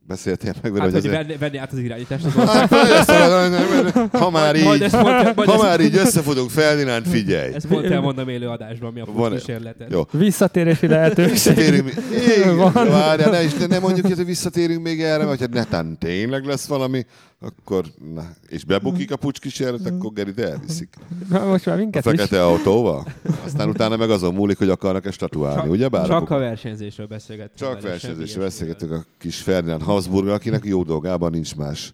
beszéltél 0.08 0.54
meg 0.62 0.72
vele, 0.72 0.84
Hát, 0.84 0.94
hogy 0.94 1.06
azért- 1.08 1.26
venni, 1.26 1.38
venni 1.38 1.58
át 1.58 1.72
az 1.72 1.78
irányítást. 1.78 2.26
Az 2.26 2.34
Hát, 2.50 4.08
ha 4.12 4.30
már 4.30 4.56
így, 4.56 4.64
majd 4.64 4.90
ha 5.36 5.62
már 5.62 5.80
így 5.80 5.96
összefogunk, 5.96 6.50
Ferdinand, 6.50 7.06
figyelj! 7.06 7.54
Ezt 7.54 7.68
pont 7.68 7.86
elmondom 7.86 8.30
élő 8.30 8.48
adásban, 8.48 8.94
mi 8.94 9.00
a 9.00 9.06
Van- 9.06 9.32
kísérletet. 9.32 9.92
Jó. 9.92 10.02
Visszatérési 10.12 10.88
lehetőség. 10.88 11.32
Visszatérünk 11.32 12.72
várjál, 12.74 13.30
ne, 13.32 13.44
is, 13.44 13.54
ne 13.54 13.80
mondjuk, 13.80 14.06
hogy 14.08 14.26
visszatérünk 14.26 14.84
még 14.84 15.02
erre, 15.02 15.26
vagy 15.26 15.40
hát 15.40 15.54
netán 15.54 15.98
tényleg 15.98 16.46
lesz 16.46 16.68
valami, 16.68 17.06
akkor, 17.44 17.86
na, 18.14 18.30
és 18.48 18.64
bebukik 18.64 19.12
a 19.12 19.16
pucs 19.16 19.40
kísérlet, 19.40 19.86
akkor 19.86 20.14
Gerit 20.14 20.40
elviszik. 20.40 20.94
Na, 21.30 21.46
Most 21.46 21.66
már 21.66 21.76
A 21.76 21.78
minket 21.80 22.06
is. 22.06 22.12
fekete 22.12 22.46
autóval. 22.46 23.06
Aztán 23.46 23.70
utána 23.70 23.98
meg 23.98 24.10
azon 24.10 24.34
múlik, 24.34 24.58
hogy 24.58 24.70
akarnak-e 24.70 25.12
statuálni, 25.12 25.70
ugye 25.70 25.88
bár? 25.88 26.08
Csak 26.08 26.30
a 26.30 26.38
versenyzésről 26.38 27.08
beszélgettünk. 27.08 27.80
Csak 27.82 28.00
semmi 28.00 28.34
beszélgetünk 28.38 28.92
a 28.92 29.06
kis 29.18 29.42
Ferdinand 29.42 29.82
Habsburg, 29.82 30.28
akinek 30.28 30.66
jó 30.66 30.84
dolgában 30.84 31.32
nincs 31.32 31.56
más 31.56 31.94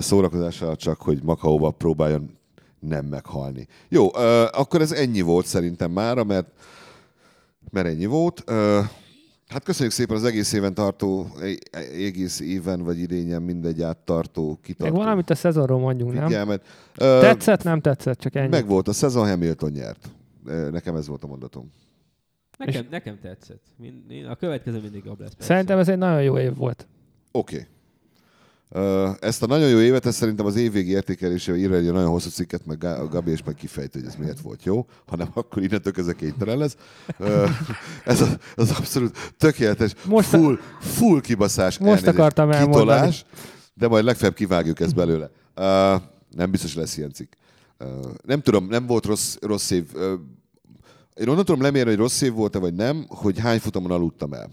szórakozása, 0.00 0.76
csak 0.76 1.00
hogy 1.00 1.22
Makaóba 1.22 1.70
próbáljon 1.70 2.38
nem 2.80 3.04
meghalni. 3.06 3.66
Jó, 3.88 4.14
akkor 4.52 4.80
ez 4.80 4.92
ennyi 4.92 5.20
volt 5.20 5.46
szerintem 5.46 5.90
mára, 5.90 6.24
mert, 6.24 6.46
mert 7.70 7.86
ennyi 7.86 8.06
volt. 8.06 8.44
Hát 9.50 9.64
köszönjük 9.64 9.94
szépen 9.94 10.16
az 10.16 10.24
egész 10.24 10.52
éven 10.52 10.74
tartó, 10.74 11.26
e- 11.40 11.78
egész 11.92 12.40
éven 12.40 12.82
vagy 12.82 12.98
idényen 12.98 13.42
mindegy 13.42 13.82
áttartó, 13.82 14.48
Meg 14.48 14.58
kitartó 14.62 14.94
valamit 14.94 15.30
a 15.30 15.34
szezonról 15.34 15.78
mondjunk, 15.78 16.12
nem? 16.12 16.26
figyelmet. 16.26 16.66
Ö, 16.96 17.18
Tetszett, 17.20 17.62
nem 17.62 17.80
tetszett, 17.80 18.18
csak 18.18 18.34
ennyi. 18.34 18.48
Meg 18.48 18.66
volt, 18.66 18.88
a 18.88 18.92
szezon 18.92 19.28
Hamilton 19.28 19.70
nyert. 19.70 20.10
Nekem 20.70 20.96
ez 20.96 21.06
volt 21.06 21.24
a 21.24 21.26
mondatom. 21.26 21.70
Nekem, 22.58 22.86
nekem 22.90 23.18
tetszett. 23.22 23.62
A 24.28 24.36
következő 24.36 24.80
mindig 24.80 25.02
jobb 25.04 25.20
lesz. 25.20 25.32
persze. 25.34 25.52
Szerintem 25.52 25.78
ez 25.78 25.88
egy 25.88 25.98
nagyon 25.98 26.22
jó 26.22 26.38
év 26.38 26.56
volt. 26.56 26.86
Oké. 27.32 27.54
Okay. 27.54 27.66
Ezt 29.20 29.42
a 29.42 29.46
nagyon 29.46 29.68
jó 29.68 29.78
évet, 29.78 30.06
ezt 30.06 30.16
szerintem 30.18 30.46
az 30.46 30.56
évvégi 30.56 30.90
értékelésével 30.90 31.60
írja 31.60 31.76
egy 31.76 31.92
nagyon 31.92 32.10
hosszú 32.10 32.28
cikket, 32.30 32.66
meg 32.66 32.78
Gá- 32.78 33.08
Gabi, 33.08 33.30
és 33.30 33.42
meg 33.44 33.54
kifejti, 33.54 33.98
hogy 33.98 34.08
ez 34.08 34.14
miért 34.14 34.40
volt 34.40 34.64
jó, 34.64 34.86
hanem 35.06 35.28
akkor 35.34 35.62
innentől 35.62 35.92
ez 35.96 36.14
kénytelen 36.16 36.58
lesz. 36.58 36.76
Ez 38.04 38.20
az, 38.20 38.36
az 38.56 38.70
abszolút 38.70 39.34
tökéletes, 39.38 39.94
Most 40.04 40.32
a- 40.34 40.38
full, 40.38 40.58
full 40.80 41.20
kibaszás, 41.20 41.78
Most 41.78 41.90
elnézést, 41.90 42.12
akartam 42.18 42.50
elmondani. 42.50 42.80
kitolás, 42.84 43.24
de 43.74 43.88
majd 43.88 44.04
legfeljebb 44.04 44.34
kivágjuk 44.36 44.80
ezt 44.80 44.94
belőle. 44.94 45.30
Nem 46.30 46.50
biztos 46.50 46.74
lesz 46.74 46.96
ilyen 46.96 47.12
cikk. 47.12 47.32
Nem 48.24 48.40
tudom, 48.40 48.66
nem 48.66 48.86
volt 48.86 49.06
rossz, 49.06 49.36
rossz 49.40 49.70
év. 49.70 49.84
Én 51.14 51.28
onnan 51.28 51.44
tudom 51.44 51.62
lemérni, 51.62 51.90
hogy 51.90 51.98
rossz 51.98 52.20
év 52.20 52.32
volt-e 52.32 52.58
vagy 52.58 52.74
nem, 52.74 53.04
hogy 53.08 53.38
hány 53.38 53.58
futamon 53.58 53.90
aludtam 53.90 54.32
el. 54.32 54.50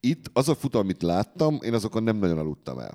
Itt 0.00 0.30
az 0.32 0.48
a 0.48 0.54
futam, 0.54 0.80
amit 0.80 1.02
láttam, 1.02 1.58
én 1.62 1.74
azokon 1.74 2.02
nem 2.02 2.16
nagyon 2.16 2.38
aludtam 2.38 2.78
el. 2.78 2.94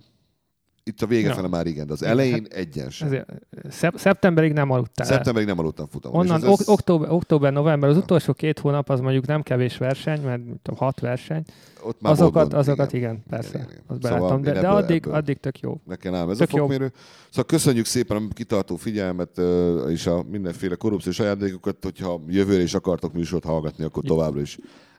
Itt 0.87 1.01
a 1.01 1.05
vége 1.07 1.27
Ja. 1.27 1.33
fele 1.33 1.47
már 1.47 1.65
igen, 1.67 1.87
de 1.87 1.93
az 1.93 2.01
Igen, 2.01 2.11
elején 2.13 2.45
egyen 2.49 2.89
sem. 2.89 3.07
Ezért, 3.07 3.29
szep- 3.69 3.97
szeptemberig 3.97 4.53
nem 4.53 4.71
aludtál. 4.71 5.05
Szeptemberig 5.07 5.47
nem 5.47 5.59
aludtam 5.59 5.87
futamon. 5.87 6.19
Onnan 6.19 6.37
és 6.39 6.43
ez- 6.43 6.49
ok- 6.49 6.67
október, 6.67 7.11
október, 7.11 7.53
november, 7.53 7.89
az 7.89 7.97
utolsó 7.97 8.33
két 8.33 8.59
hónap 8.59 8.89
az 8.89 8.99
mondjuk 8.99 9.25
nem 9.25 9.41
kevés 9.43 9.77
verseny, 9.77 10.21
mert 10.21 10.41
tudom, 10.41 10.79
hat 10.79 10.99
verseny. 10.99 11.43
ott 11.83 12.01
már 12.01 12.11
Azokat, 12.11 12.41
gond, 12.41 12.53
azokat 12.53 12.93
igen, 12.93 13.23
persze. 13.29 13.49
Igen, 13.57 13.61
igen. 13.69 13.81
Azt 13.87 14.01
Szóval 14.01 14.17
belátom, 14.19 14.41
de, 14.41 14.47
én 14.47 14.53
de 14.53 14.59
ebből- 14.67 14.71
addig, 14.83 14.97
ebből- 14.97 15.13
addig 15.13 15.37
tök 15.39 15.59
jó. 15.59 15.79
Nekem 15.85 16.13
ám 16.13 16.29
ez 16.29 16.37
Tök 16.37 16.47
a 16.51 16.57
jó. 16.57 16.61
fokmérő. 16.67 16.91
Szóval 17.29 17.45
köszönjük 17.45 17.85
szépen 17.85 18.17
a 18.17 18.33
kitartó 18.33 18.75
figyelmet 18.75 19.37
ö, 19.37 19.87
és 19.89 20.07
a 20.07 20.23
mindenféle 20.29 20.75
korrupciós 20.75 21.19
ajándékokat, 21.19 21.77
hogyha 21.83 22.21
jövőre 22.27 22.61
is 22.61 22.73
akartok 22.73 23.13
műsort 23.13 23.43
hallgatni, 23.43 23.83
akkor 23.83 24.03
továbbra 24.03 24.41
is 24.41 24.57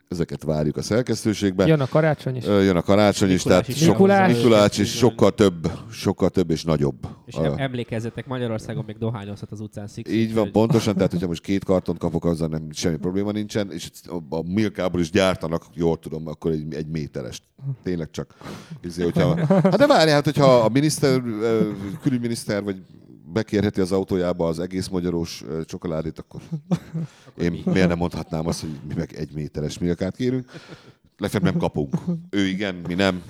ezeket 0.09 0.43
várjuk 0.43 0.77
a 0.77 0.81
szerkesztőségben. 0.81 1.67
Jön 1.67 1.79
a 1.79 1.87
karácsony 1.87 2.35
is. 2.35 2.45
Jön 2.45 2.75
a 2.75 2.81
karácsony 2.81 3.29
is, 3.29 3.43
Mikulás 3.43 3.65
tehát 3.65 3.77
is 3.77 3.83
sok, 3.83 3.91
Mikulás. 3.91 4.35
Mikulás 4.35 4.77
is 4.77 4.97
sokkal 4.97 5.31
több, 5.31 5.71
sokkal 5.91 6.29
több 6.29 6.49
és 6.49 6.63
nagyobb. 6.63 7.07
És 7.25 7.35
em- 7.35 7.59
emlékezzetek, 7.59 8.27
Magyarországon 8.27 8.83
még 8.87 8.97
dohányozhat 8.97 9.51
az 9.51 9.59
utcán 9.59 9.87
Six. 9.87 10.11
Így 10.11 10.33
van, 10.33 10.51
pontosan, 10.51 10.95
tehát 10.95 11.11
hogyha 11.11 11.27
most 11.27 11.41
két 11.41 11.63
karton 11.63 11.97
kapok, 11.97 12.25
azzal 12.25 12.47
nem 12.47 12.71
semmi 12.71 12.97
probléma 12.97 13.31
nincsen, 13.31 13.71
és 13.71 13.89
a, 14.07 14.35
a 14.35 14.41
Milkából 14.41 15.01
is 15.01 15.11
gyártanak, 15.11 15.65
jól 15.73 15.99
tudom, 15.99 16.27
akkor 16.27 16.51
egy, 16.51 16.73
egy 16.73 16.87
méterest. 16.87 17.43
Tényleg 17.83 18.09
csak. 18.11 18.35
Izé, 18.81 19.03
hogyha, 19.03 19.45
hát 19.47 19.77
de 19.77 19.87
várj, 19.87 20.11
hát 20.11 20.25
hogyha 20.25 20.59
a 20.59 20.69
miniszter, 20.69 21.21
külügyminiszter, 22.01 22.63
vagy 22.63 22.81
bekérheti 23.33 23.81
az 23.81 23.91
autójába 23.91 24.47
az 24.47 24.59
egész 24.59 24.87
magyarós 24.87 25.43
ö, 25.47 25.65
csokoládét, 25.65 26.19
akkor 26.19 26.41
én 27.37 27.51
mi? 27.51 27.61
miért 27.65 27.87
nem 27.87 27.97
mondhatnám 27.97 28.47
azt, 28.47 28.61
hogy 28.61 28.79
mi 28.87 28.93
meg 28.93 29.13
egy 29.13 29.31
méteres 29.33 29.77
milkát 29.77 30.15
kérünk. 30.15 30.51
Legfeljebb 31.17 31.51
nem 31.51 31.59
kapunk. 31.61 31.95
Ő 32.29 32.45
igen, 32.45 32.75
mi 32.75 32.93
nem. 32.93 33.23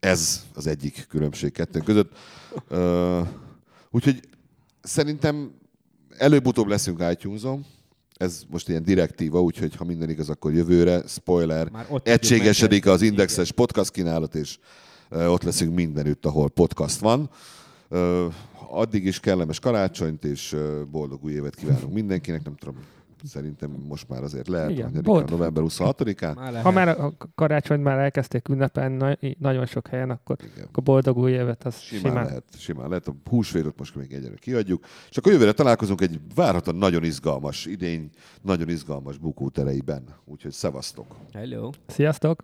Ez 0.00 0.44
az 0.54 0.66
egyik 0.66 1.06
különbség 1.08 1.52
kettő 1.52 1.80
között. 1.80 2.12
Úgyhogy 3.90 4.20
szerintem 4.82 5.50
előbb-utóbb 6.16 6.66
leszünk 6.66 7.04
itunes 7.10 7.42
Ez 8.14 8.42
most 8.50 8.68
ilyen 8.68 8.82
direktíva, 8.82 9.42
úgyhogy 9.42 9.76
ha 9.76 9.84
minden 9.84 10.10
igaz, 10.10 10.28
akkor 10.28 10.52
jövőre, 10.52 11.02
spoiler, 11.06 11.68
Már 11.70 11.86
ott 11.88 12.08
egységesedik 12.08 12.86
az 12.86 13.02
indexes 13.02 13.52
podcast 13.52 13.90
kínálat, 13.90 14.34
és 14.34 14.58
ott 15.10 15.42
leszünk 15.42 15.74
mindenütt, 15.74 16.26
ahol 16.26 16.48
podcast 16.50 16.98
van. 16.98 17.30
Addig 18.70 19.04
is 19.04 19.20
kellemes 19.20 19.58
karácsonyt, 19.58 20.24
és 20.24 20.56
boldog 20.90 21.24
új 21.24 21.32
évet 21.32 21.54
kívánunk 21.54 21.92
mindenkinek. 21.92 22.44
Nem 22.44 22.54
tudom, 22.56 22.76
szerintem 23.24 23.70
most 23.70 24.08
már 24.08 24.22
azért 24.22 24.48
lehet, 24.48 24.70
Igen, 24.70 25.00
november 25.02 25.62
26-án. 25.66 26.34
Már 26.34 26.50
lehet. 26.50 26.64
Ha 26.66 26.70
már 26.70 26.88
a 26.88 27.12
karácsonyt 27.34 27.82
már 27.82 27.98
elkezdték 27.98 28.48
ünnepelni 28.48 28.96
na- 28.96 29.18
nagyon 29.38 29.66
sok 29.66 29.86
helyen, 29.88 30.10
akkor, 30.10 30.36
Igen. 30.54 30.66
akkor 30.66 30.82
boldog 30.82 31.16
új 31.16 31.30
évet, 31.32 31.64
az 31.64 31.78
Simán, 31.78 32.02
simán. 32.10 32.24
lehet, 32.24 32.44
simán 32.58 32.88
lehet. 32.88 33.08
A 33.08 33.14
húsvétot 33.30 33.78
most 33.78 33.94
még 33.94 34.12
egyre 34.12 34.34
kiadjuk. 34.34 34.84
És 35.10 35.16
akkor 35.16 35.32
jövőre 35.32 35.52
találkozunk 35.52 36.00
egy 36.00 36.20
várhatóan 36.34 36.76
nagyon 36.76 37.04
izgalmas 37.04 37.66
idény, 37.66 38.10
nagyon 38.42 38.68
izgalmas 38.68 39.18
bukótereiben. 39.18 40.04
Úgyhogy 40.24 40.52
szevasztok! 40.52 41.16
Hello. 41.32 41.70
Sziasztok! 41.86 42.42